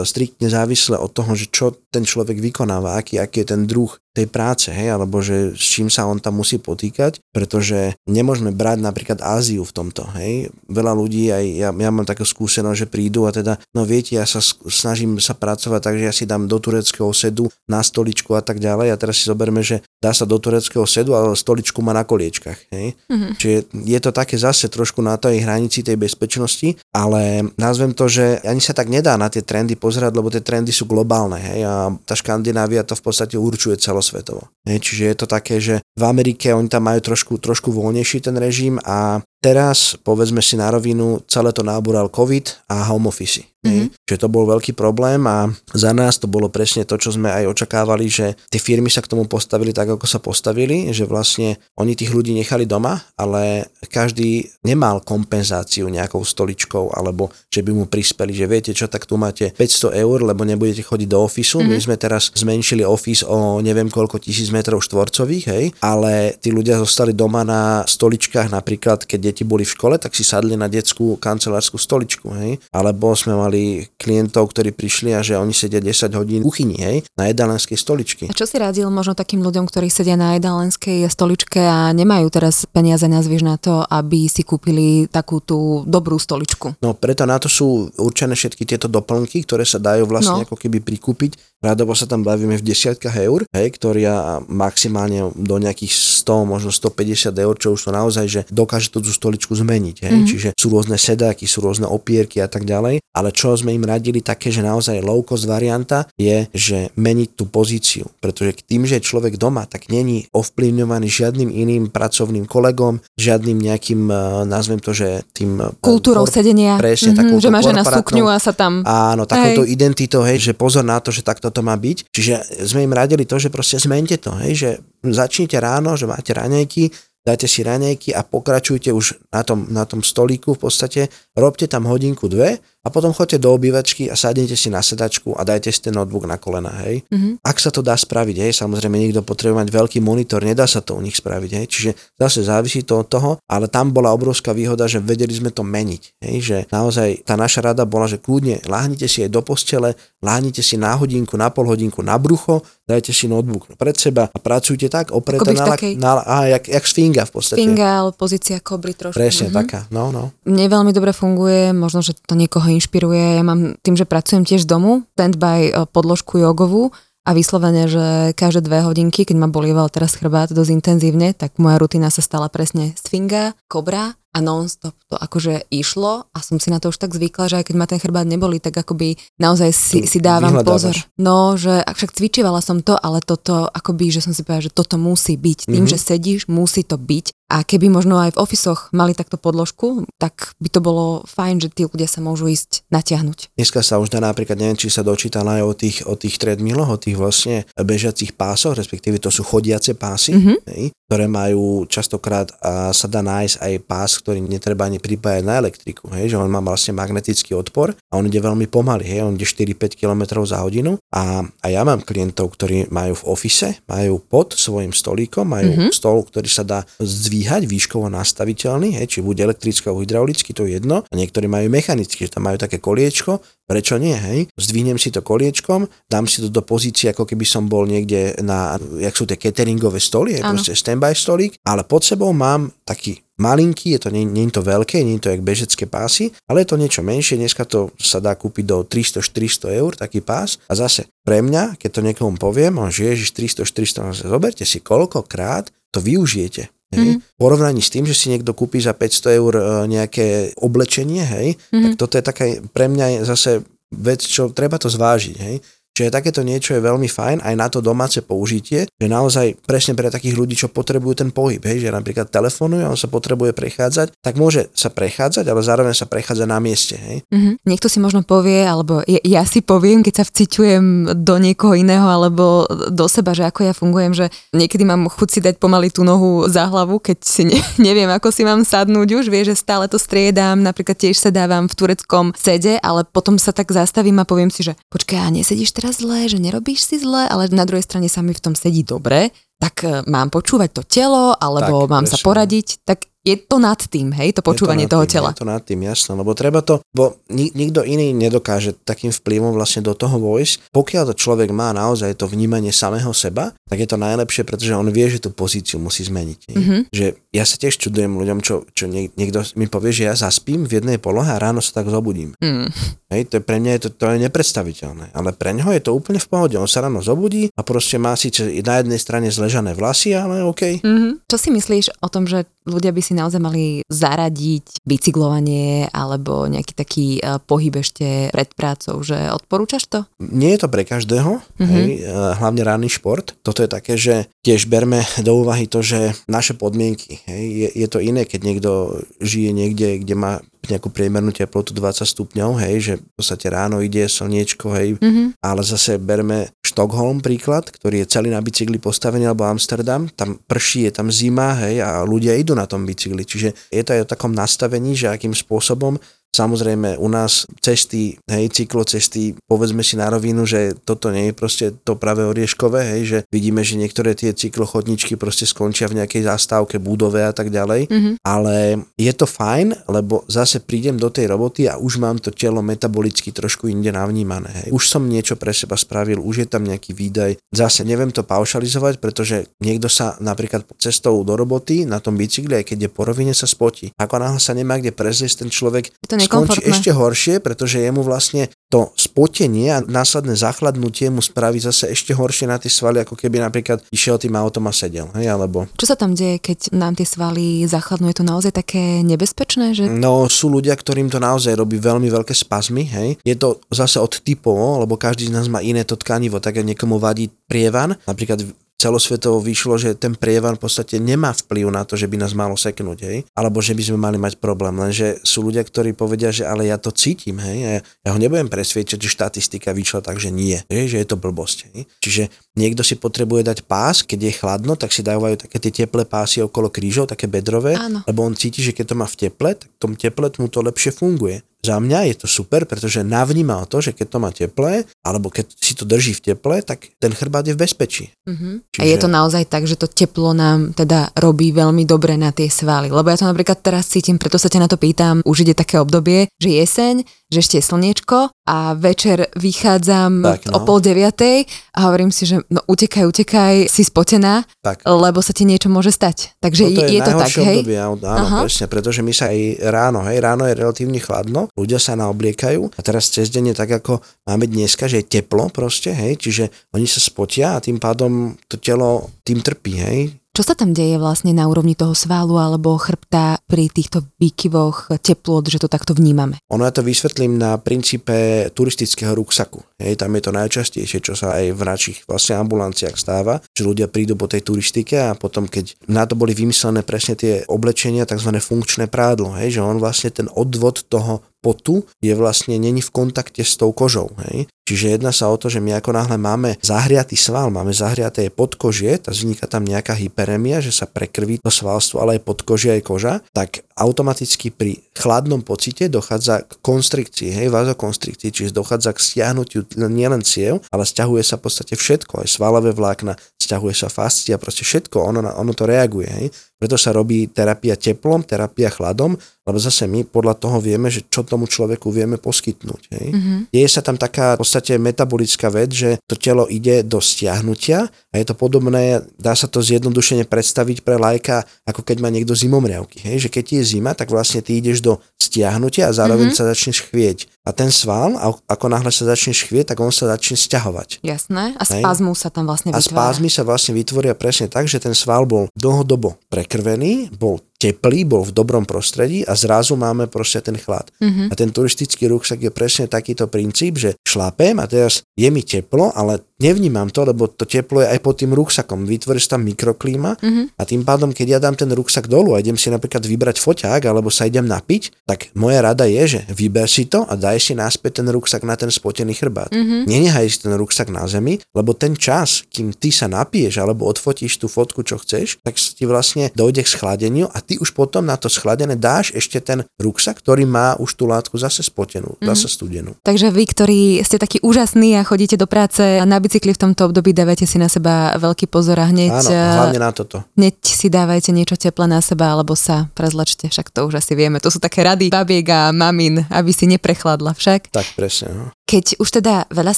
striktne 0.04 0.52
závislé 0.52 1.00
od 1.00 1.10
toho, 1.16 1.32
že 1.34 1.48
čo 1.48 1.74
ten 1.90 2.04
človek 2.04 2.38
vykonáva, 2.42 3.00
aký, 3.00 3.22
aký 3.22 3.46
je 3.46 3.56
ten 3.56 3.64
druh 3.70 3.94
tej 4.14 4.30
práce, 4.30 4.70
hej, 4.70 4.94
alebo 4.94 5.26
že 5.26 5.58
s 5.58 5.66
čím 5.74 5.90
sa 5.90 6.06
on 6.06 6.22
tam 6.22 6.38
musí 6.38 6.62
potýkať, 6.62 7.18
pretože 7.34 7.98
nemôžeme 8.06 8.54
brať 8.54 8.86
napríklad 8.86 9.20
Áziu 9.26 9.66
v 9.66 9.74
tomto, 9.74 10.06
hej. 10.22 10.54
Veľa 10.70 10.94
ľudí, 10.94 11.34
aj 11.34 11.46
ja, 11.58 11.70
ja 11.74 11.90
mám 11.90 12.06
takú 12.06 12.22
skúsenosť, 12.22 12.78
že 12.78 12.88
prídu 12.94 13.26
a 13.26 13.34
teda, 13.34 13.58
no 13.74 13.90
viete, 13.90 14.14
ja 14.14 14.30
sa 14.30 14.38
snažím 14.70 15.18
sa 15.18 15.34
pracovať 15.34 15.82
tak, 15.82 15.96
že 15.98 16.06
ja 16.06 16.14
si 16.14 16.30
dám 16.30 16.46
do 16.46 16.62
tureckého 16.62 17.10
sedu 17.10 17.50
na 17.66 17.82
stoličku 17.82 18.38
a 18.38 18.46
tak 18.46 18.62
ďalej 18.62 18.94
a 18.94 19.00
teraz 19.02 19.18
si 19.18 19.26
zoberme, 19.26 19.66
že 19.66 19.82
dá 19.98 20.14
sa 20.14 20.30
do 20.30 20.38
tureckého 20.38 20.86
sedu, 20.86 21.18
ale 21.18 21.34
stoličku 21.34 21.82
má 21.82 21.98
na 21.98 22.06
koliečkach, 22.06 22.70
hej. 22.70 22.94
Mm-hmm. 23.10 23.34
Čiže 23.42 23.58
je 23.82 24.00
to 24.00 24.12
také 24.14 24.38
zase 24.38 24.70
trošku 24.70 25.02
na 25.02 25.18
tej 25.18 25.42
hranici 25.42 25.82
tej 25.82 25.98
bezpečnosti, 25.98 26.78
ale 26.94 27.50
nazvem 27.58 27.98
to, 27.98 28.06
že 28.06 28.46
ani 28.46 28.62
sa 28.62 28.78
tak 28.78 28.94
nedá 28.94 29.18
na 29.18 29.34
tie 29.34 29.42
trendy 29.42 29.74
pozerať, 29.74 30.14
lebo 30.14 30.30
tie 30.30 30.46
trendy 30.46 30.70
sú 30.70 30.86
globálne, 30.86 31.42
hej, 31.42 31.66
a 31.66 31.90
tá 32.06 32.14
Škandinávia 32.14 32.86
to 32.86 32.94
v 32.94 33.02
podstate 33.10 33.42
určuje 33.42 33.82
celo 33.82 34.03
celosvetovo. 34.04 34.52
Čiže 34.68 35.04
je 35.08 35.16
to 35.16 35.28
také, 35.32 35.64
že 35.64 35.80
v 35.96 36.04
Amerike 36.04 36.52
oni 36.52 36.68
tam 36.68 36.92
majú 36.92 37.00
trošku, 37.00 37.40
trošku 37.40 37.72
voľnejší 37.72 38.20
ten 38.20 38.36
režim 38.36 38.76
a 38.84 39.24
Teraz, 39.44 40.00
povedzme 40.00 40.40
si 40.40 40.56
na 40.56 40.72
rovinu, 40.72 41.20
celé 41.28 41.52
to 41.52 41.68
náboral 41.68 42.08
COVID 42.08 42.72
a 42.72 42.88
home 42.88 43.12
office. 43.12 43.44
Mm-hmm. 43.64 43.96
Čiže 44.04 44.28
to 44.28 44.28
bol 44.28 44.44
veľký 44.44 44.76
problém 44.76 45.24
a 45.24 45.48
za 45.72 45.96
nás 45.96 46.20
to 46.20 46.28
bolo 46.28 46.52
presne 46.52 46.84
to, 46.84 47.00
čo 47.00 47.16
sme 47.16 47.32
aj 47.32 47.48
očakávali, 47.48 48.12
že 48.12 48.36
tie 48.52 48.60
firmy 48.60 48.92
sa 48.92 49.00
k 49.00 49.08
tomu 49.08 49.24
postavili 49.24 49.72
tak, 49.72 49.88
ako 49.88 50.04
sa 50.04 50.20
postavili, 50.20 50.92
že 50.92 51.08
vlastne 51.08 51.56
oni 51.80 51.96
tých 51.96 52.12
ľudí 52.12 52.36
nechali 52.36 52.68
doma, 52.68 53.00
ale 53.16 53.72
každý 53.88 54.52
nemal 54.68 55.00
kompenzáciu 55.00 55.88
nejakou 55.88 56.28
stoličkou 56.28 56.92
alebo 56.92 57.32
že 57.48 57.64
by 57.64 57.72
mu 57.72 57.88
prispeli, 57.88 58.36
že 58.36 58.52
viete 58.52 58.76
čo, 58.76 58.92
tak 58.92 59.08
tu 59.08 59.16
máte 59.16 59.56
500 59.56 59.96
eur, 59.96 60.28
lebo 60.28 60.44
nebudete 60.44 60.84
chodiť 60.84 61.08
do 61.08 61.24
ofisu. 61.24 61.64
Mm-hmm. 61.64 61.72
My 61.72 61.80
sme 61.80 61.96
teraz 61.96 62.36
zmenšili 62.36 62.84
office 62.84 63.24
o 63.24 63.64
neviem 63.64 63.88
koľko 63.88 64.20
tisíc 64.20 64.52
metrov 64.52 64.84
štvorcových, 64.84 65.46
hej, 65.48 65.66
ale 65.80 66.36
tí 66.36 66.52
ľudia 66.52 66.84
zostali 66.84 67.16
doma 67.16 67.48
na 67.48 67.88
stoličkách 67.88 68.52
napríklad, 68.52 69.08
keď 69.08 69.20
deti 69.34 69.42
boli 69.42 69.66
v 69.66 69.74
škole, 69.74 69.98
tak 69.98 70.14
si 70.14 70.22
sadli 70.22 70.54
na 70.54 70.70
detskú 70.70 71.18
kancelárskú 71.18 71.82
stoličku, 71.82 72.30
hej. 72.38 72.62
Alebo 72.70 73.18
sme 73.18 73.34
mali 73.34 73.90
klientov, 73.98 74.54
ktorí 74.54 74.70
prišli 74.70 75.18
a 75.18 75.26
že 75.26 75.34
oni 75.34 75.52
sedia 75.52 75.82
10 75.82 76.14
hodín 76.14 76.46
v 76.46 76.54
kuchyni, 76.54 76.78
hej, 76.78 76.98
na 77.18 77.34
jedalenskej 77.34 77.76
stoličke. 77.76 78.30
A 78.30 78.38
čo 78.38 78.46
si 78.46 78.62
radil 78.62 78.86
možno 78.94 79.18
takým 79.18 79.42
ľuďom, 79.42 79.66
ktorí 79.66 79.90
sedia 79.90 80.14
na 80.14 80.38
jedalenskej 80.38 81.10
stoličke 81.10 81.58
a 81.58 81.90
nemajú 81.98 82.30
teraz 82.30 82.70
peniaze 82.70 83.10
nazvieš 83.10 83.42
na 83.42 83.58
to, 83.58 83.82
aby 83.90 84.30
si 84.30 84.46
kúpili 84.46 85.10
takú 85.10 85.42
tú 85.42 85.82
dobrú 85.90 86.22
stoličku? 86.22 86.78
No 86.80 86.94
preto 86.94 87.26
na 87.26 87.42
to 87.42 87.50
sú 87.50 87.90
určené 87.98 88.38
všetky 88.38 88.70
tieto 88.70 88.86
doplnky, 88.86 89.42
ktoré 89.42 89.66
sa 89.66 89.82
dajú 89.82 90.06
vlastne 90.06 90.44
no. 90.44 90.46
ako 90.46 90.56
keby 90.60 90.86
prikúpiť. 90.86 91.40
Radovo 91.64 91.96
sa 91.96 92.04
tam 92.04 92.28
bavíme 92.28 92.60
v 92.60 92.68
desiatkách 92.76 93.16
eur, 93.24 93.48
hej, 93.56 93.68
ktoria 93.80 94.44
maximálne 94.52 95.32
do 95.32 95.56
nejakých 95.56 95.96
100, 96.28 96.44
možno 96.44 96.76
150 96.76 97.32
eur, 97.32 97.56
čo 97.56 97.72
už 97.72 97.88
to 97.88 97.92
naozaj, 97.96 98.26
že 98.28 98.42
dokáže 98.52 98.92
tú 98.92 99.00
stoličku 99.24 99.56
zmeniť. 99.56 99.96
Hej? 100.04 100.12
Mm-hmm. 100.12 100.28
Čiže 100.28 100.50
sú 100.60 100.68
rôzne 100.68 101.00
sedáky, 101.00 101.48
sú 101.48 101.64
rôzne 101.64 101.88
opierky 101.88 102.44
a 102.44 102.52
tak 102.52 102.68
ďalej. 102.68 103.00
Ale 103.16 103.32
čo 103.32 103.56
sme 103.56 103.72
im 103.72 103.88
radili 103.88 104.20
také, 104.20 104.52
že 104.52 104.60
naozaj 104.60 105.00
low 105.00 105.24
cost 105.24 105.48
varianta 105.48 106.04
je, 106.20 106.52
že 106.52 106.92
meniť 107.00 107.40
tú 107.40 107.48
pozíciu. 107.48 108.12
Pretože 108.20 108.68
tým, 108.68 108.84
že 108.84 109.00
je 109.00 109.08
človek 109.08 109.40
doma, 109.40 109.64
tak 109.64 109.88
není 109.88 110.28
ovplyvňovaný 110.36 111.08
žiadnym 111.08 111.48
iným 111.48 111.88
pracovným 111.88 112.44
kolegom, 112.44 113.00
žiadnym 113.16 113.56
nejakým, 113.56 114.12
e, 114.12 114.20
nazvem 114.50 114.84
to, 114.84 114.92
že 114.92 115.24
tým... 115.32 115.64
E, 115.64 115.80
Kultúrou 115.80 116.28
korp- 116.28 116.36
sedenia. 116.36 116.76
Presne, 116.76 117.16
mm-hmm, 117.16 117.40
že 117.40 117.50
máš 117.54 117.72
na 117.72 117.86
sukňu 117.88 118.26
a 118.28 118.42
sa 118.42 118.52
tam... 118.52 118.84
Áno, 118.84 119.24
takouto 119.24 119.64
identitou, 119.64 120.26
hej, 120.28 120.42
že 120.42 120.54
pozor 120.58 120.84
na 120.84 121.00
to, 121.00 121.14
že 121.14 121.24
takto 121.24 121.54
to 121.54 121.64
má 121.64 121.78
byť. 121.78 122.12
Čiže 122.12 122.66
sme 122.68 122.84
im 122.84 122.92
radili 122.92 123.24
to, 123.24 123.38
že 123.38 123.54
proste 123.54 123.78
zmente 123.78 124.18
to, 124.20 124.34
hej, 124.44 124.54
že 124.58 124.70
začnite 125.06 125.56
ráno, 125.62 125.94
že 125.94 126.10
máte 126.10 126.34
raňajky, 126.34 127.13
dajte 127.24 127.48
si 127.48 127.64
raňajky 127.64 128.12
a 128.16 128.24
pokračujte 128.24 128.92
už 128.92 129.32
na 129.32 129.44
tom, 129.44 129.68
na 129.72 129.88
tom 129.88 130.04
stolíku 130.04 130.54
v 130.54 130.68
podstate, 130.68 131.02
robte 131.36 131.68
tam 131.68 131.88
hodinku, 131.88 132.28
dve 132.28 132.60
a 132.84 132.92
potom 132.92 133.16
choďte 133.16 133.40
do 133.40 133.56
obývačky 133.56 134.12
a 134.12 134.16
sadnite 134.20 134.60
si 134.60 134.68
na 134.68 134.84
sedačku 134.84 135.32
a 135.40 135.48
dajte 135.48 135.72
si 135.72 135.80
ten 135.80 135.96
notebook 135.96 136.28
na 136.28 136.36
kolena, 136.36 136.84
hej. 136.84 137.08
Mm-hmm. 137.08 137.40
Ak 137.40 137.56
sa 137.64 137.72
to 137.72 137.80
dá 137.80 137.96
spraviť, 137.96 138.44
hej, 138.44 138.52
samozrejme 138.60 139.00
niekto 139.00 139.24
potrebuje 139.24 139.64
mať 139.64 139.70
veľký 139.72 140.00
monitor, 140.04 140.44
nedá 140.44 140.68
sa 140.68 140.84
to 140.84 141.00
u 141.00 141.02
nich 141.02 141.16
spraviť, 141.16 141.52
hej, 141.64 141.66
čiže 141.72 141.92
zase 142.20 142.44
závisí 142.44 142.84
to 142.84 143.00
od 143.00 143.08
toho, 143.08 143.32
ale 143.48 143.72
tam 143.72 143.96
bola 143.96 144.12
obrovská 144.12 144.52
výhoda, 144.52 144.84
že 144.92 145.00
vedeli 145.00 145.32
sme 145.32 145.56
to 145.56 145.64
meniť, 145.64 146.04
hej, 146.28 146.38
že 146.44 146.58
naozaj 146.76 147.24
tá 147.24 147.40
naša 147.40 147.72
rada 147.72 147.88
bola, 147.88 148.04
že 148.04 148.20
kľudne 148.20 148.60
láhnite 148.68 149.08
si 149.08 149.24
aj 149.24 149.32
do 149.32 149.40
postele, 149.40 149.96
láhnite 150.20 150.60
si 150.60 150.76
na 150.76 150.92
hodinku, 151.00 151.40
na 151.40 151.48
pol 151.56 151.72
hodinku 151.72 152.04
na 152.04 152.20
brucho, 152.20 152.68
dajte 152.84 153.16
si 153.16 153.32
notebook 153.32 153.72
pred 153.80 153.96
seba 153.96 154.28
a 154.28 154.38
pracujte 154.44 154.92
tak, 154.92 155.16
opretá 155.16 155.56
na, 155.56 155.72
takej... 155.72 155.96
na, 155.96 156.20
a, 156.20 156.52
jak, 156.52 156.68
jak 156.68 156.84
sfinga 156.84 157.24
v 157.24 157.32
podstate. 157.32 157.64
Sfinga, 157.64 158.12
pozícia 158.12 158.60
kobry 158.60 158.92
trošku. 158.92 159.16
Presne, 159.16 159.48
mm-hmm. 159.48 159.60
taká, 159.64 159.80
no, 159.88 160.12
no. 160.12 160.36
Mne 160.44 160.68
veľmi 160.68 160.92
dobre 160.92 161.16
funguje, 161.16 161.72
možno, 161.72 162.04
že 162.04 162.12
to 162.28 162.36
niekoho 162.36 162.73
inšpiruje. 162.78 163.40
Ja 163.40 163.44
mám 163.46 163.78
tým, 163.82 163.96
že 163.96 164.10
pracujem 164.10 164.44
tiež 164.44 164.66
z 164.66 164.70
domu, 164.70 165.06
stand-by 165.14 165.60
e, 165.70 165.72
podložku 165.92 166.42
jogovú 166.42 166.90
a 167.24 167.32
vyslovene, 167.32 167.88
že 167.88 168.36
každé 168.36 168.68
dve 168.68 168.84
hodinky, 168.84 169.24
keď 169.24 169.38
ma 169.40 169.48
bolieval 169.48 169.88
teraz 169.88 170.20
chrbát 170.20 170.52
dosť 170.52 170.72
intenzívne, 170.74 171.32
tak 171.32 171.56
moja 171.62 171.80
rutina 171.80 172.12
sa 172.12 172.20
stala 172.20 172.52
presne 172.52 172.92
sfinga, 173.00 173.56
kobra 173.72 174.18
a 174.34 174.42
non-stop 174.42 174.98
to 175.08 175.16
akože 175.16 175.70
išlo 175.70 176.26
a 176.34 176.38
som 176.42 176.58
si 176.58 176.74
na 176.74 176.82
to 176.82 176.90
už 176.90 176.98
tak 176.98 177.14
zvykla, 177.14 177.46
že 177.54 177.58
aj 177.62 177.66
keď 177.70 177.76
ma 177.78 177.86
ten 177.86 178.02
chrbát 178.02 178.26
neboli, 178.26 178.58
tak 178.58 178.74
akoby 178.74 179.16
naozaj 179.38 179.70
si, 179.70 180.00
si 180.10 180.18
dávam 180.18 180.66
pozor. 180.66 180.98
No, 181.22 181.54
že 181.54 181.86
však 181.86 182.18
cvičívala 182.18 182.60
som 182.66 182.82
to, 182.82 182.98
ale 182.98 183.22
toto 183.22 183.70
akoby, 183.70 184.10
že 184.10 184.26
som 184.26 184.34
si 184.34 184.42
povedala, 184.42 184.68
že 184.68 184.74
toto 184.74 184.98
musí 184.98 185.38
byť. 185.38 185.70
Tým, 185.70 185.86
mm-hmm. 185.86 185.94
že 185.94 185.98
sedíš, 186.02 186.42
musí 186.50 186.82
to 186.82 186.98
byť. 186.98 187.32
A 187.54 187.62
keby 187.62 187.86
možno 187.86 188.18
aj 188.18 188.34
v 188.34 188.42
ofisoch 188.42 188.90
mali 188.90 189.14
takto 189.14 189.38
podložku, 189.38 190.10
tak 190.18 190.58
by 190.58 190.74
to 190.74 190.82
bolo 190.82 191.22
fajn, 191.30 191.62
že 191.62 191.70
tí 191.70 191.86
ľudia 191.86 192.10
sa 192.10 192.18
môžu 192.18 192.50
ísť 192.50 192.90
natiahnuť. 192.90 193.54
Dneska 193.54 193.86
sa 193.86 194.02
už 194.02 194.10
dá 194.10 194.18
napríklad, 194.18 194.58
neviem, 194.58 194.74
či 194.74 194.90
sa 194.90 195.06
dočítala 195.06 195.62
aj 195.62 195.64
o 195.70 195.74
tých, 195.78 195.98
o 196.10 196.18
tých 196.18 196.42
treadmilloch, 196.42 196.90
o 196.90 196.98
tých 196.98 197.14
vlastne 197.14 197.70
bežiacich 197.78 198.34
pásoch, 198.34 198.74
respektíve 198.74 199.22
to 199.22 199.30
sú 199.30 199.46
chodiace 199.46 199.94
pásy, 199.94 200.34
mm-hmm. 200.34 200.98
ktoré 201.06 201.30
majú 201.30 201.86
častokrát 201.86 202.50
a 202.58 202.90
sa 202.90 203.06
dá 203.06 203.22
nájsť 203.22 203.62
aj 203.62 203.74
pás, 203.86 204.18
ktorý 204.24 204.40
netreba 204.40 204.88
ani 204.88 205.04
pripájať 205.04 205.44
na 205.44 205.60
elektriku, 205.60 206.08
hej, 206.16 206.32
že 206.32 206.40
on 206.40 206.48
má 206.48 206.64
vlastne 206.64 206.96
magnetický 206.96 207.52
odpor 207.52 207.92
a 207.92 208.14
on 208.16 208.24
ide 208.24 208.40
veľmi 208.40 208.72
pomaly, 208.72 209.04
hej, 209.04 209.28
on 209.28 209.36
ide 209.36 209.44
4-5 209.44 210.00
km 210.00 210.40
za 210.48 210.64
hodinu 210.64 210.96
a, 211.12 211.44
a 211.44 211.66
ja 211.68 211.84
mám 211.84 212.00
klientov, 212.08 212.56
ktorí 212.56 212.88
majú 212.88 213.20
v 213.20 213.24
ofise, 213.28 213.84
majú 213.92 214.24
pod 214.24 214.56
svojim 214.56 214.96
stolíkom, 214.96 215.44
majú 215.44 215.76
mm-hmm. 215.76 215.92
stol, 215.92 216.24
ktorý 216.24 216.48
sa 216.48 216.64
dá 216.64 216.80
zdvíhať, 217.04 217.68
výškovo 217.68 218.08
nastaviteľný, 218.08 218.96
hej, 219.04 219.12
či 219.12 219.20
bude 219.20 219.44
elektrický 219.44 219.92
alebo 219.92 220.08
hydraulický, 220.08 220.56
to 220.56 220.64
je 220.64 220.80
jedno, 220.80 221.04
a 221.04 221.14
niektorí 221.14 221.52
majú 221.52 221.68
mechanický, 221.68 222.32
že 222.32 222.40
tam 222.40 222.48
majú 222.48 222.56
také 222.56 222.80
koliečko, 222.80 223.44
prečo 223.68 223.98
nie, 224.00 224.16
hej, 224.16 224.40
zdvihnem 224.56 225.00
si 225.00 225.10
to 225.10 225.26
koliečkom, 225.26 225.88
dám 226.08 226.30
si 226.30 226.44
to 226.44 226.52
do 226.52 226.62
pozície, 226.64 227.12
ako 227.12 227.28
keby 227.28 227.44
som 227.48 227.68
bol 227.68 227.88
niekde 227.90 228.38
na, 228.44 228.78
jak 229.00 229.16
sú 229.16 229.24
tie 229.28 229.40
cateringové 229.40 230.00
stoly, 230.00 230.38
je 230.38 230.42
proste 230.44 230.74
standby 230.76 231.16
stolík, 231.16 231.58
ale 231.66 231.88
pod 231.88 232.04
sebou 232.06 232.30
mám 232.36 232.70
taký 232.84 233.24
malinký, 233.44 234.00
je 234.00 234.08
to, 234.08 234.10
nie, 234.16 234.24
nie 234.24 234.48
je 234.48 234.56
to 234.56 234.64
veľké, 234.64 235.04
nie 235.04 235.20
je 235.20 235.28
to 235.28 235.32
jak 235.36 235.44
bežecké 235.44 235.84
pásy, 235.84 236.32
ale 236.48 236.64
je 236.64 236.72
to 236.72 236.80
niečo 236.80 237.04
menšie, 237.04 237.36
dneska 237.36 237.68
to 237.68 237.92
sa 238.00 238.24
dá 238.24 238.40
kúpiť 238.40 238.64
do 238.64 238.88
300-400 238.88 239.80
eur, 239.84 239.92
taký 240.00 240.24
pás. 240.24 240.64
A 240.72 240.80
zase 240.80 241.12
pre 241.28 241.44
mňa, 241.44 241.76
keď 241.76 241.90
to 241.92 242.02
niekomu 242.02 242.40
poviem, 242.40 242.80
on 242.80 242.88
že 242.88 243.12
ježiš 243.12 243.36
300-400, 243.60 244.32
zoberte 244.32 244.64
si 244.64 244.80
koľkokrát 244.80 245.68
to 245.92 246.00
využijete. 246.00 246.72
Hej. 246.94 247.18
Mm-hmm. 247.18 247.38
Porovnaní 247.42 247.82
s 247.82 247.90
tým, 247.90 248.06
že 248.06 248.14
si 248.14 248.30
niekto 248.30 248.54
kúpi 248.54 248.78
za 248.78 248.94
500 248.94 249.40
eur 249.42 249.54
e, 249.58 249.64
nejaké 249.90 250.54
oblečenie, 250.62 251.26
hej, 251.26 251.48
mm-hmm. 251.58 251.84
tak 251.84 251.92
toto 251.98 252.14
je 252.22 252.24
taká, 252.24 252.46
pre 252.70 252.86
mňa 252.86 253.06
je 253.10 253.20
zase 253.26 253.52
vec, 253.90 254.22
čo 254.22 254.54
treba 254.54 254.78
to 254.78 254.94
zvážiť, 254.94 255.38
hej 255.42 255.58
Čiže 255.94 256.10
takéto 256.10 256.42
niečo 256.42 256.74
je 256.74 256.82
veľmi 256.82 257.06
fajn 257.06 257.46
aj 257.46 257.56
na 257.56 257.68
to 257.70 257.78
domáce 257.78 258.18
použitie, 258.26 258.90
že 258.90 259.08
naozaj 259.08 259.62
presne 259.62 259.94
pre 259.94 260.10
takých 260.10 260.34
ľudí, 260.34 260.58
čo 260.58 260.74
potrebujú 260.74 261.22
ten 261.22 261.30
pohyb, 261.30 261.62
hej, 261.62 261.86
že 261.86 261.94
napríklad 261.94 262.34
telefonuje 262.34 262.82
on 262.82 262.98
sa 262.98 263.06
potrebuje 263.06 263.54
prechádzať, 263.54 264.18
tak 264.18 264.34
môže 264.42 264.74
sa 264.74 264.90
prechádzať, 264.90 265.46
ale 265.46 265.62
zároveň 265.62 265.94
sa 265.94 266.10
prechádza 266.10 266.50
na 266.50 266.58
mieste. 266.58 266.98
Hej. 266.98 267.18
Mm-hmm. 267.30 267.54
Niekto 267.70 267.88
si 267.94 268.02
možno 268.02 268.26
povie, 268.26 268.66
alebo 268.66 269.06
ja, 269.06 269.22
ja 269.22 269.44
si 269.46 269.62
poviem, 269.62 270.02
keď 270.02 270.24
sa 270.24 270.26
vciťujem 270.26 271.14
do 271.22 271.36
niekoho 271.38 271.78
iného 271.78 272.10
alebo 272.10 272.66
do 272.90 273.06
seba, 273.06 273.38
že 273.38 273.46
ako 273.46 273.62
ja 273.62 273.74
fungujem, 273.78 274.18
že 274.18 274.26
niekedy 274.50 274.82
mám 274.90 275.06
chuť 275.06 275.30
si 275.30 275.40
dať 275.46 275.62
pomaly 275.62 275.94
tú 275.94 276.02
nohu 276.02 276.50
za 276.50 276.66
hlavu, 276.66 276.98
keď 276.98 277.22
si 277.22 277.46
ne, 277.46 277.62
neviem, 277.88 278.10
ako 278.10 278.34
si 278.34 278.42
mám 278.42 278.66
sadnúť 278.66 279.14
už, 279.14 279.26
vie, 279.30 279.46
že 279.46 279.54
stále 279.54 279.86
to 279.86 280.02
striedam, 280.02 280.66
napríklad 280.66 280.98
tiež 280.98 281.22
sedávam 281.22 281.70
v 281.70 281.78
tureckom 281.78 282.34
sede, 282.34 282.82
ale 282.82 283.06
potom 283.06 283.38
sa 283.38 283.54
tak 283.54 283.70
zastavím 283.70 284.18
a 284.18 284.26
poviem 284.26 284.50
si, 284.50 284.66
že 284.66 284.74
počkaj, 284.90 285.22
a 285.22 285.30
nesedíš 285.30 285.83
teraz 285.84 286.00
zle, 286.00 286.32
že 286.32 286.40
nerobíš 286.40 286.88
si 286.88 286.96
zle, 286.96 287.28
ale 287.28 287.52
na 287.52 287.68
druhej 287.68 287.84
strane 287.84 288.08
sa 288.08 288.24
mi 288.24 288.32
v 288.32 288.40
tom 288.40 288.56
sedí 288.56 288.88
dobre, 288.88 289.36
tak 289.60 289.76
e, 289.84 290.06
mám 290.10 290.30
počúvať 290.32 290.70
to 290.72 290.84
telo, 290.86 291.36
alebo 291.36 291.86
tak, 291.86 291.92
mám 291.92 292.06
presne. 292.06 292.14
sa 292.20 292.26
poradiť, 292.26 292.68
tak 292.84 293.08
je 293.24 293.40
to 293.40 293.56
nad 293.56 293.80
tým, 293.80 294.12
hej, 294.12 294.36
to 294.36 294.44
počúvanie 294.44 294.84
to 294.84 295.00
toho 295.00 295.06
tým, 295.08 295.14
tela. 295.16 295.30
Je 295.32 295.40
to 295.40 295.48
nad 295.48 295.64
tým, 295.64 295.80
jasné, 295.88 296.12
lebo 296.12 296.36
treba 296.36 296.60
to, 296.60 296.84
bo 296.92 297.24
nik, 297.32 297.56
nikto 297.56 297.80
iný 297.88 298.12
nedokáže 298.12 298.76
takým 298.84 299.16
vplyvom 299.16 299.56
vlastne 299.56 299.80
do 299.80 299.96
toho 299.96 300.20
vojsť. 300.20 300.76
Pokiaľ 300.76 301.04
to 301.12 301.16
človek 301.16 301.56
má 301.56 301.72
naozaj 301.72 302.20
to 302.20 302.28
vnímanie 302.28 302.76
samého 302.76 303.16
seba, 303.16 303.56
tak 303.72 303.80
je 303.80 303.88
to 303.88 303.96
najlepšie, 303.96 304.44
pretože 304.44 304.76
on 304.76 304.92
vie, 304.92 305.08
že 305.08 305.24
tú 305.24 305.32
pozíciu 305.32 305.80
musí 305.80 306.04
zmeniť. 306.04 306.40
Mm-hmm. 306.52 306.80
Že 306.92 307.06
ja 307.32 307.44
sa 307.48 307.56
tiež 307.56 307.80
čudujem 307.80 308.12
ľuďom, 308.12 308.44
čo, 308.44 308.68
čo 308.76 308.92
niek- 308.92 309.16
niekto 309.16 309.40
mi 309.56 309.72
povie, 309.72 309.96
že 309.96 310.12
ja 310.12 310.20
zaspím 310.20 310.68
v 310.68 310.84
jednej 310.84 311.00
polohe 311.00 311.32
a 311.32 311.40
ráno 311.40 311.64
sa 311.64 311.80
tak 311.80 311.88
zobudím. 311.88 312.36
Mm. 312.44 312.68
Hej, 313.08 313.32
to 313.32 313.34
je 313.40 313.44
pre 313.46 313.64
mňa 313.64 313.72
je 313.80 313.82
to, 313.88 313.90
to 313.94 314.04
je 314.10 314.20
nepredstaviteľné, 314.20 315.16
ale 315.16 315.32
pre 315.32 315.56
ňoho 315.56 315.72
je 315.72 315.84
to 315.86 315.96
úplne 315.96 316.20
v 316.20 316.28
pohode. 316.28 316.60
On 316.60 316.68
sa 316.68 316.84
ráno 316.84 317.00
zobudí 317.00 317.48
a 317.56 317.62
proste 317.64 317.96
má 317.96 318.18
síce 318.20 318.44
na 318.60 318.84
jednej 318.84 319.00
strane 319.00 319.32
zležané 319.44 319.76
vlasy, 319.76 320.16
ale 320.16 320.40
OK. 320.48 320.80
Mm-hmm. 320.80 321.28
Čo 321.28 321.36
si 321.36 321.52
myslíš 321.52 322.00
o 322.00 322.08
tom, 322.08 322.24
že 322.24 322.48
ľudia 322.64 322.96
by 322.96 323.02
si 323.04 323.12
naozaj 323.12 323.42
mali 323.44 323.84
zaradiť 323.92 324.88
bicyklovanie 324.88 325.92
alebo 325.92 326.48
nejaký 326.48 326.74
taký 326.74 327.08
uh, 327.20 327.44
pohyb 327.44 327.76
ešte 327.76 328.32
pred 328.32 328.48
prácou, 328.56 329.04
že 329.04 329.20
odporúčaš 329.36 329.84
to? 329.92 330.00
Nie 330.24 330.56
je 330.56 330.64
to 330.64 330.72
pre 330.72 330.88
každého, 330.88 331.44
mm-hmm. 331.44 331.68
hej, 331.68 331.88
uh, 332.08 332.40
hlavne 332.40 332.64
ranný 332.64 332.88
šport. 332.88 333.36
Toto 333.44 333.60
je 333.60 333.68
také, 333.68 334.00
že 334.00 334.32
tiež 334.48 334.72
berme 334.72 335.04
do 335.20 335.44
úvahy 335.44 335.68
to, 335.68 335.84
že 335.84 336.16
naše 336.32 336.56
podmienky, 336.56 337.20
hej, 337.28 337.44
je, 337.52 337.70
je 337.84 337.88
to 337.92 338.00
iné, 338.00 338.24
keď 338.24 338.40
niekto 338.48 338.72
žije 339.20 339.52
niekde, 339.52 340.00
kde 340.00 340.16
má 340.16 340.34
nejakú 340.72 340.88
priemernú 340.88 341.36
teplotu 341.36 341.76
20 341.76 342.08
stupňov, 342.08 342.52
hej, 342.64 342.76
že 342.80 342.94
v 343.00 343.12
podstate 343.20 343.52
ráno 343.52 343.84
ide 343.84 344.08
slniečko, 344.08 344.72
hej, 344.80 344.96
mm-hmm. 344.96 345.44
ale 345.44 345.62
zase 345.64 346.00
berme 346.00 346.52
Štokholm 346.64 347.20
príklad, 347.20 347.68
ktorý 347.68 348.04
je 348.04 348.12
celý 348.12 348.32
na 348.32 348.40
bicykli 348.40 348.80
postavený, 348.80 349.28
alebo 349.28 349.44
Amsterdam, 349.44 350.08
tam 350.16 350.40
prší, 350.40 350.88
je 350.88 350.92
tam 350.96 351.12
zima, 351.12 351.60
hej, 351.68 351.84
a 351.84 352.08
ľudia 352.08 352.34
idú 352.40 352.56
na 352.56 352.64
tom 352.64 352.88
bicykli, 352.88 353.28
čiže 353.28 353.52
je 353.68 353.84
to 353.84 353.92
aj 353.92 354.02
o 354.08 354.12
takom 354.16 354.32
nastavení, 354.32 354.96
že 354.96 355.12
akým 355.12 355.36
spôsobom 355.36 356.00
Samozrejme 356.34 356.98
u 356.98 357.08
nás 357.14 357.46
cesty, 357.62 358.18
hej, 358.26 358.50
cyklocesty, 358.50 359.38
povedzme 359.46 359.86
si 359.86 359.94
na 359.94 360.10
rovinu, 360.10 360.50
že 360.50 360.74
toto 360.82 361.14
nie 361.14 361.30
je 361.30 361.34
proste 361.38 361.66
to 361.86 361.94
práve 361.94 362.26
orieškové, 362.26 362.98
hej, 362.98 363.02
že 363.06 363.20
vidíme, 363.30 363.62
že 363.62 363.78
niektoré 363.78 364.18
tie 364.18 364.34
cyklochodničky 364.34 365.14
proste 365.14 365.46
skončia 365.46 365.86
v 365.86 366.02
nejakej 366.02 366.26
zastávke, 366.26 366.82
budove 366.82 367.22
a 367.22 367.30
tak 367.30 367.54
ďalej, 367.54 367.86
mm-hmm. 367.86 368.14
ale 368.26 368.82
je 368.98 369.14
to 369.14 369.30
fajn, 369.30 369.86
lebo 369.94 370.26
zase 370.26 370.66
prídem 370.66 370.98
do 370.98 371.14
tej 371.14 371.30
roboty 371.30 371.70
a 371.70 371.78
už 371.78 372.02
mám 372.02 372.18
to 372.18 372.34
telo 372.34 372.66
metabolicky 372.66 373.30
trošku 373.30 373.70
inde 373.70 373.94
navnímané, 373.94 374.50
hej. 374.66 374.70
Už 374.74 374.90
som 374.90 375.06
niečo 375.06 375.38
pre 375.38 375.54
seba 375.54 375.78
spravil, 375.78 376.18
už 376.18 376.36
je 376.44 376.48
tam 376.50 376.66
nejaký 376.66 376.98
výdaj. 376.98 377.38
Zase 377.54 377.86
neviem 377.86 378.10
to 378.10 378.26
paušalizovať, 378.26 378.98
pretože 378.98 379.46
niekto 379.62 379.86
sa 379.86 380.18
napríklad 380.18 380.66
cestou 380.82 381.22
do 381.22 381.38
roboty 381.38 381.86
na 381.86 382.02
tom 382.02 382.18
bicykli, 382.18 382.58
aj 382.58 382.74
keď 382.74 382.78
je 382.88 382.90
po 382.90 383.06
rovine, 383.06 383.38
sa 383.38 383.46
spotí. 383.46 383.94
Ako 384.02 384.18
náhle 384.18 384.42
sa 384.42 384.58
nemá 384.58 384.82
kde 384.82 384.90
prezliesť 384.90 385.46
ten 385.46 385.50
človek, 385.54 385.94
to 386.10 386.23
skončí 386.26 386.62
ešte 386.64 386.90
horšie, 386.92 387.44
pretože 387.44 387.84
jemu 387.84 388.02
vlastne 388.04 388.50
to 388.74 388.90
spotenie 388.98 389.70
a 389.70 389.86
následné 389.86 390.34
zachladnutie 390.34 391.14
mu 391.14 391.22
spraví 391.22 391.62
zase 391.62 391.94
ešte 391.94 392.18
horšie 392.18 392.50
na 392.50 392.58
tie 392.58 392.74
svaly, 392.74 393.06
ako 393.06 393.14
keby 393.14 393.38
napríklad 393.38 393.86
išiel 393.94 394.18
tým 394.18 394.34
autom 394.34 394.66
a 394.66 394.74
sedel. 394.74 395.14
Hej, 395.14 395.30
alebo... 395.30 395.70
Čo 395.78 395.94
sa 395.94 395.96
tam 396.00 396.18
deje, 396.18 396.42
keď 396.42 396.74
nám 396.74 396.98
tie 396.98 397.06
svaly 397.06 397.62
zachladnú? 397.70 398.10
Je 398.10 398.18
to 398.18 398.26
naozaj 398.26 398.50
také 398.50 399.06
nebezpečné? 399.06 399.78
Že... 399.78 399.94
No 399.94 400.26
sú 400.26 400.50
ľudia, 400.50 400.74
ktorým 400.74 401.14
to 401.14 401.22
naozaj 401.22 401.54
robí 401.54 401.78
veľmi 401.78 402.10
veľké 402.10 402.34
spazmy. 402.34 402.90
Hej. 402.90 403.22
Je 403.22 403.36
to 403.38 403.62
zase 403.70 404.02
od 404.02 404.18
typov, 404.26 404.82
lebo 404.82 404.98
každý 404.98 405.30
z 405.30 405.36
nás 405.38 405.46
má 405.46 405.62
iné 405.62 405.86
to 405.86 405.94
tkanivo, 405.94 406.42
tak 406.42 406.58
niekomu 406.58 406.98
vadí 406.98 407.30
prievan. 407.46 407.94
Napríklad 408.10 408.42
celosvetovo 408.78 409.40
vyšlo, 409.40 409.80
že 409.80 409.96
ten 409.96 410.12
prievan 410.18 410.60
v 410.60 410.68
podstate 410.68 411.00
nemá 411.00 411.32
vplyv 411.32 411.72
na 411.72 411.88
to, 411.88 411.96
že 411.96 412.10
by 412.12 412.20
nás 412.20 412.36
malo 412.36 412.60
seknúť, 412.60 413.00
hej? 413.08 413.18
alebo 413.32 413.64
že 413.64 413.72
by 413.72 413.84
sme 413.88 413.98
mali 414.00 414.18
mať 414.20 414.44
problém, 414.44 414.76
lenže 414.76 415.24
sú 415.24 415.48
ľudia, 415.48 415.64
ktorí 415.64 415.96
povedia, 415.96 416.36
že 416.36 416.44
ale 416.44 416.68
ja 416.68 416.76
to 416.76 416.92
cítim, 416.92 417.40
hej? 417.40 417.60
A 417.64 417.72
ja 417.80 418.10
ho 418.12 418.20
nebudem 418.20 418.52
presviečať, 418.52 419.00
že 419.00 419.10
štatistika 419.10 419.72
vyšla 419.72 420.04
tak, 420.04 420.20
že 420.20 420.34
nie, 420.34 420.60
hej? 420.68 420.84
že 420.92 420.98
je 421.00 421.08
to 421.08 421.16
blbosť. 421.16 421.58
Hej? 421.72 421.82
Čiže 422.04 422.24
niekto 422.60 422.84
si 422.84 423.00
potrebuje 423.00 423.48
dať 423.48 423.60
pás, 423.64 424.04
keď 424.04 424.20
je 424.28 424.38
chladno, 424.38 424.76
tak 424.76 424.92
si 424.92 425.00
dávajú 425.00 425.48
také 425.48 425.58
tie 425.64 425.86
teplé 425.86 426.04
pásy 426.04 426.44
okolo 426.44 426.68
krížov, 426.68 427.08
také 427.08 427.32
bedrové, 427.32 427.80
Áno. 427.80 428.04
lebo 428.04 428.28
on 428.28 428.36
cíti, 428.36 428.60
že 428.60 428.76
keď 428.76 428.86
to 428.92 429.00
má 429.00 429.08
v 429.08 429.18
teple, 429.28 429.56
tak 429.56 429.70
v 429.72 429.80
tom 429.80 429.94
teple 429.96 430.28
mu 430.44 430.52
to 430.52 430.60
lepšie 430.60 430.92
funguje. 430.92 431.40
Za 431.64 431.80
mňa 431.80 432.12
je 432.12 432.16
to 432.20 432.28
super, 432.28 432.68
pretože 432.68 433.08
navníma 433.08 433.64
to, 433.72 433.80
že 433.80 433.96
keď 433.96 434.08
to 434.12 434.18
má 434.20 434.30
teplé, 434.36 434.84
alebo 435.00 435.32
keď 435.32 435.48
si 435.56 435.72
to 435.80 435.88
drží 435.88 436.12
v 436.20 436.36
teple, 436.36 436.60
tak 436.60 436.92
ten 437.00 437.16
chrbát 437.16 437.48
je 437.48 437.56
v 437.56 437.62
bezpečí. 437.64 438.12
Uh-huh. 438.28 438.60
Čiže... 438.68 438.84
A 438.84 438.92
je 438.92 438.98
to 439.00 439.08
naozaj 439.08 439.48
tak, 439.48 439.64
že 439.64 439.80
to 439.80 439.88
teplo 439.88 440.36
nám 440.36 440.76
teda 440.76 441.16
robí 441.16 441.56
veľmi 441.56 441.88
dobre 441.88 442.20
na 442.20 442.36
tie 442.36 442.52
svaly. 442.52 442.92
Lebo 442.92 443.08
ja 443.08 443.16
to 443.16 443.32
napríklad 443.32 443.64
teraz 443.64 443.88
cítim, 443.88 444.20
preto 444.20 444.36
sa 444.36 444.52
ťa 444.52 444.60
na 444.60 444.68
to 444.68 444.76
pýtam, 444.76 445.24
už 445.24 445.48
ide 445.48 445.56
také 445.56 445.80
obdobie, 445.80 446.28
že 446.36 446.52
jeseň, 446.52 447.08
že 447.34 447.42
ešte 447.42 447.58
je 447.58 447.66
slniečko 447.66 448.30
a 448.46 448.78
večer 448.78 449.34
vychádzam 449.34 450.22
tak, 450.22 450.42
no. 450.52 450.62
o 450.62 450.68
pol 450.68 450.78
deviatej 450.84 451.50
a 451.74 451.90
hovorím 451.90 452.14
si, 452.14 452.30
že 452.30 452.44
no 452.52 452.62
utekaj, 452.70 453.10
utekaj, 453.10 453.56
si 453.72 453.82
spotená, 453.82 454.46
tak. 454.62 454.86
lebo 454.86 455.24
sa 455.24 455.34
ti 455.34 455.48
niečo 455.48 455.74
môže 455.74 455.90
stať. 455.90 456.38
Takže 456.38 456.64
no 456.70 456.78
to 456.78 456.82
je, 456.86 456.90
je 456.94 457.00
to 457.02 457.12
tak, 457.18 457.34
hej? 457.42 457.58
Obdobie, 457.64 457.80
áno, 457.80 457.96
Aha. 458.04 458.40
presne, 458.46 458.66
pretože 458.70 459.02
my 459.02 459.14
sa 459.16 459.34
aj 459.34 459.40
ráno, 459.66 460.00
hej, 460.06 460.18
ráno 460.22 460.44
je 460.46 460.54
relatívne 460.54 461.00
chladno, 461.02 461.50
ľudia 461.58 461.82
sa 461.82 461.98
naobliekajú 461.98 462.78
a 462.78 462.80
teraz 462.86 463.10
cez 463.10 463.34
deň 463.34 463.52
je 463.52 463.56
tak, 463.58 463.72
ako 463.82 464.04
máme 464.30 464.46
dneska, 464.46 464.86
že 464.86 465.02
je 465.02 465.10
teplo 465.20 465.50
proste, 465.50 465.96
hej, 465.96 466.22
čiže 466.22 466.54
oni 466.78 466.86
sa 466.86 467.02
spotia 467.02 467.58
a 467.58 467.64
tým 467.64 467.82
pádom 467.82 468.38
to 468.46 468.62
telo 468.62 469.10
tým 469.26 469.42
trpí, 469.42 469.74
hej, 469.80 470.00
čo 470.34 470.42
sa 470.42 470.58
tam 470.58 470.74
deje 470.74 470.98
vlastne 470.98 471.30
na 471.30 471.46
úrovni 471.46 471.78
toho 471.78 471.94
svalu 471.94 472.42
alebo 472.42 472.74
chrbta 472.82 473.38
pri 473.46 473.70
týchto 473.70 474.02
výkyvoch 474.18 474.98
teplot, 474.98 475.46
že 475.46 475.62
to 475.62 475.70
takto 475.70 475.94
vnímame? 475.94 476.42
Ono 476.50 476.66
ja 476.66 476.74
to 476.74 476.82
vysvetlím 476.82 477.38
na 477.38 477.62
princípe 477.62 478.50
turistického 478.58 479.14
ruksaku. 479.14 479.62
Hej, 479.78 480.02
tam 480.02 480.10
je 480.18 480.22
to 480.26 480.32
najčastejšie, 480.34 481.06
čo 481.06 481.14
sa 481.14 481.38
aj 481.38 481.54
v 481.54 481.62
našich 481.62 481.98
vlastne 482.10 482.42
ambulanciách 482.42 482.98
stáva, 482.98 483.46
že 483.54 483.62
ľudia 483.62 483.86
prídu 483.86 484.18
po 484.18 484.26
tej 484.26 484.42
turistike 484.42 484.98
a 484.98 485.14
potom, 485.14 485.46
keď 485.46 485.78
na 485.86 486.10
to 486.10 486.18
boli 486.18 486.34
vymyslené 486.34 486.82
presne 486.82 487.14
tie 487.14 487.46
oblečenia, 487.46 488.10
tzv. 488.10 488.34
funkčné 488.42 488.90
prádlo, 488.90 489.38
hej, 489.38 489.62
že 489.62 489.62
on 489.62 489.78
vlastne 489.78 490.10
ten 490.10 490.26
odvod 490.34 490.82
toho 490.90 491.22
potu 491.44 491.84
je 492.00 492.16
vlastne 492.16 492.56
není 492.56 492.80
v 492.80 492.94
kontakte 492.96 493.44
s 493.44 493.60
tou 493.60 493.76
kožou. 493.76 494.16
Hej? 494.32 494.48
Čiže 494.64 494.96
jedná 494.96 495.12
sa 495.12 495.28
o 495.28 495.36
to, 495.36 495.52
že 495.52 495.60
my 495.60 495.76
ako 495.76 495.92
náhle 495.92 496.16
máme 496.16 496.56
zahriatý 496.64 497.20
sval, 497.20 497.52
máme 497.52 497.76
zahriaté 497.76 498.32
podkožie, 498.32 498.96
tak 498.96 499.12
vzniká 499.12 499.44
tam 499.44 499.68
nejaká 499.68 499.92
hyperemia, 499.92 500.64
že 500.64 500.72
sa 500.72 500.88
prekrví 500.88 501.44
to 501.44 501.52
svalstvo, 501.52 502.00
ale 502.00 502.16
aj 502.16 502.24
podkožie, 502.24 502.80
aj 502.80 502.84
koža, 502.88 503.14
tak 503.36 503.68
automaticky 503.76 504.56
pri 504.56 504.80
chladnom 504.96 505.44
pocite 505.44 505.92
dochádza 505.92 506.48
k 506.48 506.52
konstrikcii, 506.64 507.36
hej, 507.36 507.52
vazokonstrikcii, 507.52 508.32
čiže 508.32 508.56
dochádza 508.56 508.96
k 508.96 509.04
stiahnutiu 509.04 509.68
nielen 509.76 510.24
ciev, 510.24 510.64
ale 510.72 510.88
stiahuje 510.88 511.28
sa 511.28 511.36
v 511.36 511.44
podstate 511.44 511.76
všetko, 511.76 512.24
aj 512.24 512.32
svalové 512.32 512.72
vlákna, 512.72 513.20
stiahuje 513.36 513.76
sa 513.76 513.92
fascia, 513.92 514.40
proste 514.40 514.64
všetko, 514.64 514.96
ono, 514.96 515.28
ono 515.28 515.52
to 515.52 515.68
reaguje, 515.68 516.08
hej. 516.08 516.28
Preto 516.56 516.80
sa 516.80 516.96
robí 516.96 517.28
terapia 517.28 517.76
teplom, 517.76 518.24
terapia 518.24 518.72
chladom, 518.72 519.20
lebo 519.44 519.60
zase 519.60 519.84
my 519.92 520.08
podľa 520.08 520.40
toho 520.40 520.58
vieme, 520.64 520.88
že 520.88 521.04
čo 521.12 521.28
tomu 521.28 521.52
človeku 521.52 521.92
vieme 521.92 522.16
poskytnúť. 522.16 522.82
Hej. 522.96 523.08
Mm-hmm. 523.12 523.40
Deje 523.52 523.68
sa 523.68 523.84
tam 523.84 524.00
taká 524.00 524.40
v 524.40 524.42
podstate 524.44 524.80
metabolická 524.80 525.52
vec, 525.52 525.76
že 525.76 526.00
to 526.08 526.16
telo 526.16 526.48
ide 526.48 526.80
do 526.88 527.04
stiahnutia 527.04 527.92
a 527.92 528.14
je 528.16 528.26
to 528.26 528.36
podobné, 528.40 529.04
dá 529.20 529.36
sa 529.36 529.52
to 529.52 529.60
zjednodušene 529.60 530.24
predstaviť 530.24 530.88
pre 530.88 530.96
lajka, 530.96 531.44
ako 531.68 531.84
keď 531.84 531.98
má 532.00 532.08
niekto 532.08 532.32
zimomriavky. 532.32 533.04
Hej. 533.04 533.28
Že 533.28 533.30
keď 533.36 533.46
je 533.60 533.64
zima, 533.78 533.92
tak 533.92 534.08
vlastne 534.08 534.40
ty 534.40 534.64
ideš 534.64 534.80
do 534.80 535.04
stiahnutia 535.20 535.92
a 535.92 535.96
zároveň 535.96 536.32
mm-hmm. 536.32 536.48
sa 536.48 536.52
začneš 536.52 536.88
chvieť. 536.88 537.28
A 537.44 537.52
ten 537.52 537.68
sval, 537.68 538.16
ako 538.48 538.66
náhle 538.72 538.88
sa 538.88 539.04
začne 539.04 539.36
chvieť, 539.36 539.76
tak 539.76 539.84
on 539.84 539.92
sa 539.92 540.08
začne 540.16 540.40
stiahovať. 540.40 541.04
Jasné. 541.04 541.60
A 541.60 541.64
spazmu 541.68 542.16
sa 542.16 542.32
tam 542.32 542.48
vlastne 542.48 542.72
vytvára. 542.72 542.80
A 542.80 542.88
spazmy 542.88 543.28
sa 543.28 543.44
vlastne 543.44 543.76
vytvoria 543.76 544.16
presne 544.16 544.48
tak, 544.48 544.72
že 544.72 544.80
ten 544.80 544.96
sval 544.96 545.28
bol 545.28 545.52
dlhodobo 545.52 546.16
prekrvený, 546.32 547.12
bol 547.12 547.44
teplý, 547.64 548.04
bol 548.04 548.28
v 548.28 548.36
dobrom 548.36 548.68
prostredí 548.68 549.24
a 549.24 549.40
zrazu 549.40 549.80
máme 549.80 550.12
proste 550.12 550.44
ten 550.44 550.60
chlad. 550.60 550.92
Mhm. 551.00 551.32
A 551.32 551.34
ten 551.36 551.52
turistický 551.52 552.12
ruksak 552.12 552.44
je 552.44 552.52
presne 552.52 552.92
takýto 552.92 553.32
princíp, 553.32 553.80
že 553.80 553.96
šlapem 554.04 554.60
a 554.60 554.68
teraz 554.68 555.04
je 555.16 555.32
mi 555.32 555.48
teplo, 555.48 555.96
ale 555.96 556.20
nevnímam 556.44 556.92
to, 556.92 557.08
lebo 557.08 557.32
to 557.32 557.48
teplo 557.48 557.80
je 557.80 557.88
aj 557.88 558.00
pod 558.04 558.20
tým 558.20 558.36
ruksakom. 558.36 558.84
Vytvorí 558.84 559.24
sa 559.24 559.40
tam 559.40 559.48
mikroklíma 559.48 560.20
Mhm. 560.20 560.60
a 560.60 560.62
tým 560.68 560.84
pádom, 560.84 561.16
keď 561.16 561.28
ja 561.28 561.40
dám 561.40 561.56
ten 561.56 561.72
ruksak 561.72 562.12
dolu 562.12 562.36
a 562.36 562.44
idem 562.44 562.60
si 562.60 562.68
napríklad 562.68 563.08
vybrať 563.08 563.40
foťák 563.40 563.82
alebo 563.88 564.12
sa 564.12 564.28
idem 564.28 564.44
napiť, 564.44 565.08
tak 565.08 565.32
moja 565.34 565.64
rada 565.64 565.88
je, 565.88 566.20
že 566.20 566.20
vyber 566.28 566.68
si 566.68 566.86
to 566.92 567.08
a 567.08 567.16
daj 567.16 567.40
si 567.40 567.54
naspäť 567.56 568.04
ten 568.04 568.08
ruksak 568.12 568.44
na 568.44 568.60
ten 568.60 568.68
spotený 568.68 569.16
chrbát. 569.16 569.56
Mhm. 569.56 569.88
Nenehaj 569.88 570.28
si 570.28 570.38
ten 570.44 570.54
ruksak 570.54 570.92
na 570.92 571.08
zemi, 571.08 571.40
lebo 571.56 571.72
ten 571.72 571.96
čas, 571.96 572.44
kým 572.52 572.76
ty 572.76 572.92
sa 572.92 573.08
napiješ 573.08 573.64
alebo 573.64 573.88
odfotíš 573.88 574.42
tú 574.42 574.52
fotku, 574.52 574.84
čo 574.84 575.00
chceš, 575.00 575.40
tak 575.46 575.56
ti 575.56 575.86
vlastne 575.88 576.34
dojde 576.36 576.66
k 576.66 576.70
schladeniu 576.74 577.30
a 577.32 577.40
ty 577.40 577.56
už 577.56 577.72
potom 577.72 578.04
na 578.04 578.18
to 578.20 578.28
schladené 578.28 578.76
dáš 578.76 579.14
ešte 579.14 579.40
ten 579.40 579.64
ruksak, 579.80 580.20
ktorý 580.20 580.44
má 580.44 580.76
už 580.82 580.98
tú 580.98 581.06
látku 581.08 581.38
zase 581.38 581.62
spotenú, 581.64 582.18
zase 582.20 582.50
studenú. 582.50 582.98
Takže 583.06 583.30
vy, 583.30 583.44
ktorí 583.46 583.80
ste 584.02 584.18
takí 584.18 584.42
úžasní 584.42 584.98
a 584.98 585.06
chodíte 585.06 585.38
do 585.38 585.46
práce 585.46 585.80
na 586.04 586.18
bicykli 586.34 586.58
v 586.58 586.64
tomto 586.66 586.90
období, 586.90 587.14
dávajte 587.14 587.46
si 587.46 587.62
na 587.62 587.70
seba 587.70 588.18
veľký 588.18 588.50
pozor 588.50 588.82
a 588.82 588.90
hneď, 588.90 589.14
Áno, 589.14 589.30
eh, 589.30 589.54
hlavne 589.70 589.78
na 589.86 589.94
toto. 589.94 590.26
hneď 590.34 590.58
si 590.66 590.90
dávajte 590.90 591.30
niečo 591.30 591.54
teplé 591.54 591.86
na 591.86 592.02
seba, 592.02 592.34
alebo 592.34 592.58
sa 592.58 592.90
prezlečte, 592.98 593.54
však 593.54 593.70
to 593.70 593.86
už 593.86 594.02
asi 594.02 594.18
vieme. 594.18 594.42
To 594.42 594.50
sú 594.50 594.58
také 594.58 594.82
rady 594.82 595.14
babiek 595.14 595.46
a 595.54 595.70
mamin, 595.70 596.26
aby 596.34 596.50
si 596.50 596.66
neprechladla 596.66 597.38
však. 597.38 597.70
Tak 597.70 597.86
presne. 597.94 598.34
No. 598.34 598.44
Keď 598.66 598.98
už 598.98 599.22
teda 599.22 599.46
veľa 599.54 599.78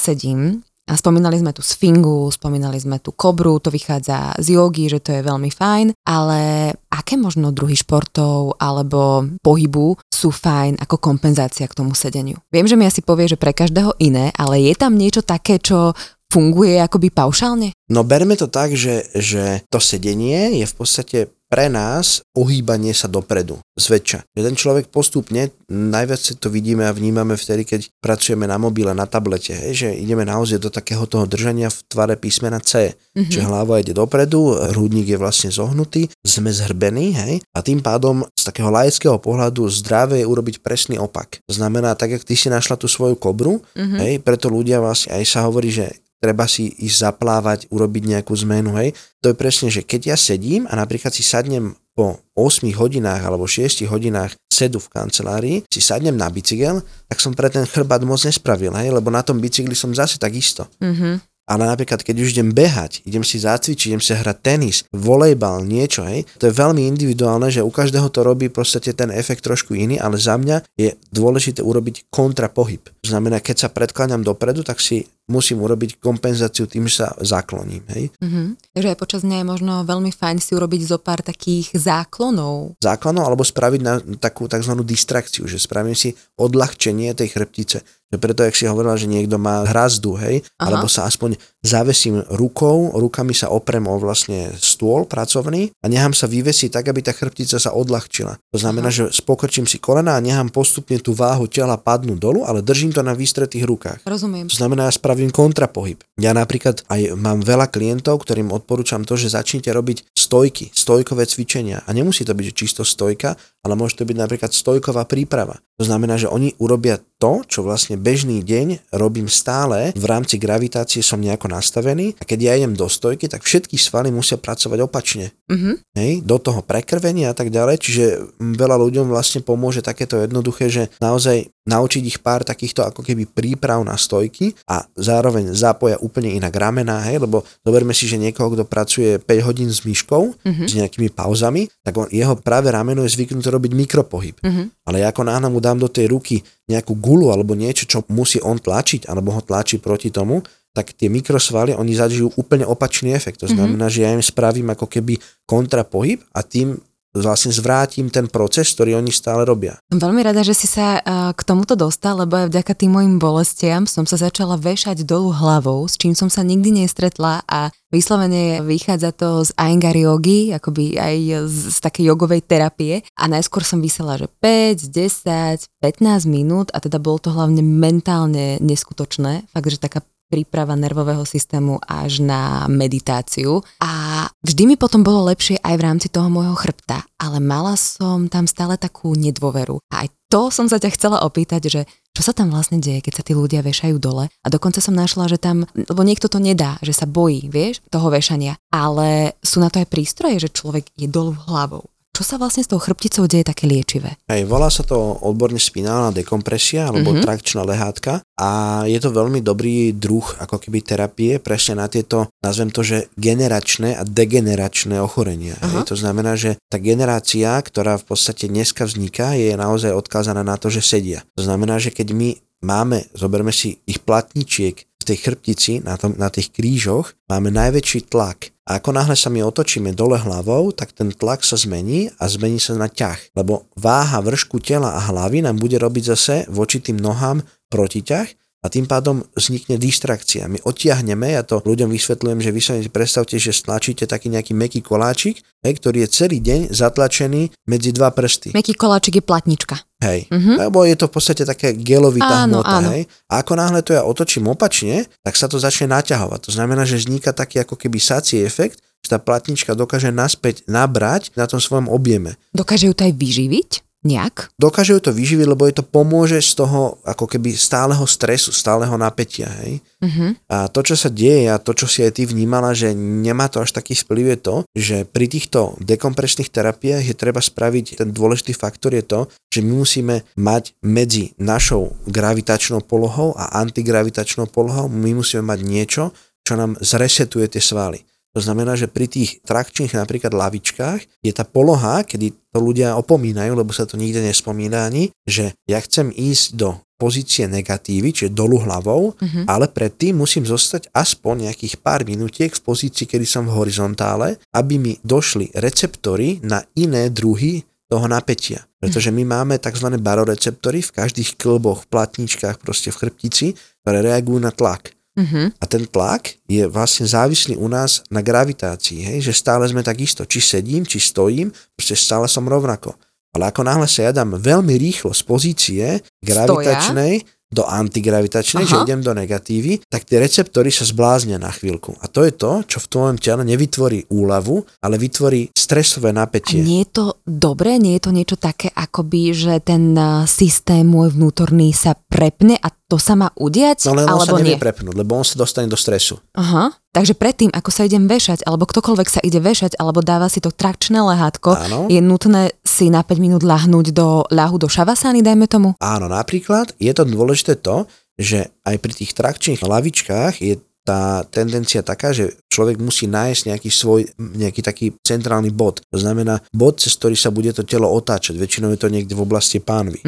sedím, 0.00 0.64
a 0.86 0.94
spomínali 0.94 1.34
sme 1.34 1.50
tu 1.50 1.66
sfingu, 1.66 2.30
spomínali 2.30 2.78
sme 2.78 3.02
tu 3.02 3.10
kobru, 3.10 3.58
to 3.58 3.74
vychádza 3.74 4.38
z 4.38 4.54
jogy, 4.54 4.86
že 4.86 5.02
to 5.02 5.18
je 5.18 5.26
veľmi 5.26 5.50
fajn, 5.50 5.98
ale 6.06 6.70
aké 6.94 7.18
možno 7.18 7.50
druhy 7.50 7.74
športov 7.74 8.54
alebo 8.62 9.26
pohybu 9.42 9.98
sú 10.06 10.30
fajn 10.30 10.78
ako 10.78 11.02
kompenzácia 11.02 11.66
k 11.66 11.74
tomu 11.74 11.98
sedeniu? 11.98 12.38
Viem, 12.54 12.70
že 12.70 12.78
mi 12.78 12.86
asi 12.86 13.02
povie, 13.02 13.26
že 13.26 13.34
pre 13.34 13.50
každého 13.50 13.98
iné, 13.98 14.30
ale 14.38 14.62
je 14.62 14.78
tam 14.78 14.94
niečo 14.94 15.26
také, 15.26 15.58
čo 15.58 15.98
funguje 16.30 16.78
akoby 16.82 17.08
paušálne? 17.12 17.72
No 17.86 18.02
berme 18.02 18.34
to 18.34 18.50
tak, 18.50 18.74
že, 18.74 19.06
že 19.14 19.62
to 19.70 19.78
sedenie 19.78 20.58
je 20.58 20.66
v 20.66 20.74
podstate 20.74 21.18
pre 21.46 21.70
nás 21.70 22.26
ohýbanie 22.34 22.90
sa 22.90 23.06
dopredu, 23.06 23.62
zväčša. 23.78 24.34
Jeden 24.34 24.58
človek 24.58 24.90
postupne, 24.90 25.54
najviac 25.70 26.18
si 26.18 26.34
to 26.34 26.50
vidíme 26.50 26.82
a 26.82 26.90
vnímame 26.90 27.38
vtedy, 27.38 27.62
keď 27.62 27.80
pracujeme 28.02 28.50
na 28.50 28.58
mobile, 28.58 28.90
na 28.90 29.06
tablete, 29.06 29.54
hej, 29.54 29.86
že 29.86 29.88
ideme 29.94 30.26
naozaj 30.26 30.58
do 30.58 30.74
takého 30.74 31.06
toho 31.06 31.22
držania 31.22 31.70
v 31.70 31.78
tvare 31.86 32.18
písmena 32.18 32.58
C. 32.58 32.90
Mm-hmm. 32.90 33.30
Čiže 33.30 33.46
hlava 33.46 33.78
ide 33.78 33.94
dopredu, 33.94 34.58
hrudník 34.74 35.06
je 35.06 35.18
vlastne 35.22 35.54
zohnutý, 35.54 36.10
sme 36.26 36.50
zhrbení, 36.50 37.14
hej, 37.14 37.34
a 37.54 37.62
tým 37.62 37.78
pádom 37.78 38.26
z 38.34 38.42
takého 38.42 38.74
laického 38.74 39.22
pohľadu 39.22 39.70
zdravé 39.70 40.26
je 40.26 40.26
urobiť 40.26 40.66
presný 40.66 40.98
opak. 40.98 41.38
Znamená, 41.46 41.94
tak, 41.94 42.10
jak 42.18 42.26
ty 42.26 42.34
si 42.34 42.50
našla 42.50 42.74
tú 42.74 42.90
svoju 42.90 43.14
kobru, 43.14 43.62
mm-hmm. 43.78 43.98
hej, 44.02 44.12
preto 44.18 44.50
ľudia 44.50 44.82
vlastne 44.82 45.14
aj 45.14 45.24
sa 45.30 45.46
hovorí, 45.46 45.70
že 45.70 45.94
treba 46.20 46.48
si 46.48 46.72
ísť 46.80 46.96
zaplávať, 47.12 47.58
urobiť 47.68 48.02
nejakú 48.16 48.32
zmenu, 48.46 48.76
hej. 48.80 48.96
To 49.20 49.32
je 49.32 49.36
presne, 49.36 49.68
že 49.68 49.84
keď 49.84 50.14
ja 50.14 50.16
sedím 50.16 50.64
a 50.70 50.74
napríklad 50.74 51.12
si 51.12 51.20
sadnem 51.22 51.76
po 51.96 52.20
8 52.36 52.68
hodinách 52.76 53.24
alebo 53.24 53.48
6 53.48 53.88
hodinách 53.88 54.36
sedu 54.52 54.80
v 54.80 54.92
kancelárii, 54.92 55.56
si 55.68 55.80
sadnem 55.80 56.16
na 56.16 56.28
bicykel, 56.28 56.84
tak 57.08 57.18
som 57.20 57.32
pre 57.32 57.48
ten 57.48 57.64
chrbát 57.64 58.04
moc 58.04 58.20
nespravil, 58.20 58.72
hej, 58.76 58.92
lebo 58.92 59.08
na 59.08 59.24
tom 59.24 59.40
bicykli 59.40 59.76
som 59.76 59.92
zase 59.92 60.20
takisto. 60.20 60.68
Mhm. 60.80 61.20
Ale 61.46 61.62
napríklad, 61.62 62.02
keď 62.02 62.26
už 62.26 62.34
idem 62.34 62.50
behať, 62.50 63.06
idem 63.06 63.22
si 63.22 63.38
zacvičiť, 63.38 63.94
idem 63.94 64.02
si 64.02 64.10
hrať 64.18 64.38
tenis, 64.42 64.82
volejbal, 64.90 65.62
niečo, 65.62 66.02
hej, 66.02 66.26
to 66.42 66.50
je 66.50 66.58
veľmi 66.58 66.82
individuálne, 66.90 67.46
že 67.54 67.62
u 67.62 67.70
každého 67.70 68.10
to 68.10 68.26
robí 68.26 68.50
podstate 68.50 68.90
ten 68.98 69.14
efekt 69.14 69.46
trošku 69.46 69.78
iný, 69.78 69.94
ale 69.94 70.18
za 70.18 70.34
mňa 70.34 70.66
je 70.74 70.98
dôležité 71.14 71.62
urobiť 71.62 72.10
kontrapohyb. 72.10 72.82
To 72.82 73.06
znamená, 73.06 73.38
keď 73.38 73.62
sa 73.62 73.68
predkláňam 73.70 74.26
dopredu, 74.26 74.66
tak 74.66 74.82
si 74.82 75.06
musím 75.26 75.62
urobiť 75.62 75.98
kompenzáciu 75.98 76.70
tým, 76.70 76.86
že 76.86 77.02
sa 77.02 77.08
zakloním, 77.18 77.82
hej. 77.94 78.14
Mhm. 78.22 78.58
Takže 78.74 78.88
aj 78.94 78.98
počas 78.98 79.20
dňa 79.26 79.42
je 79.42 79.46
možno 79.46 79.72
veľmi 79.82 80.14
fajn 80.14 80.38
si 80.38 80.54
urobiť 80.54 80.82
zo 80.86 80.98
pár 81.02 81.22
takých 81.22 81.74
záklonov. 81.74 82.78
Záklonom 82.78 83.26
alebo 83.26 83.42
spraviť 83.42 83.80
na 83.82 83.98
takú 84.18 84.46
tzv. 84.46 84.72
distrakciu, 84.86 85.50
že 85.50 85.58
spravím 85.58 85.98
si 85.98 86.14
odľahčenie 86.38 87.10
tej 87.18 87.34
chrbtice. 87.34 87.78
Preto, 88.06 88.46
jak 88.46 88.54
si 88.54 88.70
hovorila, 88.70 88.94
že 88.94 89.10
niekto 89.10 89.34
má 89.34 89.66
hrazdu, 89.66 90.14
hej, 90.14 90.46
Aha. 90.56 90.70
alebo 90.70 90.86
sa 90.86 91.10
aspoň 91.10 91.34
zavesím 91.66 92.22
rukou, 92.32 92.94
rukami 92.94 93.34
sa 93.34 93.50
oprem 93.50 93.82
o 93.90 93.98
vlastne 93.98 94.54
stôl 94.56 95.04
pracovný 95.04 95.74
a 95.82 95.86
nechám 95.90 96.14
sa 96.14 96.30
vyvesiť 96.30 96.70
tak, 96.70 96.88
aby 96.88 97.02
tá 97.02 97.10
chrbtica 97.10 97.58
sa 97.58 97.74
odľahčila. 97.74 98.38
To 98.54 98.58
znamená, 98.58 98.88
že 98.94 99.10
spokrčím 99.10 99.66
si 99.66 99.82
kolena 99.82 100.14
a 100.16 100.22
nechám 100.22 100.54
postupne 100.54 100.96
tú 101.02 101.12
váhu 101.12 101.50
tela 101.50 101.74
padnúť 101.74 102.18
dolu, 102.22 102.46
ale 102.46 102.62
držím 102.62 102.94
to 102.94 103.02
na 103.02 103.12
vystretých 103.12 103.66
rukách. 103.66 104.00
Rozumiem. 104.06 104.46
To 104.46 104.56
znamená, 104.56 104.88
ja 104.88 104.94
spravím 104.94 105.34
kontrapohyb. 105.34 105.98
Ja 106.16 106.30
napríklad 106.32 106.86
aj 106.86 107.18
mám 107.18 107.42
veľa 107.42 107.68
klientov, 107.68 108.22
ktorým 108.22 108.54
odporúčam 108.54 109.02
to, 109.02 109.18
že 109.18 109.34
začnite 109.34 109.68
robiť 109.68 110.14
stojky, 110.14 110.70
stojkové 110.70 111.26
cvičenia. 111.26 111.82
A 111.84 111.90
nemusí 111.90 112.22
to 112.22 112.32
byť 112.32 112.46
čisto 112.54 112.82
stojka, 112.86 113.34
ale 113.66 113.74
môže 113.74 113.98
to 113.98 114.06
byť 114.06 114.16
napríklad 114.16 114.54
stojková 114.54 115.10
príprava. 115.10 115.58
To 115.76 115.84
znamená, 115.84 116.16
že 116.16 116.30
oni 116.30 116.54
urobia 116.62 117.02
to, 117.16 117.40
čo 117.48 117.64
vlastne 117.64 117.96
bežný 117.96 118.44
deň 118.44 118.92
robím 118.96 119.26
stále, 119.26 119.92
v 119.96 120.04
rámci 120.04 120.36
gravitácie 120.36 121.00
som 121.00 121.20
nejako 121.20 121.48
nastavený 121.48 122.12
a 122.20 122.22
keď 122.28 122.38
ja 122.40 122.52
idem 122.60 122.76
do 122.76 122.86
stojky, 122.86 123.26
tak 123.26 123.42
všetky 123.42 123.80
svaly 123.80 124.12
musia 124.12 124.36
pracovať 124.36 124.78
opačne. 124.84 125.32
Mhm. 125.48 125.96
Hej, 125.96 126.12
do 126.28 126.36
toho 126.36 126.60
prekrvenia 126.60 127.32
a 127.32 127.36
tak 127.36 127.48
ďalej, 127.48 127.76
čiže 127.80 128.04
veľa 128.36 128.76
ľuďom 128.76 129.08
vlastne 129.08 129.40
pomôže 129.40 129.80
takéto 129.80 130.20
jednoduché, 130.20 130.68
že 130.68 130.92
naozaj 131.00 131.48
naučiť 131.66 132.02
ich 132.06 132.22
pár 132.22 132.46
takýchto 132.46 132.86
ako 132.86 133.02
keby 133.02 133.26
príprav 133.26 133.82
na 133.82 133.98
stojky 133.98 134.54
a 134.70 134.86
zároveň 134.94 135.50
zapoja 135.50 135.98
úplne 135.98 136.30
inak 136.30 136.54
ramená, 136.54 137.02
hej, 137.10 137.18
lebo 137.18 137.42
zoberme 137.66 137.90
si, 137.90 138.06
že 138.06 138.22
niekoho, 138.22 138.54
kto 138.54 138.62
pracuje 138.62 139.18
5 139.18 139.42
hodín 139.42 139.66
s 139.72 139.82
myškou, 139.82 140.46
Mhm. 140.46 140.64
s 140.68 140.72
nejakými 140.78 141.10
pauzami, 141.10 141.66
tak 141.82 141.98
on, 141.98 142.06
jeho 142.12 142.38
práve 142.38 142.70
rameno 142.70 143.02
je 143.02 143.10
zvyknuté 143.18 143.50
robiť 143.50 143.72
mikropohyb. 143.74 144.36
Mhm. 144.46 144.62
Ale 144.86 145.02
ja 145.02 145.10
ako 145.10 145.26
náhle 145.26 145.48
mu 145.50 145.58
dám 145.58 145.82
do 145.82 145.90
tej 145.90 146.06
ruky 146.06 146.38
nejakú 146.66 146.98
gulu 146.98 147.30
alebo 147.30 147.54
niečo, 147.54 147.86
čo 147.86 148.02
musí 148.10 148.42
on 148.42 148.58
tlačiť, 148.58 149.06
alebo 149.06 149.34
ho 149.34 149.42
tlačí 149.42 149.78
proti 149.78 150.10
tomu, 150.10 150.42
tak 150.76 150.92
tie 150.92 151.08
mikrosvaly, 151.08 151.72
oni 151.72 151.96
zažijú 151.96 152.36
úplne 152.36 152.68
opačný 152.68 153.16
efekt. 153.16 153.40
To 153.40 153.48
znamená, 153.48 153.88
že 153.88 154.04
ja 154.04 154.12
im 154.12 154.20
spravím 154.20 154.68
ako 154.76 154.84
keby 154.84 155.16
kontrapohyb 155.48 156.20
a 156.36 156.44
tým 156.44 156.76
vlastne 157.20 157.52
zvrátim 157.52 158.12
ten 158.12 158.28
proces, 158.28 158.72
ktorý 158.72 159.00
oni 159.00 159.12
stále 159.12 159.44
robia. 159.46 159.78
Som 159.88 160.00
veľmi 160.00 160.20
rada, 160.24 160.44
že 160.44 160.52
si 160.56 160.68
sa 160.68 161.00
uh, 161.00 161.32
k 161.32 161.40
tomuto 161.42 161.78
dostal, 161.78 162.20
lebo 162.20 162.36
aj 162.36 162.52
vďaka 162.52 162.72
tým 162.76 162.92
mojim 162.96 163.16
bolestiam 163.16 163.88
som 163.88 164.04
sa 164.04 164.20
začala 164.20 164.56
vešať 164.56 165.06
dolu 165.06 165.32
hlavou, 165.32 165.84
s 165.86 165.96
čím 165.96 166.12
som 166.12 166.28
sa 166.28 166.44
nikdy 166.44 166.84
nestretla 166.84 167.44
a 167.46 167.72
vyslovene 167.94 168.60
vychádza 168.66 169.14
to 169.14 169.46
z 169.46 169.50
Iyengar 169.56 169.94
jogy, 169.94 170.52
akoby 170.52 170.98
aj 170.98 171.16
z, 171.46 171.56
z 171.72 171.78
takej 171.80 172.04
jogovej 172.12 172.42
terapie 172.44 173.06
a 173.14 173.24
najskôr 173.30 173.62
som 173.62 173.78
vysela, 173.78 174.18
že 174.18 174.26
5, 174.42 174.90
10, 174.90 175.68
15 175.80 176.26
minút 176.26 176.68
a 176.74 176.82
teda 176.82 176.98
bolo 176.98 177.22
to 177.22 177.30
hlavne 177.30 177.62
mentálne 177.62 178.58
neskutočné, 178.60 179.48
fakt, 179.54 179.70
že 179.70 179.80
taká 179.80 180.00
príprava 180.26 180.74
nervového 180.74 181.22
systému 181.22 181.78
až 181.86 182.22
na 182.22 182.66
meditáciu 182.66 183.62
a 183.78 184.26
vždy 184.42 184.74
mi 184.74 184.76
potom 184.78 185.06
bolo 185.06 185.26
lepšie 185.30 185.62
aj 185.62 185.74
v 185.78 185.84
rámci 185.86 186.08
toho 186.10 186.26
môjho 186.26 186.54
chrbta, 186.58 187.06
ale 187.16 187.38
mala 187.38 187.78
som 187.78 188.26
tam 188.26 188.50
stále 188.50 188.74
takú 188.76 189.14
nedôveru. 189.14 189.78
A 189.94 190.06
aj 190.06 190.08
to 190.26 190.50
som 190.50 190.66
sa 190.66 190.82
ťa 190.82 190.90
chcela 190.98 191.22
opýtať, 191.22 191.62
že 191.70 191.80
čo 192.16 192.24
sa 192.24 192.32
tam 192.32 192.50
vlastne 192.50 192.80
deje, 192.80 193.04
keď 193.04 193.12
sa 193.20 193.26
tí 193.26 193.36
ľudia 193.36 193.60
vešajú 193.60 193.96
dole 194.00 194.26
a 194.26 194.46
dokonca 194.48 194.80
som 194.80 194.96
našla, 194.96 195.30
že 195.30 195.38
tam, 195.38 195.68
lebo 195.76 196.00
niekto 196.02 196.26
to 196.26 196.40
nedá, 196.40 196.80
že 196.80 196.96
sa 196.96 197.04
bojí, 197.04 197.46
vieš, 197.52 197.84
toho 197.92 198.08
vešania, 198.08 198.56
ale 198.72 199.36
sú 199.44 199.60
na 199.62 199.68
to 199.68 199.84
aj 199.84 199.92
prístroje, 199.92 200.40
že 200.40 200.54
človek 200.54 200.90
je 200.96 201.06
dolu 201.06 201.36
hlavou. 201.46 201.86
Čo 202.16 202.24
sa 202.24 202.40
vlastne 202.40 202.64
s 202.64 202.72
tou 202.72 202.80
chrbticou 202.80 203.28
deje 203.28 203.44
také 203.44 203.68
liečivé? 203.68 204.16
Hej, 204.24 204.48
volá 204.48 204.72
sa 204.72 204.80
to 204.80 204.96
odborne 205.20 205.60
spinálna 205.60 206.16
dekompresia 206.16 206.88
alebo 206.88 207.12
Mhm. 207.12 207.20
mm-hmm. 207.20 207.24
trakčná 207.28 207.60
lehátka 207.60 208.12
a 208.40 208.48
je 208.88 208.96
to 208.96 209.12
veľmi 209.12 209.44
dobrý 209.44 209.92
druh 209.92 210.24
ako 210.40 210.56
keby 210.56 210.80
terapie 210.80 211.36
presne 211.36 211.84
na 211.84 211.92
tieto, 211.92 212.32
nazvem 212.40 212.72
to, 212.72 212.80
že 212.80 213.12
generačné 213.20 214.00
a 214.00 214.02
degeneračné 214.08 214.96
ochorenia. 214.96 215.60
Aha. 215.60 215.84
Hej, 215.84 215.92
to 215.92 215.96
znamená, 216.00 216.40
že 216.40 216.56
tá 216.72 216.80
generácia, 216.80 217.52
ktorá 217.60 218.00
v 218.00 218.08
podstate 218.08 218.48
dneska 218.48 218.88
vzniká, 218.88 219.36
je 219.36 219.52
naozaj 219.52 219.92
odkázaná 219.92 220.40
na 220.40 220.56
to, 220.56 220.72
že 220.72 220.80
sedia. 220.80 221.20
To 221.36 221.44
znamená, 221.44 221.76
že 221.76 221.92
keď 221.92 222.16
my 222.16 222.28
máme, 222.64 223.04
zoberme 223.12 223.52
si 223.52 223.76
ich 223.84 224.00
platničiek 224.00 224.88
tej 225.06 225.22
chrbtici, 225.22 225.78
na, 225.86 225.94
tom, 225.94 226.18
na 226.18 226.26
tých 226.26 226.50
krížoch, 226.50 227.14
máme 227.30 227.54
najväčší 227.54 228.10
tlak. 228.10 228.50
A 228.66 228.82
ako 228.82 228.90
náhle 228.98 229.14
sa 229.14 229.30
my 229.30 229.46
otočíme 229.46 229.94
dole 229.94 230.18
hlavou, 230.18 230.74
tak 230.74 230.90
ten 230.90 231.14
tlak 231.14 231.46
sa 231.46 231.54
zmení 231.54 232.10
a 232.18 232.26
zmení 232.26 232.58
sa 232.58 232.74
na 232.74 232.90
ťah. 232.90 233.38
Lebo 233.38 233.70
váha 233.78 234.18
vršku 234.18 234.58
tela 234.58 234.98
a 234.98 235.00
hlavy 235.06 235.46
nám 235.46 235.62
bude 235.62 235.78
robiť 235.78 236.04
zase 236.10 236.34
voči 236.50 236.82
tým 236.82 236.98
nohám 236.98 237.46
protiťah 237.70 238.45
a 238.64 238.66
tým 238.72 238.88
pádom 238.88 239.22
vznikne 239.36 239.76
distrakcia. 239.76 240.48
My 240.50 240.58
odtiahneme, 240.64 241.36
ja 241.36 241.46
to 241.46 241.62
ľuďom 241.62 241.92
vysvetľujem, 241.92 242.38
že 242.42 242.50
vy 242.50 242.60
sa 242.60 242.74
predstavte, 242.88 243.36
že 243.36 243.54
stlačíte 243.54 244.08
taký 244.08 244.32
nejaký 244.32 244.56
meký 244.56 244.80
koláčik, 244.82 245.44
hej, 245.62 245.72
ktorý 245.78 246.02
je 246.06 246.08
celý 246.10 246.38
deň 246.42 246.74
zatlačený 246.74 247.54
medzi 247.68 247.90
dva 247.94 248.10
prsty. 248.10 248.56
Meký 248.56 248.74
koláčik 248.74 249.20
je 249.20 249.24
platnička. 249.24 249.76
Hej, 250.02 250.28
uh-huh. 250.28 250.68
lebo 250.68 250.84
je 250.84 250.96
to 250.98 251.08
v 251.08 251.12
podstate 251.14 251.42
také 251.48 251.72
gelovitá 251.72 252.44
áno, 252.44 252.60
hmota, 252.60 252.76
áno. 252.84 252.88
hej. 252.92 253.08
A 253.32 253.40
ako 253.40 253.52
náhle 253.56 253.80
to 253.80 253.96
ja 253.96 254.04
otočím 254.04 254.50
opačne, 254.50 255.08
tak 255.24 255.38
sa 255.40 255.48
to 255.48 255.56
začne 255.56 255.88
naťahovať. 255.88 256.40
To 256.48 256.50
znamená, 256.52 256.84
že 256.84 257.00
vzniká 257.00 257.32
taký 257.32 257.64
ako 257.64 257.80
keby 257.80 257.96
sací 257.96 258.44
efekt, 258.44 258.84
že 259.00 259.14
tá 259.14 259.18
platnička 259.22 259.72
dokáže 259.78 260.10
naspäť 260.10 260.66
nabrať 260.66 261.30
na 261.38 261.46
tom 261.46 261.62
svojom 261.62 261.86
objeme. 261.88 262.36
Dokáže 262.52 262.90
ju 262.90 262.94
to 262.96 263.06
aj 263.06 263.14
vyživiť? 263.14 263.70
Nejak? 264.06 264.54
Dokáže 264.54 264.94
ju 264.94 265.00
to 265.02 265.10
vyživiť, 265.10 265.46
lebo 265.50 265.66
je 265.66 265.82
to 265.82 265.84
pomôže 265.84 266.38
z 266.38 266.62
toho 266.62 267.02
ako 267.02 267.26
keby 267.26 267.58
stáleho 267.58 268.06
stresu, 268.06 268.54
stáleho 268.54 268.94
napätia. 268.94 269.50
Hej? 269.66 269.82
Uh-huh. 269.98 270.30
A 270.46 270.70
to, 270.70 270.86
čo 270.86 270.94
sa 270.94 271.10
deje 271.10 271.50
a 271.50 271.58
to, 271.58 271.74
čo 271.74 271.90
si 271.90 272.06
aj 272.06 272.14
ty 272.14 272.22
vnímala, 272.22 272.70
že 272.70 272.94
nemá 272.94 273.50
to 273.50 273.58
až 273.58 273.74
taký 273.74 273.98
vplyv 273.98 274.26
je 274.32 274.38
to, 274.38 274.56
že 274.78 274.96
pri 275.10 275.26
týchto 275.26 275.74
dekompresných 275.82 276.54
terapiách 276.54 277.02
je 277.02 277.18
treba 277.18 277.42
spraviť, 277.42 277.98
ten 277.98 278.14
dôležitý 278.14 278.54
faktor 278.54 278.94
je 278.94 279.02
to, 279.02 279.20
že 279.50 279.66
my 279.66 279.72
musíme 279.82 280.22
mať 280.38 280.78
medzi 280.86 281.34
našou 281.42 281.98
gravitačnou 282.06 282.86
polohou 282.86 283.34
a 283.34 283.58
antigravitačnou 283.58 284.46
polohou, 284.46 284.86
my 284.86 285.18
musíme 285.18 285.42
mať 285.42 285.60
niečo, 285.66 286.04
čo 286.46 286.54
nám 286.54 286.78
zresetuje 286.78 287.50
tie 287.50 287.62
svaly. 287.64 288.06
To 288.36 288.44
znamená, 288.44 288.76
že 288.76 288.84
pri 288.84 289.08
tých 289.08 289.40
trakčných 289.48 289.96
napríklad 289.96 290.36
lavičkách 290.36 291.24
je 291.24 291.32
tá 291.32 291.48
poloha, 291.48 292.04
kedy 292.04 292.36
to 292.52 292.60
ľudia 292.60 292.92
opomínajú, 293.00 293.56
lebo 293.56 293.72
sa 293.72 293.88
to 293.88 293.96
nikde 293.96 294.20
nespomína 294.20 294.84
ani, 294.92 295.08
že 295.24 295.56
ja 295.64 295.80
chcem 295.80 296.12
ísť 296.12 296.46
do 296.52 296.76
pozície 297.00 297.48
negatívy, 297.48 298.12
čiže 298.12 298.36
dolu 298.36 298.60
hlavou, 298.60 299.16
uh-huh. 299.16 299.44
ale 299.48 299.72
predtým 299.72 300.20
musím 300.20 300.44
zostať 300.44 300.92
aspoň 300.92 301.48
nejakých 301.48 301.80
pár 301.80 302.04
minutiek 302.04 302.52
v 302.52 302.60
pozícii, 302.60 303.08
kedy 303.08 303.24
som 303.24 303.48
v 303.48 303.56
horizontále, 303.56 304.36
aby 304.52 304.80
mi 304.80 304.92
došli 305.00 305.56
receptory 305.56 306.40
na 306.44 306.64
iné 306.76 307.08
druhy 307.08 307.64
toho 307.88 308.04
napätia. 308.04 308.64
Pretože 308.80 309.12
my 309.12 309.24
máme 309.24 309.56
tzv. 309.60 309.92
baroreceptory 309.96 310.84
v 310.84 310.92
každých 310.92 311.40
klboch, 311.40 311.84
v 311.84 311.90
platničkách, 311.92 312.60
proste 312.60 312.92
v 312.92 312.98
chrbtici, 313.00 313.46
ktoré 313.84 314.02
reagujú 314.04 314.40
na 314.42 314.52
tlak. 314.52 314.95
Uh-huh. 315.16 315.48
A 315.48 315.64
ten 315.64 315.88
tlak 315.88 316.36
je 316.44 316.68
vlastne 316.68 317.08
závislý 317.08 317.56
u 317.56 317.72
nás 317.72 318.04
na 318.12 318.20
gravitácii, 318.20 319.00
hej? 319.00 319.18
že 319.24 319.32
stále 319.32 319.64
sme 319.64 319.80
tak 319.80 319.96
isto, 319.96 320.28
či 320.28 320.44
sedím, 320.44 320.84
či 320.84 321.00
stojím, 321.00 321.48
proste 321.72 321.96
stále 321.96 322.28
som 322.28 322.44
rovnako. 322.44 322.92
Ale 323.32 323.48
ako 323.48 323.64
náhle 323.64 323.88
sa 323.88 324.08
ja 324.08 324.12
dám 324.12 324.36
veľmi 324.36 324.76
rýchlo 324.76 325.12
z 325.12 325.22
pozície 325.24 325.84
gravitačnej, 326.20 327.20
Stoja? 327.20 327.34
do 327.46 327.62
antigravitačnej, 327.62 328.66
Aha. 328.66 328.70
že 328.70 328.82
idem 328.82 329.00
do 329.06 329.14
negatívy, 329.14 329.86
tak 329.86 330.02
tie 330.02 330.18
receptory 330.18 330.74
sa 330.74 330.82
zbláznia 330.82 331.38
na 331.38 331.54
chvíľku. 331.54 331.94
A 332.02 332.10
to 332.10 332.26
je 332.26 332.34
to, 332.34 332.66
čo 332.66 332.82
v 332.82 332.90
tvojom 332.90 333.16
tele 333.22 333.46
nevytvorí 333.46 334.10
úľavu, 334.10 334.66
ale 334.82 334.98
vytvorí 334.98 335.54
stresové 335.54 336.10
napätie. 336.10 336.58
A 336.58 336.66
nie 336.66 336.82
je 336.82 336.90
to 336.90 337.04
dobré? 337.22 337.78
Nie 337.78 338.02
je 338.02 338.10
to 338.10 338.12
niečo 338.12 338.36
také, 338.36 338.74
akoby, 338.74 339.30
že 339.30 339.62
ten 339.62 339.94
eh, 339.94 340.26
systém 340.26 340.82
môj 340.82 341.14
vnútorný 341.14 341.70
sa 341.70 341.94
prepne 341.94 342.58
a 342.58 342.68
to 342.86 342.96
sa 343.02 343.18
má 343.18 343.34
udiať? 343.34 343.90
No 343.90 343.98
len 343.98 344.06
on 344.06 344.22
alebo 344.22 344.38
sa 344.38 344.38
nevie 344.38 344.54
nie? 344.54 344.62
prepnúť, 344.62 344.94
lebo 344.94 345.18
on 345.18 345.26
sa 345.26 345.34
dostane 345.34 345.66
do 345.66 345.74
stresu. 345.74 346.22
Aha, 346.38 346.70
takže 346.94 347.18
predtým, 347.18 347.50
ako 347.50 347.70
sa 347.74 347.82
idem 347.82 348.06
vešať, 348.06 348.46
alebo 348.46 348.62
ktokoľvek 348.62 349.08
sa 349.10 349.20
ide 349.26 349.42
vešať, 349.42 349.74
alebo 349.82 350.06
dáva 350.06 350.30
si 350.30 350.38
to 350.38 350.54
trakčné 350.54 351.02
lehátko, 351.02 351.58
Áno. 351.58 351.90
je 351.90 351.98
nutné 351.98 352.54
si 352.62 352.86
na 352.86 353.02
5 353.02 353.18
minút 353.18 353.42
lahnúť 353.42 353.90
do 353.90 354.22
ľahu 354.30 354.56
do 354.62 354.70
šavasány, 354.70 355.26
dajme 355.26 355.50
tomu? 355.50 355.74
Áno, 355.82 356.06
napríklad 356.06 356.78
je 356.78 356.92
to 356.94 357.02
dôležité 357.02 357.58
to, 357.58 357.90
že 358.16 358.48
aj 358.64 358.76
pri 358.80 358.92
tých 358.96 359.12
trakčných 359.12 359.60
lavičkách 359.60 360.40
je 360.40 360.56
tá 360.86 361.26
tendencia 361.26 361.82
taká, 361.82 362.14
že 362.14 362.30
človek 362.46 362.78
musí 362.78 363.10
nájsť 363.10 363.50
nejaký 363.50 363.70
svoj, 363.74 364.06
nejaký 364.16 364.62
taký 364.62 364.86
centrálny 365.02 365.50
bod. 365.50 365.82
To 365.90 365.98
znamená 365.98 366.38
bod, 366.54 366.78
cez 366.78 366.94
ktorý 366.94 367.18
sa 367.18 367.34
bude 367.34 367.50
to 367.50 367.66
telo 367.66 367.90
otáčať. 367.90 368.38
Väčšinou 368.38 368.70
je 368.70 368.80
to 368.80 368.86
niekde 368.86 369.18
v 369.18 369.26
oblasti 369.26 369.58
pánvy. 369.58 369.98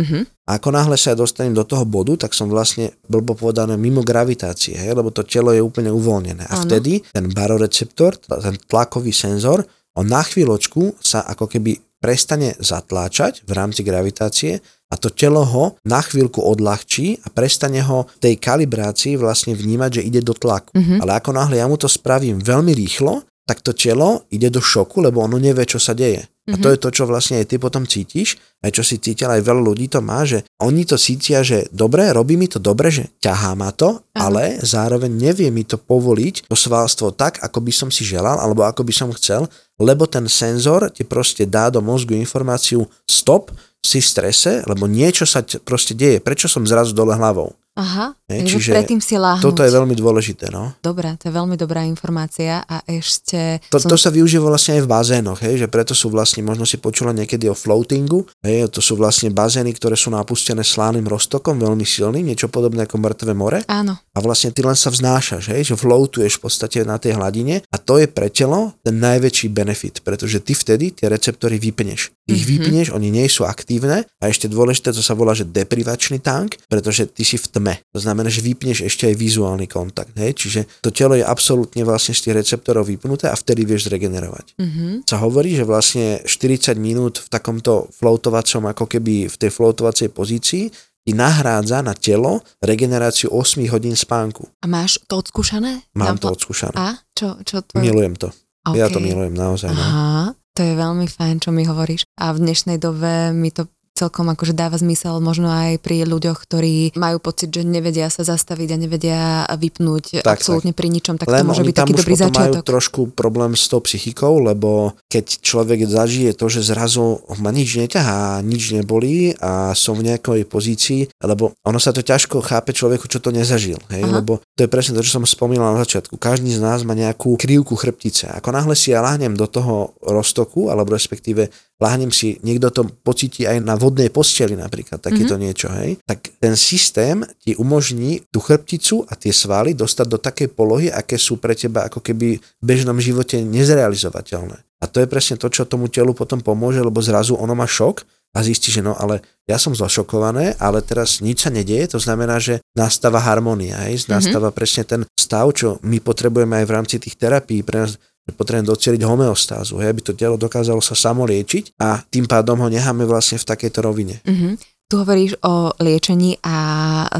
A 0.46 0.62
ako 0.62 0.70
náhle 0.70 0.94
sa 0.94 1.12
ja 1.12 1.16
dostanem 1.18 1.52
do 1.52 1.66
toho 1.66 1.82
bodu, 1.82 2.14
tak 2.24 2.32
som 2.32 2.46
vlastne, 2.46 2.94
blbo 3.10 3.34
povedané, 3.34 3.74
mimo 3.74 4.06
gravitácie, 4.06 4.78
hej, 4.78 4.94
lebo 4.94 5.10
to 5.10 5.26
telo 5.26 5.50
je 5.50 5.60
úplne 5.60 5.90
uvoľnené. 5.90 6.46
A 6.46 6.56
ano. 6.56 6.64
vtedy 6.64 7.02
ten 7.10 7.26
baroreceptor, 7.28 8.16
ten 8.16 8.56
tlakový 8.70 9.10
senzor, 9.10 9.66
on 9.98 10.06
na 10.06 10.22
chvíľočku 10.22 11.02
sa 11.02 11.26
ako 11.26 11.50
keby 11.50 11.74
prestane 11.98 12.54
zatláčať 12.62 13.42
v 13.42 13.52
rámci 13.58 13.82
gravitácie 13.82 14.62
a 14.88 14.94
to 14.96 15.12
telo 15.12 15.44
ho 15.44 15.76
na 15.84 16.00
chvíľku 16.00 16.40
odľahčí 16.40 17.20
a 17.24 17.28
prestane 17.28 17.84
ho 17.84 18.08
v 18.08 18.18
tej 18.24 18.34
kalibrácii 18.40 19.20
vlastne 19.20 19.52
vnímať, 19.52 20.00
že 20.00 20.06
ide 20.08 20.20
do 20.24 20.32
tlaku. 20.32 20.72
Mm-hmm. 20.72 20.98
Ale 21.04 21.20
ako 21.20 21.30
náhle 21.36 21.60
ja 21.60 21.68
mu 21.68 21.76
to 21.76 21.88
spravím 21.88 22.40
veľmi 22.40 22.72
rýchlo, 22.72 23.28
tak 23.48 23.64
to 23.64 23.72
telo 23.72 24.28
ide 24.28 24.52
do 24.52 24.60
šoku, 24.60 25.00
lebo 25.00 25.24
ono 25.24 25.40
nevie, 25.40 25.64
čo 25.64 25.80
sa 25.80 25.96
deje. 25.96 26.20
Mm-hmm. 26.48 26.52
A 26.52 26.60
to 26.60 26.68
mhm. 26.68 26.72
je 26.72 26.80
to, 26.80 26.90
čo 26.92 27.04
vlastne 27.04 27.36
aj 27.40 27.46
ty 27.52 27.56
potom 27.60 27.84
cítiš, 27.84 28.40
aj 28.64 28.72
čo 28.72 28.80
si 28.80 28.96
cítil, 28.96 29.28
aj 29.28 29.44
veľa 29.44 29.60
ľudí 29.60 29.92
to 29.92 30.00
má, 30.00 30.24
že 30.24 30.44
oni 30.64 30.88
to 30.88 30.96
cítia, 30.96 31.44
že 31.44 31.68
dobre, 31.68 32.08
robí 32.08 32.40
mi 32.40 32.48
to 32.48 32.56
dobre, 32.56 32.88
že 32.88 33.12
ťahá 33.20 33.52
ma 33.52 33.68
to, 33.72 34.00
Aha. 34.16 34.28
ale 34.28 34.56
zároveň 34.64 35.12
nevie 35.12 35.52
mi 35.52 35.68
to 35.68 35.76
povoliť, 35.76 36.48
to 36.48 36.56
svalstvo 36.56 37.12
tak, 37.12 37.44
ako 37.44 37.60
by 37.60 37.72
som 37.72 37.88
si 37.92 38.04
želal, 38.04 38.40
alebo 38.40 38.64
ako 38.64 38.80
by 38.80 38.92
som 38.96 39.12
chcel, 39.12 39.44
lebo 39.76 40.08
ten 40.08 40.24
senzor 40.24 40.88
ti 40.88 41.04
proste 41.04 41.44
dá 41.44 41.68
do 41.68 41.84
mozgu 41.84 42.16
informáciu 42.16 42.88
stop, 43.04 43.52
si 43.82 43.98
v 43.98 44.06
strese, 44.06 44.52
lebo 44.70 44.86
niečo 44.86 45.26
sa 45.26 45.42
proste 45.66 45.98
deje. 45.98 46.22
Prečo 46.22 46.46
som 46.46 46.62
zrazu 46.62 46.94
dole 46.94 47.18
hlavou? 47.18 47.57
Aha, 47.78 48.10
ne, 48.26 48.42
čiže 48.42 48.74
predtým 48.74 48.98
si 48.98 49.14
láhnuť. 49.14 49.46
Toto 49.46 49.62
je 49.62 49.70
veľmi 49.70 49.94
dôležité, 49.94 50.50
no. 50.50 50.74
Dobre, 50.82 51.14
to 51.14 51.30
je 51.30 51.32
veľmi 51.38 51.54
dobrá 51.54 51.86
informácia 51.86 52.58
a 52.66 52.82
ešte... 52.90 53.62
To, 53.70 53.78
som... 53.78 53.86
to 53.86 53.94
sa 53.94 54.10
využíva 54.10 54.50
vlastne 54.50 54.74
aj 54.74 54.82
v 54.82 54.90
bazénoch, 54.90 55.38
hej, 55.46 55.62
že 55.62 55.70
preto 55.70 55.94
sú 55.94 56.10
vlastne, 56.10 56.42
možno 56.42 56.66
si 56.66 56.82
počula 56.82 57.14
niekedy 57.14 57.46
o 57.46 57.54
floatingu, 57.54 58.26
hej, 58.42 58.66
to 58.74 58.82
sú 58.82 58.98
vlastne 58.98 59.30
bazény, 59.30 59.70
ktoré 59.78 59.94
sú 59.94 60.10
napustené 60.10 60.66
slánnym 60.66 61.06
roztokom, 61.06 61.54
veľmi 61.54 61.86
silným, 61.86 62.26
niečo 62.26 62.50
podobné 62.50 62.82
ako 62.82 62.98
mŕtve 62.98 63.30
more. 63.30 63.62
Áno. 63.70 63.94
A 63.94 64.18
vlastne 64.18 64.50
ty 64.50 64.66
len 64.66 64.74
sa 64.74 64.90
vznášaš, 64.90 65.54
hej, 65.54 65.70
že 65.70 65.78
floatuješ 65.78 66.42
v 66.42 66.50
podstate 66.50 66.82
na 66.82 66.98
tej 66.98 67.14
hladine 67.14 67.62
a 67.70 67.78
to 67.78 68.02
je 68.02 68.10
pre 68.10 68.26
telo 68.26 68.74
ten 68.82 68.98
najväčší 68.98 69.54
benefit, 69.54 70.02
pretože 70.02 70.42
ty 70.42 70.50
vtedy 70.50 70.98
tie 70.98 71.06
receptory 71.06 71.62
vypneš. 71.62 72.10
Ty 72.26 72.34
ich 72.34 72.42
mm-hmm. 72.42 72.58
vypneš, 72.58 72.86
oni 72.90 73.14
nie 73.14 73.30
sú 73.30 73.46
aktívne 73.46 74.02
a 74.18 74.24
ešte 74.26 74.50
dôležité, 74.50 74.90
to 74.90 74.98
sa 74.98 75.14
volá, 75.14 75.30
že 75.30 75.46
deprivačný 75.46 76.18
tank, 76.18 76.58
pretože 76.66 77.06
ty 77.06 77.22
si 77.22 77.38
v 77.38 77.46
tme 77.46 77.67
tme. 77.68 77.84
To 77.92 78.00
znamená, 78.00 78.32
že 78.32 78.40
vypneš 78.40 78.88
ešte 78.88 79.04
aj 79.12 79.14
vizuálny 79.20 79.68
kontakt. 79.68 80.16
Hej? 80.16 80.32
Čiže 80.40 80.60
to 80.80 80.88
telo 80.88 81.12
je 81.12 81.24
absolútne 81.24 81.84
vlastne 81.84 82.16
z 82.16 82.28
tých 82.28 82.34
receptorov 82.40 82.88
vypnuté 82.88 83.28
a 83.28 83.36
vtedy 83.36 83.68
vieš 83.68 83.92
zregenerovať. 83.92 84.56
Mm-hmm. 84.56 84.92
Sa 85.04 85.20
hovorí, 85.20 85.52
že 85.52 85.68
vlastne 85.68 86.24
40 86.24 86.80
minút 86.80 87.20
v 87.20 87.28
takomto 87.28 87.92
floatovacom, 87.92 88.72
ako 88.72 88.84
keby 88.88 89.28
v 89.28 89.36
tej 89.36 89.50
floatovacej 89.52 90.08
pozícii, 90.16 90.64
ti 91.08 91.12
nahrádza 91.16 91.80
na 91.80 91.96
telo 91.96 92.44
regeneráciu 92.60 93.32
8 93.32 93.64
hodín 93.72 93.96
spánku. 93.96 94.44
A 94.60 94.66
máš 94.68 95.00
to 95.08 95.20
odskúšané? 95.20 95.88
Mám 95.96 96.20
to 96.20 96.32
odskúšané. 96.32 96.76
A? 96.76 97.00
Čo, 97.16 97.40
čo 97.44 97.64
to... 97.64 97.80
Milujem 97.80 98.16
to. 98.16 98.28
Okay. 98.68 98.84
Ja 98.84 98.92
to 98.92 99.00
milujem 99.00 99.32
naozaj. 99.32 99.72
No. 99.72 99.80
Aha, 99.80 100.36
to 100.52 100.60
je 100.60 100.76
veľmi 100.76 101.08
fajn, 101.08 101.40
čo 101.40 101.48
mi 101.48 101.64
hovoríš. 101.64 102.04
A 102.20 102.36
v 102.36 102.44
dnešnej 102.44 102.76
dobe 102.76 103.32
mi 103.32 103.48
to 103.48 103.72
celkom 103.98 104.30
akože 104.30 104.54
dáva 104.54 104.78
zmysel 104.78 105.18
možno 105.18 105.50
aj 105.50 105.82
pri 105.82 106.06
ľuďoch, 106.06 106.38
ktorí 106.38 106.94
majú 106.94 107.18
pocit, 107.18 107.50
že 107.50 107.66
nevedia 107.66 108.06
sa 108.06 108.22
zastaviť 108.22 108.68
a 108.70 108.76
nevedia 108.78 109.20
vypnúť 109.50 110.22
tak, 110.22 110.38
absolútne 110.38 110.70
tak. 110.70 110.78
pri 110.78 110.88
ničom, 110.94 111.14
tak 111.18 111.26
Len 111.26 111.42
to 111.42 111.48
môže 111.50 111.66
byť 111.66 111.76
taký 111.76 111.94
dobrý 111.98 112.14
začiatok. 112.14 112.38
majú 112.38 112.54
trošku 112.62 113.00
problém 113.18 113.58
s 113.58 113.66
tou 113.66 113.82
psychikou, 113.82 114.38
lebo 114.38 114.94
keď 115.10 115.42
človek 115.42 115.90
zažije 115.90 116.38
to, 116.38 116.46
že 116.46 116.62
zrazu 116.62 117.18
ma 117.42 117.50
nič 117.50 117.74
neťahá, 117.82 118.38
nič 118.46 118.70
nebolí 118.70 119.34
a 119.42 119.74
som 119.74 119.98
v 119.98 120.14
nejakej 120.14 120.46
pozícii, 120.46 121.10
lebo 121.18 121.58
ono 121.66 121.82
sa 121.82 121.90
to 121.90 122.06
ťažko 122.06 122.38
chápe 122.44 122.70
človeku, 122.70 123.10
čo 123.10 123.18
to 123.18 123.34
nezažil. 123.34 123.80
Hej? 123.90 124.06
Lebo 124.06 124.38
to 124.54 124.62
je 124.62 124.70
presne 124.70 124.94
to, 124.94 125.02
čo 125.02 125.18
som 125.18 125.26
spomínal 125.26 125.74
na 125.74 125.82
začiatku. 125.82 126.20
Každý 126.20 126.54
z 126.54 126.62
nás 126.62 126.86
má 126.86 126.94
nejakú 126.94 127.34
krivku 127.34 127.74
chrbtice. 127.74 128.30
Ako 128.38 128.54
náhle 128.54 128.78
si 128.78 128.94
ja 128.94 129.02
láhnem 129.02 129.34
do 129.34 129.48
toho 129.48 129.96
roztoku, 130.04 130.70
alebo 130.70 130.94
respektíve 130.94 131.50
láhnem 131.78 132.10
si, 132.10 132.42
niekto 132.42 132.74
to 132.74 132.82
pocíti 133.06 133.46
aj 133.46 133.62
na 133.62 133.78
vodnej 133.78 134.10
posteli 134.10 134.58
napríklad, 134.58 134.98
takéto 134.98 135.38
mm-hmm. 135.38 135.46
niečo, 135.46 135.68
hej, 135.78 136.02
tak 136.02 136.26
ten 136.42 136.58
systém 136.58 137.22
ti 137.38 137.54
umožní 137.54 138.26
tú 138.34 138.42
chrbticu 138.42 139.06
a 139.06 139.14
tie 139.14 139.30
svaly 139.30 139.78
dostať 139.78 140.06
do 140.10 140.18
takej 140.18 140.48
polohy, 140.52 140.90
aké 140.90 141.14
sú 141.14 141.38
pre 141.38 141.54
teba 141.54 141.86
ako 141.86 142.02
keby 142.02 142.38
v 142.38 142.64
bežnom 142.64 142.98
živote 142.98 143.38
nezrealizovateľné. 143.46 144.58
A 144.78 144.84
to 144.86 145.02
je 145.02 145.10
presne 145.10 145.38
to, 145.38 145.50
čo 145.50 145.66
tomu 145.66 145.90
telu 145.90 146.14
potom 146.14 146.38
pomôže, 146.38 146.82
lebo 146.82 147.02
zrazu 147.02 147.34
ono 147.34 147.54
má 147.54 147.66
šok 147.66 148.06
a 148.34 148.44
zistí, 148.44 148.70
že 148.70 148.84
no 148.84 148.94
ale 148.94 149.24
ja 149.48 149.56
som 149.56 149.74
zašokované, 149.74 150.54
ale 150.60 150.84
teraz 150.84 151.18
nič 151.24 151.46
sa 151.46 151.50
nedieje, 151.50 151.96
to 151.96 151.98
znamená, 151.98 152.38
že 152.38 152.60
nastáva 152.76 153.22
harmónia, 153.22 153.86
hej? 153.88 154.06
Mhm. 154.06 154.10
nastáva 154.10 154.50
mm-hmm. 154.50 154.58
presne 154.58 154.82
ten 154.86 155.00
stav, 155.14 155.50
čo 155.54 155.78
my 155.82 155.98
potrebujeme 156.02 156.58
aj 156.62 156.66
v 156.66 156.74
rámci 156.74 156.96
tých 156.98 157.18
terapií, 157.18 157.62
pre 157.62 157.86
nás 157.86 157.98
potrebujeme 158.34 158.68
doceliť 158.68 159.00
homeostázu, 159.04 159.80
hej, 159.80 159.88
aby 159.92 160.00
to 160.04 160.12
telo 160.12 160.36
dokázalo 160.36 160.82
sa 160.84 160.96
samoliečiť 160.96 161.78
a 161.80 162.02
tým 162.02 162.28
pádom 162.28 162.60
ho 162.60 162.68
necháme 162.68 163.08
vlastne 163.08 163.40
v 163.40 163.48
takejto 163.48 163.78
rovine. 163.80 164.20
Mm-hmm. 164.24 164.77
Tu 164.88 164.96
hovoríš 164.96 165.36
o 165.44 165.76
liečení 165.84 166.40
a 166.40 166.56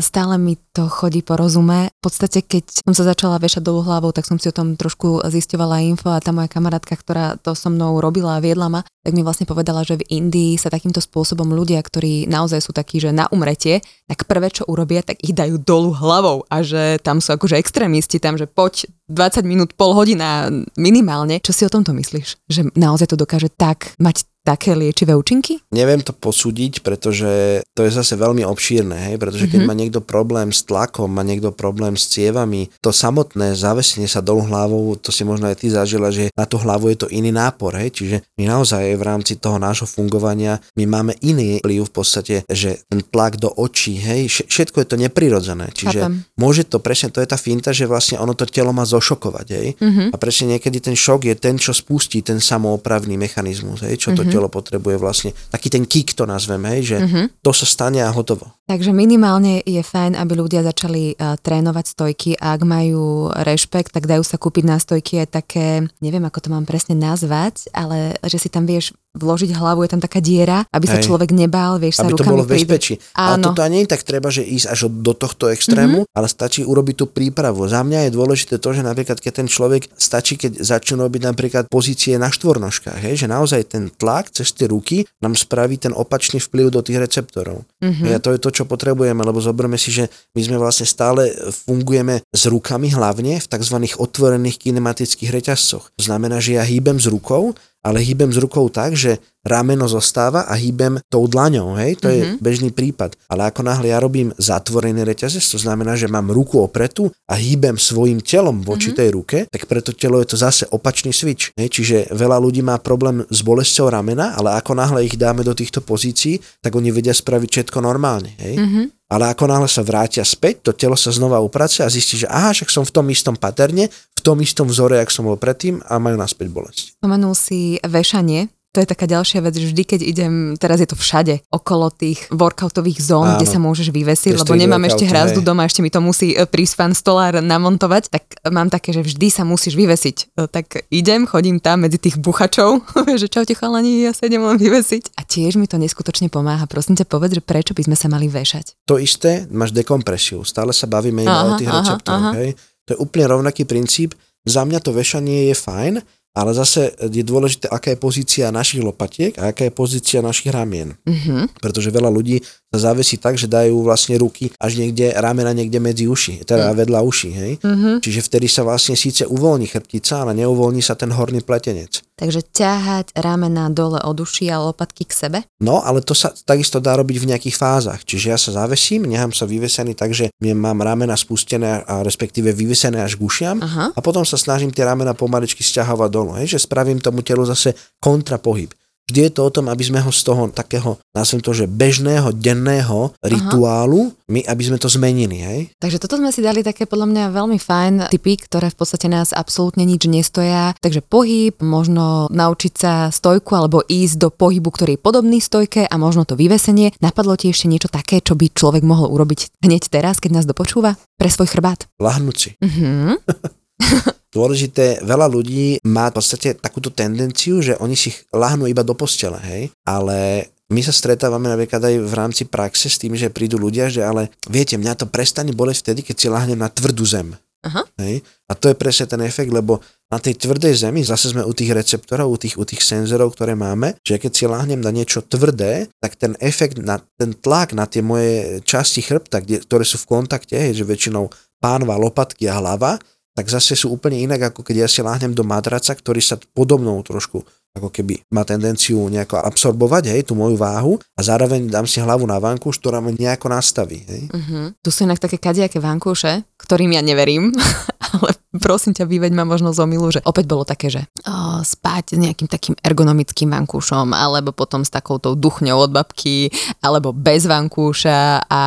stále 0.00 0.40
mi 0.40 0.56
to 0.72 0.88
chodí 0.88 1.20
po 1.20 1.36
rozume. 1.36 1.92
V 2.00 2.08
podstate, 2.08 2.40
keď 2.40 2.80
som 2.80 2.96
sa 2.96 3.04
začala 3.04 3.36
vešať 3.36 3.60
dolu 3.60 3.84
hlavou, 3.84 4.08
tak 4.08 4.24
som 4.24 4.40
si 4.40 4.48
o 4.48 4.56
tom 4.56 4.72
trošku 4.72 5.20
zisťovala 5.20 5.84
info 5.84 6.08
a 6.08 6.24
tá 6.24 6.32
moja 6.32 6.48
kamarátka, 6.48 6.96
ktorá 6.96 7.36
to 7.36 7.52
so 7.52 7.68
mnou 7.68 8.00
robila 8.00 8.40
a 8.40 8.42
viedla 8.42 8.72
ma, 8.72 8.80
tak 9.04 9.12
mi 9.12 9.20
vlastne 9.20 9.44
povedala, 9.44 9.84
že 9.84 10.00
v 10.00 10.08
Indii 10.08 10.56
sa 10.56 10.72
takýmto 10.72 11.04
spôsobom 11.04 11.52
ľudia, 11.52 11.84
ktorí 11.84 12.24
naozaj 12.24 12.64
sú 12.64 12.72
takí, 12.72 13.04
že 13.04 13.12
na 13.12 13.28
umretie, 13.36 13.84
tak 14.08 14.24
prvé, 14.24 14.48
čo 14.48 14.64
urobia, 14.64 15.04
tak 15.04 15.20
ich 15.20 15.36
dajú 15.36 15.60
dolu 15.60 15.92
hlavou 15.92 16.48
a 16.48 16.64
že 16.64 16.96
tam 17.04 17.20
sú 17.20 17.36
akože 17.36 17.60
extrémisti, 17.60 18.16
tam, 18.16 18.40
že 18.40 18.48
poď 18.48 18.88
20 19.12 19.44
minút, 19.44 19.76
pol 19.76 19.92
hodina 19.92 20.48
minimálne. 20.80 21.44
Čo 21.44 21.52
si 21.52 21.68
o 21.68 21.72
tomto 21.72 21.92
myslíš? 21.92 22.48
Že 22.48 22.72
naozaj 22.76 23.12
to 23.12 23.20
dokáže 23.20 23.52
tak 23.52 23.92
mať 24.00 24.24
také 24.48 24.72
liečivé 24.72 25.12
účinky? 25.12 25.60
Neviem 25.68 26.00
to 26.00 26.16
posúdiť, 26.16 26.80
pretože 26.80 27.60
to 27.76 27.84
je 27.84 27.92
zase 27.92 28.16
veľmi 28.16 28.48
obšírne, 28.48 29.12
hej? 29.12 29.20
pretože 29.20 29.44
keď 29.44 29.60
mm-hmm. 29.60 29.76
má 29.76 29.76
niekto 29.76 30.00
problém 30.00 30.48
s 30.56 30.64
tlakom, 30.64 31.12
má 31.12 31.20
niekto 31.20 31.52
problém 31.52 32.00
s 32.00 32.08
cievami, 32.08 32.72
to 32.80 32.88
samotné 32.88 33.52
zavesenie 33.52 34.08
sa 34.08 34.24
dolu 34.24 34.48
hlavou, 34.48 34.96
to 34.96 35.12
si 35.12 35.28
možno 35.28 35.52
aj 35.52 35.60
ty 35.60 35.68
zažila, 35.68 36.08
že 36.08 36.32
na 36.32 36.48
tú 36.48 36.56
hlavu 36.56 36.88
je 36.88 37.04
to 37.04 37.08
iný 37.12 37.28
nápor, 37.28 37.76
hej? 37.76 37.92
čiže 37.92 38.16
my 38.40 38.48
naozaj 38.48 38.96
v 38.96 39.04
rámci 39.04 39.36
toho 39.36 39.60
nášho 39.60 39.84
fungovania, 39.84 40.56
my 40.80 40.88
máme 40.88 41.12
iný 41.20 41.60
vplyv 41.60 41.84
v 41.84 41.92
podstate, 41.92 42.34
že 42.48 42.80
ten 42.88 43.04
tlak 43.04 43.36
do 43.36 43.52
očí, 43.52 44.00
hej, 44.00 44.48
všetko 44.48 44.80
je 44.80 44.88
to 44.88 44.96
neprirodzené, 44.96 45.68
čiže 45.76 46.08
Chápem. 46.08 46.24
môže 46.40 46.64
to 46.64 46.80
presne, 46.80 47.12
to 47.12 47.20
je 47.20 47.28
tá 47.28 47.36
finta, 47.36 47.76
že 47.76 47.84
vlastne 47.84 48.16
ono 48.16 48.32
to 48.32 48.48
telo 48.48 48.72
má 48.72 48.88
zošokovať, 48.88 49.46
hej? 49.52 49.68
Mm-hmm. 49.76 50.08
a 50.08 50.16
presne 50.16 50.56
niekedy 50.56 50.80
ten 50.80 50.96
šok 50.96 51.28
je 51.28 51.34
ten, 51.36 51.60
čo 51.60 51.76
spustí 51.76 52.24
ten 52.24 52.40
samoopravný 52.40 53.20
mechanizmus, 53.20 53.84
hej? 53.84 54.00
čo 54.00 54.16
to 54.16 54.24
mm-hmm 54.24 54.37
telo 54.37 54.37
potrebuje 54.46 54.94
vlastne. 55.02 55.30
Taký 55.50 55.74
ten 55.74 55.82
kick 55.82 56.14
to 56.14 56.22
nazveme, 56.22 56.78
hej, 56.78 56.94
že 56.94 56.96
uh-huh. 57.02 57.26
to 57.42 57.50
sa 57.50 57.66
stane 57.66 57.98
a 57.98 58.14
hotovo. 58.14 58.57
Takže 58.68 58.92
minimálne 58.92 59.64
je 59.64 59.80
fajn, 59.80 60.12
aby 60.20 60.32
ľudia 60.36 60.60
začali 60.60 61.16
uh, 61.16 61.40
trénovať 61.40 61.84
stojky 61.88 62.30
a 62.36 62.52
ak 62.52 62.68
majú 62.68 63.32
rešpekt, 63.32 63.96
tak 63.96 64.04
dajú 64.04 64.20
sa 64.20 64.36
kúpiť 64.36 64.64
na 64.68 64.76
stojky 64.76 65.24
aj 65.24 65.28
také, 65.32 65.88
neviem 66.04 66.20
ako 66.28 66.44
to 66.44 66.48
mám 66.52 66.68
presne 66.68 66.92
nazvať, 66.92 67.72
ale 67.72 68.20
že 68.28 68.36
si 68.36 68.52
tam 68.52 68.68
vieš 68.68 68.92
vložiť 69.18 69.50
hlavu, 69.56 69.82
je 69.82 69.90
tam 69.90 70.02
taká 70.02 70.22
diera, 70.22 70.62
aby 70.70 70.86
sa 70.86 71.02
Hej. 71.02 71.10
človek 71.10 71.34
nebál, 71.34 71.80
vieš 71.82 71.98
aby 71.98 72.12
sa 72.12 72.14
rukami 72.14 72.22
to 72.22 72.30
bolo 72.30 72.44
v 72.46 72.52
bezpečí. 72.54 72.94
Ale 73.18 73.42
toto 73.42 73.60
je 73.66 73.88
tak 73.90 74.02
treba, 74.06 74.28
že 74.30 74.46
ísť 74.46 74.66
až 74.70 74.80
do 74.92 75.12
tohto 75.16 75.50
extrému, 75.50 76.06
mm-hmm. 76.06 76.16
ale 76.16 76.26
stačí 76.30 76.62
urobiť 76.62 76.94
tú 77.02 77.06
prípravu. 77.10 77.66
Za 77.66 77.82
mňa 77.82 78.08
je 78.08 78.10
dôležité 78.14 78.54
to, 78.62 78.70
že 78.70 78.86
napríklad 78.86 79.18
keď 79.18 79.32
ten 79.42 79.48
človek 79.50 79.90
stačí, 79.98 80.38
keď 80.38 80.62
začne 80.62 81.02
robiť 81.02 81.22
napríklad 81.24 81.64
pozície 81.66 82.14
na 82.20 82.30
štvornožkách, 82.30 83.00
hej, 83.02 83.24
že 83.24 83.26
naozaj 83.26 83.74
ten 83.74 83.90
tlak 83.90 84.30
cez 84.30 84.54
tie 84.54 84.70
ruky 84.70 85.08
nám 85.18 85.34
spraví 85.34 85.80
ten 85.80 85.90
opačný 85.96 86.38
vplyv 86.38 86.70
do 86.70 86.80
tých 86.84 87.02
receptorov. 87.02 87.66
Mm-hmm. 87.82 88.04
Hej, 88.06 88.12
a 88.14 88.20
to 88.22 88.30
je 88.36 88.38
to, 88.38 88.48
čo 88.58 88.66
potrebujeme, 88.66 89.22
lebo 89.22 89.38
zoberme 89.38 89.78
si, 89.78 89.94
že 89.94 90.10
my 90.34 90.40
sme 90.42 90.56
vlastne 90.58 90.82
stále 90.82 91.30
fungujeme 91.54 92.26
s 92.34 92.42
rukami 92.50 92.90
hlavne 92.90 93.38
v 93.38 93.46
tzv. 93.46 93.76
otvorených 93.94 94.58
kinematických 94.66 95.30
reťazcoch. 95.30 95.94
To 95.94 96.02
znamená, 96.02 96.42
že 96.42 96.58
ja 96.58 96.66
hýbem 96.66 96.98
s 96.98 97.06
rukou 97.06 97.54
ale 97.88 98.04
hýbem 98.04 98.28
s 98.28 98.36
rukou 98.36 98.68
tak, 98.68 98.92
že 98.92 99.16
rameno 99.48 99.88
zostáva 99.88 100.44
a 100.44 100.52
hýbem 100.60 101.00
tou 101.08 101.24
dlaňou, 101.24 101.72
hej, 101.80 101.96
to 101.96 102.12
mm-hmm. 102.12 102.20
je 102.20 102.24
mhm. 102.28 102.36
bežný 102.44 102.70
prípad. 102.70 103.16
Ale 103.32 103.48
ako 103.48 103.64
náhle 103.64 103.88
ja 103.88 103.96
robím 103.96 104.28
zatvorený 104.36 105.08
reťazec, 105.08 105.40
to 105.40 105.56
znamená, 105.56 105.96
že 105.96 106.04
mám 106.04 106.28
ruku 106.28 106.60
opretú 106.60 107.08
a 107.24 107.40
hýbem 107.40 107.80
svojim 107.80 108.20
telom 108.20 108.60
voči 108.60 108.92
mm-hmm. 108.92 109.00
tej 109.00 109.08
ruke, 109.16 109.38
tak 109.48 109.64
preto 109.64 109.96
telo 109.96 110.20
je 110.20 110.28
to 110.28 110.36
zase 110.36 110.68
opačný 110.68 111.16
switch. 111.16 111.56
Hej, 111.56 111.72
čiže 111.72 111.96
veľa 112.12 112.36
ľudí 112.36 112.60
má 112.60 112.76
problém 112.76 113.24
s 113.32 113.40
bolesťou 113.40 113.88
ramena, 113.88 114.36
ale 114.36 114.60
ako 114.60 114.76
náhle 114.76 115.08
ich 115.08 115.16
dáme 115.16 115.40
do 115.40 115.56
týchto 115.56 115.80
pozícií, 115.80 116.36
tak 116.60 116.76
oni 116.76 116.92
vedia 116.92 117.16
spraviť 117.16 117.48
všetko 117.48 117.78
normálne. 117.80 118.36
Hej. 118.36 118.60
Mm-hmm. 118.60 118.97
Ale 119.08 119.32
ako 119.32 119.48
náhle 119.48 119.68
sa 119.72 119.80
vrátia 119.80 120.20
späť, 120.20 120.68
to 120.68 120.70
telo 120.76 120.92
sa 120.92 121.08
znova 121.08 121.40
upracuje 121.40 121.80
a 121.80 121.88
zistí, 121.88 122.20
že 122.20 122.28
aha, 122.28 122.52
však 122.52 122.68
som 122.68 122.84
v 122.84 122.92
tom 122.92 123.08
istom 123.08 123.34
paterne, 123.40 123.88
v 123.88 124.20
tom 124.20 124.36
istom 124.44 124.68
vzore, 124.68 125.00
jak 125.00 125.08
som 125.08 125.24
bol 125.24 125.40
predtým 125.40 125.80
a 125.88 125.96
majú 125.96 126.20
naspäť 126.20 126.52
bolesť. 126.52 126.84
Spomenul 127.00 127.32
si 127.32 127.80
vešanie, 127.80 128.52
to 128.68 128.84
je 128.84 128.86
taká 128.86 129.08
ďalšia 129.08 129.40
vec, 129.40 129.56
že 129.56 129.72
vždy, 129.72 129.82
keď 129.82 130.00
idem, 130.04 130.32
teraz 130.60 130.78
je 130.84 130.88
to 130.88 130.92
všade, 130.92 131.40
okolo 131.48 131.88
tých 131.88 132.28
workoutových 132.28 133.00
zón, 133.00 133.24
Áno. 133.24 133.36
kde 133.40 133.48
sa 133.48 133.56
môžeš 133.56 133.88
vyvesiť, 133.88 134.44
lebo 134.44 134.52
nemám 134.52 134.84
ešte 134.84 135.08
hrazdu 135.08 135.40
doma, 135.40 135.64
ešte 135.64 135.80
mi 135.80 135.88
to 135.88 136.04
musí 136.04 136.36
e, 136.36 136.44
prísť 136.44 136.74
pán 136.76 136.92
stolár 136.92 137.40
namontovať, 137.40 138.12
tak 138.12 138.28
mám 138.52 138.68
také, 138.68 138.92
že 138.92 139.00
vždy 139.00 139.32
sa 139.32 139.48
musíš 139.48 139.72
vyvesiť. 139.72 140.16
E, 140.36 140.52
tak 140.52 140.84
idem, 140.92 141.24
chodím 141.24 141.64
tam 141.64 141.88
medzi 141.88 141.96
tých 141.96 142.20
buchačov, 142.20 142.84
že 143.20 143.32
čaute 143.32 143.56
chalani, 143.56 144.04
ja 144.04 144.12
sa 144.12 144.28
idem 144.28 144.44
len 144.44 144.60
vyvesiť. 144.60 145.16
A 145.16 145.24
tiež 145.24 145.56
mi 145.56 145.64
to 145.64 145.80
neskutočne 145.80 146.28
pomáha. 146.28 146.68
Prosím 146.68 147.00
ťa 147.00 147.08
povedz, 147.08 147.40
že 147.40 147.42
prečo 147.42 147.72
by 147.72 147.88
sme 147.88 147.96
sa 147.96 148.12
mali 148.12 148.28
vešať. 148.28 148.84
To 148.84 149.00
isté, 149.00 149.48
máš 149.48 149.72
dekompresiu. 149.72 150.44
Stále 150.44 150.76
sa 150.76 150.84
bavíme 150.84 151.24
iba 151.24 151.32
aha, 151.32 151.48
o 151.48 151.58
tých 151.58 151.72
receptoroch. 151.72 152.36
Hej? 152.36 152.50
To 152.84 152.90
je 152.92 152.98
úplne 153.00 153.24
rovnaký 153.32 153.64
princíp. 153.64 154.12
Za 154.48 154.64
mňa 154.64 154.80
to 154.80 154.96
vešanie 154.96 155.52
je 155.52 155.56
fajn, 155.56 156.00
ale 156.38 156.54
zase 156.54 156.94
je 157.02 157.26
dôležité, 157.26 157.66
aká 157.66 157.90
je 157.90 157.98
pozícia 157.98 158.54
našich 158.54 158.78
lopatiek 158.78 159.34
a 159.42 159.50
aká 159.50 159.66
je 159.66 159.74
pozícia 159.74 160.22
našich 160.22 160.54
ramien. 160.54 160.94
Mm-hmm. 161.02 161.58
Pretože 161.58 161.90
veľa 161.90 162.14
ľudí 162.14 162.38
sa 162.68 162.92
zavesí 162.92 163.16
tak, 163.16 163.40
že 163.40 163.48
dajú 163.48 163.80
vlastne 163.80 164.20
ruky 164.20 164.52
až 164.60 164.76
niekde, 164.76 165.16
ramena 165.16 165.56
niekde 165.56 165.80
medzi 165.80 166.04
uši, 166.04 166.44
teda 166.44 166.72
mm. 166.72 166.76
vedľa 166.76 167.00
uši, 167.00 167.30
hej. 167.32 167.52
Mm-hmm. 167.64 167.94
Čiže 168.04 168.20
vtedy 168.28 168.44
sa 168.44 168.60
vlastne 168.60 168.92
síce 168.92 169.24
uvoľní 169.24 169.72
chrbtica, 169.72 170.20
ale 170.20 170.36
neuvoľní 170.36 170.84
sa 170.84 170.92
ten 170.92 171.08
horný 171.08 171.40
pletenec. 171.40 172.04
Takže 172.18 172.44
ťahať 172.52 173.16
ramena 173.16 173.72
dole 173.72 174.02
od 174.04 174.20
uši 174.20 174.52
a 174.52 174.60
lopatky 174.60 175.08
k 175.08 175.12
sebe? 175.16 175.38
No, 175.64 175.80
ale 175.80 176.04
to 176.04 176.12
sa 176.12 176.34
takisto 176.34 176.82
dá 176.82 176.98
robiť 176.98 177.16
v 177.24 177.28
nejakých 177.32 177.56
fázach. 177.56 178.02
Čiže 178.04 178.26
ja 178.34 178.38
sa 178.38 178.50
zavesím, 178.52 179.08
nechám 179.08 179.32
sa 179.32 179.48
vyvesený 179.48 179.96
tak, 179.96 180.12
že 180.12 180.28
mám 180.42 180.82
ramena 180.84 181.16
spustené 181.16 181.86
a 181.86 182.04
respektíve 182.04 182.52
vyvesené 182.52 183.00
až 183.00 183.16
k 183.16 183.24
ušiam 183.24 183.56
Aha. 183.64 183.96
a 183.96 183.98
potom 184.04 184.26
sa 184.28 184.36
snažím 184.36 184.74
tie 184.74 184.84
ramena 184.84 185.16
pomaličky 185.16 185.64
stiahovať 185.64 186.10
dolu, 186.10 186.36
hej, 186.42 186.58
že 186.58 186.68
spravím 186.68 187.00
tomu 187.00 187.24
telu 187.24 187.46
zase 187.48 187.72
kontrapohyb. 188.02 188.74
Vždy 189.08 189.20
je 189.24 189.32
to 189.32 189.48
o 189.48 189.54
tom, 189.54 189.72
aby 189.72 189.80
sme 189.80 190.04
ho 190.04 190.12
z 190.12 190.20
toho 190.20 190.52
takého, 190.52 191.00
nazvem 191.16 191.40
to, 191.40 191.56
že 191.56 191.64
bežného, 191.64 192.28
denného 192.36 193.16
rituálu, 193.24 194.12
Aha. 194.12 194.28
my, 194.28 194.40
aby 194.44 194.62
sme 194.68 194.76
to 194.76 194.92
zmenili, 194.92 195.40
hej? 195.40 195.60
Takže 195.80 195.96
toto 195.96 196.20
sme 196.20 196.28
si 196.28 196.44
dali 196.44 196.60
také 196.60 196.84
podľa 196.84 197.08
mňa 197.08 197.24
veľmi 197.32 197.56
fajn 197.56 198.12
typy, 198.12 198.36
ktoré 198.36 198.68
v 198.68 198.76
podstate 198.76 199.08
nás 199.08 199.32
absolútne 199.32 199.88
nič 199.88 200.04
nestoja. 200.04 200.76
Takže 200.76 201.00
pohyb, 201.00 201.56
možno 201.64 202.28
naučiť 202.28 202.72
sa 202.76 202.92
stojku 203.08 203.56
alebo 203.56 203.80
ísť 203.80 204.20
do 204.20 204.28
pohybu, 204.28 204.68
ktorý 204.68 205.00
je 205.00 205.00
podobný 205.00 205.40
stojke 205.40 205.88
a 205.88 205.94
možno 205.96 206.28
to 206.28 206.36
vyvesenie. 206.36 206.92
Napadlo 207.00 207.40
ti 207.40 207.48
ešte 207.48 207.64
niečo 207.64 207.88
také, 207.88 208.20
čo 208.20 208.36
by 208.36 208.52
človek 208.52 208.84
mohol 208.84 209.08
urobiť 209.08 209.64
hneď 209.64 209.88
teraz, 209.88 210.20
keď 210.20 210.36
nás 210.36 210.44
dopočúva? 210.44 211.00
Pre 211.16 211.30
svoj 211.32 211.48
chrbát. 211.48 211.88
Lahnúť 211.96 212.36
si. 212.36 212.50
Uh-huh. 212.60 213.16
Dôležité, 214.28 215.00
veľa 215.00 215.26
ľudí 215.32 215.80
má 215.88 216.12
v 216.12 216.16
podstate 216.20 216.52
takúto 216.52 216.92
tendenciu, 216.92 217.64
že 217.64 217.80
oni 217.80 217.96
si 217.96 218.12
lahnú 218.28 218.68
iba 218.68 218.84
do 218.84 218.92
postele, 218.92 219.40
hej, 219.40 219.62
ale 219.88 220.50
my 220.68 220.84
sa 220.84 220.92
stretávame 220.92 221.48
napríklad 221.48 221.80
aj 221.80 221.94
v 222.04 222.12
rámci 222.12 222.42
praxe 222.44 222.92
s 222.92 223.00
tým, 223.00 223.16
že 223.16 223.32
prídu 223.32 223.56
ľudia, 223.56 223.88
že 223.88 224.04
ale 224.04 224.28
viete, 224.52 224.76
mňa 224.76 225.00
to 225.00 225.06
prestane 225.08 225.56
boleť 225.56 225.80
vtedy, 225.80 226.04
keď 226.04 226.16
si 226.20 226.28
lahnem 226.28 226.60
na 226.60 226.68
tvrdú 226.68 227.08
zem. 227.08 227.32
Aha. 227.64 227.82
Hej? 227.98 228.22
A 228.46 228.52
to 228.54 228.70
je 228.70 228.76
presne 228.78 229.08
ten 229.10 229.18
efekt, 229.24 229.50
lebo 229.50 229.82
na 230.12 230.20
tej 230.22 230.38
tvrdej 230.38 230.78
zemi, 230.78 231.02
zase 231.02 231.34
sme 231.34 231.42
u 231.42 231.50
tých 231.50 231.74
receptorov, 231.74 232.30
u 232.30 232.38
tých, 232.38 232.54
u 232.54 232.64
tých 232.68 232.84
senzorov, 232.84 233.34
ktoré 233.34 233.58
máme, 233.58 233.98
že 234.04 234.20
keď 234.20 234.32
si 234.32 234.44
lahnem 234.46 234.78
na 234.78 234.94
niečo 234.94 235.24
tvrdé, 235.24 235.90
tak 235.98 236.14
ten 236.20 236.38
efekt, 236.38 236.78
na 236.78 237.02
ten 237.18 237.34
tlak 237.34 237.74
na 237.74 237.84
tie 237.88 238.04
moje 238.04 238.62
časti 238.62 239.02
chrbta, 239.02 239.42
kde, 239.42 239.64
ktoré 239.64 239.82
sú 239.82 239.98
v 239.98 240.08
kontakte, 240.20 240.54
hej, 240.54 240.80
že 240.80 240.84
väčšinou 240.86 241.28
pánva, 241.58 241.98
lopatky 241.98 242.46
a 242.46 242.62
hlava, 242.62 243.02
tak 243.38 243.46
zase 243.46 243.78
sú 243.78 243.94
úplne 243.94 244.18
inak, 244.18 244.50
ako 244.50 244.66
keď 244.66 244.82
ja 244.82 244.88
si 244.90 244.98
láhnem 244.98 245.30
do 245.30 245.46
madraca, 245.46 245.94
ktorý 245.94 246.18
sa 246.18 246.34
podobnou 246.58 246.98
trošku 247.06 247.46
ako 247.78 247.94
keby 247.94 248.18
má 248.34 248.42
tendenciu 248.42 249.06
nejako 249.06 249.38
absorbovať, 249.38 250.10
hej, 250.10 250.26
tú 250.26 250.34
moju 250.34 250.58
váhu 250.58 250.98
a 251.14 251.20
zároveň 251.22 251.70
dám 251.70 251.86
si 251.86 252.02
hlavu 252.02 252.26
na 252.26 252.42
vankúš, 252.42 252.82
ktorá 252.82 252.98
ma 252.98 253.14
nejako 253.14 253.46
nastaví, 253.54 254.02
hej. 254.10 254.26
Uh-huh. 254.34 254.74
Tu 254.82 254.90
sú 254.90 255.06
inak 255.06 255.22
také 255.22 255.38
kadejaké 255.38 255.78
vankúše, 255.78 256.42
ktorým 256.58 256.98
ja 256.98 257.02
neverím, 257.06 257.54
ale 258.10 258.34
prosím 258.56 258.96
ťa, 258.96 259.04
vyveď 259.04 259.32
ma 259.36 259.44
možno 259.44 259.76
z 259.76 259.84
omilu, 259.84 260.08
že 260.08 260.24
opäť 260.24 260.44
bolo 260.48 260.64
také, 260.64 260.88
že 260.88 261.04
o, 261.28 261.60
spať 261.60 262.16
s 262.16 262.18
nejakým 262.18 262.48
takým 262.48 262.74
ergonomickým 262.80 263.52
vankúšom, 263.52 264.16
alebo 264.16 264.56
potom 264.56 264.80
s 264.80 264.90
takoutou 264.90 265.36
duchňou 265.36 265.84
od 265.84 265.92
babky, 265.92 266.48
alebo 266.80 267.12
bez 267.12 267.44
vankúša 267.44 268.48
a 268.48 268.62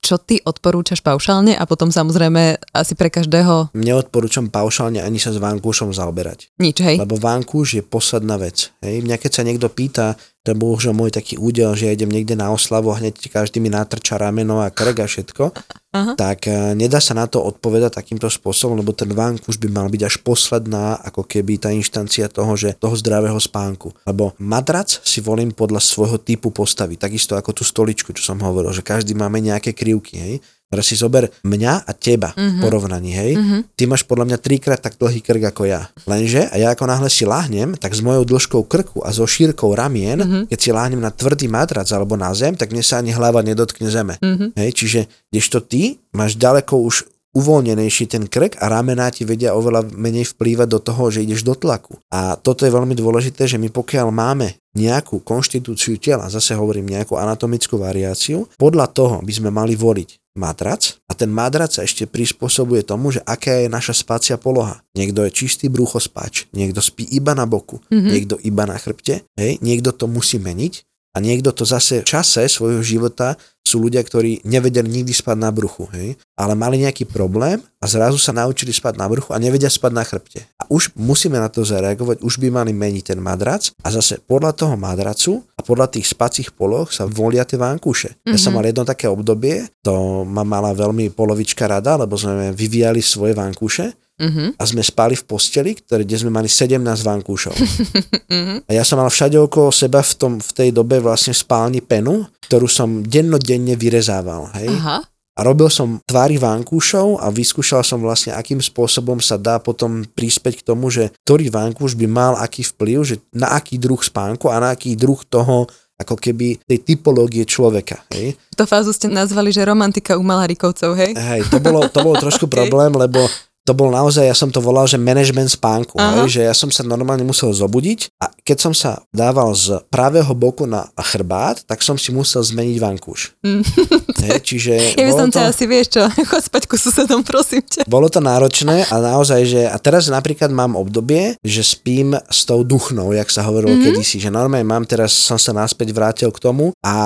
čo 0.00 0.16
ty 0.18 0.42
odporúčaš 0.42 1.04
paušálne 1.06 1.54
a 1.54 1.62
potom 1.68 1.92
samozrejme 1.92 2.58
asi 2.74 2.98
pre 2.98 3.12
každého... 3.12 3.70
Neodporúčam 3.76 4.50
paušálne 4.50 4.98
ani 4.98 5.22
sa 5.22 5.30
s 5.30 5.38
vankúšom 5.38 5.94
zaoberať. 5.94 6.50
Nič, 6.58 6.82
hej? 6.82 6.96
Lebo 6.98 7.20
vankúš 7.20 7.78
je 7.78 7.82
posledná 7.86 8.34
vec. 8.40 8.74
Hej? 8.82 9.06
Mňa 9.06 9.16
keď 9.20 9.30
sa 9.30 9.46
niekto 9.46 9.70
pýta, 9.70 10.18
to 10.40 10.56
bol 10.56 10.72
už 10.72 10.96
môj 10.96 11.12
taký 11.12 11.36
údel, 11.36 11.76
že 11.76 11.86
ja 11.86 11.92
idem 11.92 12.08
niekde 12.08 12.32
na 12.32 12.48
oslavu 12.48 12.88
a 12.90 12.96
hneď 12.96 13.12
každý 13.28 13.60
mi 13.60 13.68
natrča 13.68 14.16
rameno 14.16 14.64
a 14.64 14.72
krk 14.72 15.04
a 15.04 15.06
všetko, 15.06 15.44
Aha. 15.92 16.12
tak 16.16 16.48
uh, 16.48 16.72
nedá 16.72 16.96
sa 16.96 17.12
na 17.12 17.28
to 17.28 17.44
odpovedať 17.44 18.00
takýmto 18.00 18.24
spôsobom, 18.32 18.80
lebo 18.80 18.96
ten 18.96 19.12
vankúš 19.20 19.60
by 19.60 19.68
mal 19.68 19.92
byť 19.92 20.02
až 20.08 20.16
posledná, 20.24 20.96
ako 21.04 21.28
keby 21.28 21.60
tá 21.60 21.68
inštancia 21.68 22.32
toho, 22.32 22.56
že 22.56 22.72
toho 22.80 22.96
zdravého 22.96 23.36
spánku. 23.36 23.92
Lebo 24.08 24.32
madrac 24.40 24.88
si 24.88 25.20
volím 25.20 25.52
podľa 25.52 25.84
svojho 25.84 26.16
typu 26.16 26.48
postavy, 26.48 26.96
takisto 26.96 27.36
ako 27.36 27.60
tú 27.60 27.62
stoličku, 27.68 28.16
čo 28.16 28.24
som 28.24 28.40
hovoril, 28.40 28.72
že 28.72 28.80
každý 28.80 29.12
máme 29.12 29.44
nejaké 29.44 29.76
krivky, 29.76 30.16
hej. 30.16 30.34
Teraz 30.70 30.86
si 30.86 30.94
zober 30.94 31.26
mňa 31.42 31.82
a 31.82 31.90
teba 31.90 32.30
mm-hmm. 32.30 32.62
porovnaní, 32.62 33.10
hej. 33.10 33.34
Mm-hmm. 33.34 33.60
Ty 33.74 33.82
máš 33.90 34.06
podľa 34.06 34.30
mňa 34.30 34.38
trikrát 34.38 34.78
tak 34.78 34.94
dlhý 35.02 35.18
krk 35.18 35.50
ako 35.50 35.66
ja. 35.66 35.90
Lenže, 36.06 36.46
a 36.46 36.54
ja 36.62 36.70
ako 36.70 36.86
náhle 36.86 37.10
si 37.10 37.26
láhnem, 37.26 37.74
tak 37.74 37.90
s 37.90 37.98
mojou 37.98 38.22
dĺžkou 38.22 38.62
krku 38.70 39.02
a 39.02 39.10
so 39.10 39.26
šírkou 39.26 39.74
ramien, 39.74 40.22
mm-hmm. 40.22 40.42
keď 40.46 40.58
si 40.62 40.70
láhnem 40.70 41.02
na 41.02 41.10
tvrdý 41.10 41.50
matrac 41.50 41.90
alebo 41.90 42.14
na 42.14 42.30
zem, 42.38 42.54
tak 42.54 42.70
mne 42.70 42.86
sa 42.86 43.02
ani 43.02 43.10
hlava 43.10 43.42
nedotkne 43.42 43.90
zeme. 43.90 44.14
Mm-hmm. 44.22 44.54
Hej, 44.62 44.70
čiže 44.78 45.00
kdežto 45.34 45.58
ty 45.58 45.98
máš 46.14 46.38
ďaleko 46.38 46.78
už 46.86 47.02
uvoľnenejší 47.30 48.10
ten 48.10 48.26
krk 48.26 48.58
a 48.58 48.66
ramená 48.66 49.10
ti 49.14 49.22
vedia 49.22 49.54
oveľa 49.54 49.86
menej 49.94 50.34
vplývať 50.34 50.68
do 50.70 50.80
toho, 50.82 51.14
že 51.14 51.22
ideš 51.22 51.46
do 51.46 51.54
tlaku. 51.54 51.98
A 52.10 52.34
toto 52.34 52.66
je 52.66 52.74
veľmi 52.74 52.94
dôležité, 52.98 53.46
že 53.46 53.58
my 53.58 53.70
pokiaľ 53.70 54.10
máme 54.10 54.58
nejakú 54.74 55.22
konštitúciu 55.22 55.98
tela, 55.98 56.30
zase 56.30 56.54
hovorím 56.54 56.90
nejakú 56.90 57.18
anatomickú 57.18 57.78
variáciu, 57.78 58.46
podľa 58.58 58.86
toho 58.90 59.16
by 59.22 59.32
sme 59.34 59.50
mali 59.50 59.74
voliť 59.74 60.34
matrac 60.38 61.02
a 61.10 61.12
ten 61.18 61.26
matrac 61.26 61.74
sa 61.74 61.82
ešte 61.82 62.06
prispôsobuje 62.06 62.86
tomu, 62.86 63.10
že 63.10 63.20
aká 63.26 63.66
je 63.66 63.68
naša 63.68 63.98
spácia 63.98 64.38
poloha. 64.38 64.78
Niekto 64.94 65.26
je 65.26 65.34
čistý 65.34 65.66
spáč, 65.98 66.46
niekto 66.54 66.78
spí 66.78 67.02
iba 67.10 67.34
na 67.34 67.50
boku, 67.50 67.82
mm-hmm. 67.90 68.10
niekto 68.10 68.34
iba 68.46 68.62
na 68.66 68.78
chrbte, 68.78 69.26
hej, 69.34 69.58
niekto 69.58 69.90
to 69.90 70.06
musí 70.06 70.38
meniť 70.38 70.86
a 71.10 71.18
niekto 71.18 71.50
to 71.50 71.66
zase 71.66 72.02
v 72.02 72.08
čase 72.08 72.46
svojho 72.46 72.82
života 72.86 73.34
sú 73.70 73.78
ľudia, 73.78 74.02
ktorí 74.02 74.42
nevedeli 74.42 74.90
nikdy 74.90 75.14
spať 75.14 75.38
na 75.38 75.54
bruchu, 75.54 75.86
hej? 75.94 76.18
ale 76.34 76.58
mali 76.58 76.82
nejaký 76.82 77.06
problém 77.06 77.62
a 77.78 77.86
zrazu 77.86 78.18
sa 78.18 78.34
naučili 78.34 78.74
spať 78.74 78.98
na 78.98 79.06
bruchu 79.06 79.30
a 79.30 79.38
nevedia 79.38 79.70
spať 79.70 79.92
na 79.94 80.02
chrbte. 80.02 80.42
A 80.58 80.66
už 80.66 80.90
musíme 80.98 81.38
na 81.38 81.46
to 81.46 81.62
zareagovať, 81.62 82.26
už 82.26 82.42
by 82.42 82.50
mali 82.50 82.74
meniť 82.74 83.14
ten 83.14 83.20
madrac 83.22 83.70
a 83.86 83.88
zase 83.94 84.18
podľa 84.18 84.52
toho 84.58 84.74
madracu 84.74 85.46
a 85.54 85.62
podľa 85.62 85.94
tých 85.94 86.10
spacích 86.10 86.50
poloh 86.50 86.90
sa 86.90 87.06
volia 87.06 87.46
tie 87.46 87.56
vankúše. 87.56 88.18
Mm-hmm. 88.18 88.32
Ja 88.34 88.38
som 88.42 88.50
mhm. 88.50 88.56
mal 88.58 88.64
jedno 88.66 88.84
také 88.84 89.06
obdobie, 89.06 89.70
to 89.86 90.26
ma 90.26 90.42
mala 90.42 90.74
veľmi 90.74 91.14
polovička 91.14 91.70
rada, 91.70 91.94
lebo 91.94 92.18
sme 92.18 92.50
vyvíjali 92.50 92.98
svoje 92.98 93.38
vankúše 93.38 93.94
Uh-huh. 94.20 94.52
A 94.60 94.62
sme 94.68 94.84
spali 94.84 95.16
v 95.16 95.24
posteli, 95.24 95.72
ktoré, 95.72 96.04
kde 96.04 96.20
sme 96.20 96.28
mali 96.28 96.44
17 96.44 96.76
vankúšov. 96.84 97.56
uh-huh. 97.56 98.60
A 98.68 98.70
ja 98.76 98.84
som 98.84 99.00
mal 99.00 99.08
všade 99.08 99.40
okolo 99.40 99.72
seba 99.72 100.04
v, 100.04 100.12
tom, 100.20 100.32
v 100.36 100.50
tej 100.52 100.68
dobe 100.76 101.00
vlastne 101.00 101.32
spálni 101.32 101.80
penu, 101.80 102.28
ktorú 102.44 102.68
som 102.68 103.00
dennodenne 103.00 103.74
vyrezával. 103.80 104.52
Hej? 104.60 104.68
Uh-huh. 104.68 105.00
A 105.40 105.40
robil 105.40 105.72
som 105.72 105.96
tvári 106.04 106.36
vankúšov 106.36 107.16
a 107.16 107.32
vyskúšal 107.32 107.80
som 107.80 108.04
vlastne, 108.04 108.36
akým 108.36 108.60
spôsobom 108.60 109.24
sa 109.24 109.40
dá 109.40 109.56
potom 109.56 110.04
príspäť 110.04 110.60
k 110.60 110.66
tomu, 110.68 110.92
že 110.92 111.16
ktorý 111.24 111.48
vankúš 111.48 111.96
by 111.96 112.04
mal 112.04 112.36
aký 112.36 112.60
vplyv, 112.60 112.98
že 113.08 113.16
na 113.32 113.56
aký 113.56 113.80
druh 113.80 114.04
spánku 114.04 114.52
a 114.52 114.60
na 114.60 114.76
aký 114.76 114.92
druh 115.00 115.16
toho 115.24 115.64
ako 116.00 116.16
keby 116.16 116.60
tej 116.64 116.80
typológie 116.80 117.44
človeka. 117.44 118.00
Hej. 118.12 118.36
To 118.56 118.64
fázu 118.64 118.92
ste 118.96 119.12
nazvali, 119.12 119.52
že 119.52 119.64
romantika 119.68 120.16
u 120.16 120.24
Malarikovcov, 120.24 120.96
hej? 120.96 121.12
Hej, 121.12 121.52
to 121.52 121.60
bolo, 121.60 121.84
to 121.92 122.00
bolo 122.00 122.16
trošku 122.16 122.44
okay. 122.48 122.56
problém, 122.56 122.92
lebo 122.96 123.20
to 123.68 123.72
bol 123.76 123.92
naozaj, 123.92 124.24
ja 124.24 124.36
som 124.36 124.48
to 124.48 124.58
volal, 124.58 124.88
že 124.88 124.96
management 124.96 125.52
spánku, 125.52 126.00
hej, 126.00 126.40
že 126.40 126.40
ja 126.48 126.54
som 126.56 126.72
sa 126.72 126.80
normálne 126.80 127.22
musel 127.22 127.52
zobudiť 127.52 128.16
a 128.18 128.32
keď 128.40 128.58
som 128.58 128.72
sa 128.74 129.04
dával 129.12 129.52
z 129.52 129.78
pravého 129.92 130.32
boku 130.32 130.64
na 130.64 130.88
chrbát, 130.96 131.62
tak 131.68 131.84
som 131.84 132.00
si 132.00 132.10
musel 132.10 132.40
zmeniť 132.40 132.76
vankúš. 132.80 133.36
Mm. 133.44 133.62
Hej, 134.26 134.38
čiže 134.42 134.74
ja 134.98 135.04
by 135.06 135.12
som 135.12 135.28
to... 135.30 135.38
asi, 135.40 135.64
vieš 135.68 135.96
čo, 135.96 136.02
chod 136.30 136.42
spať 136.42 136.64
ku 136.66 136.76
susedom, 136.80 137.20
prosím 137.22 137.62
ťa. 137.62 137.84
Bolo 137.86 138.08
to 138.08 138.18
náročné 138.18 138.88
a 138.88 138.96
naozaj, 138.98 139.40
že 139.44 139.62
a 139.68 139.76
teraz 139.76 140.08
napríklad 140.08 140.48
mám 140.50 140.74
obdobie, 140.74 141.36
že 141.44 141.62
spím 141.62 142.16
s 142.16 142.48
tou 142.48 142.64
duchnou, 142.64 143.12
jak 143.12 143.28
sa 143.28 143.44
hovorilo 143.46 143.76
mm-hmm. 143.76 143.92
kedysi, 143.92 144.18
že 144.18 144.32
normálne 144.32 144.66
mám, 144.66 144.88
teraz 144.88 145.12
som 145.12 145.36
sa 145.36 145.52
naspäť 145.52 145.92
vrátil 145.92 146.30
k 146.32 146.42
tomu 146.42 146.72
a 146.80 146.96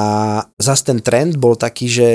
zase 0.57 0.95
ten 0.95 0.99
trend 1.03 1.37
bol 1.37 1.59
taký, 1.59 1.87
že 1.91 2.09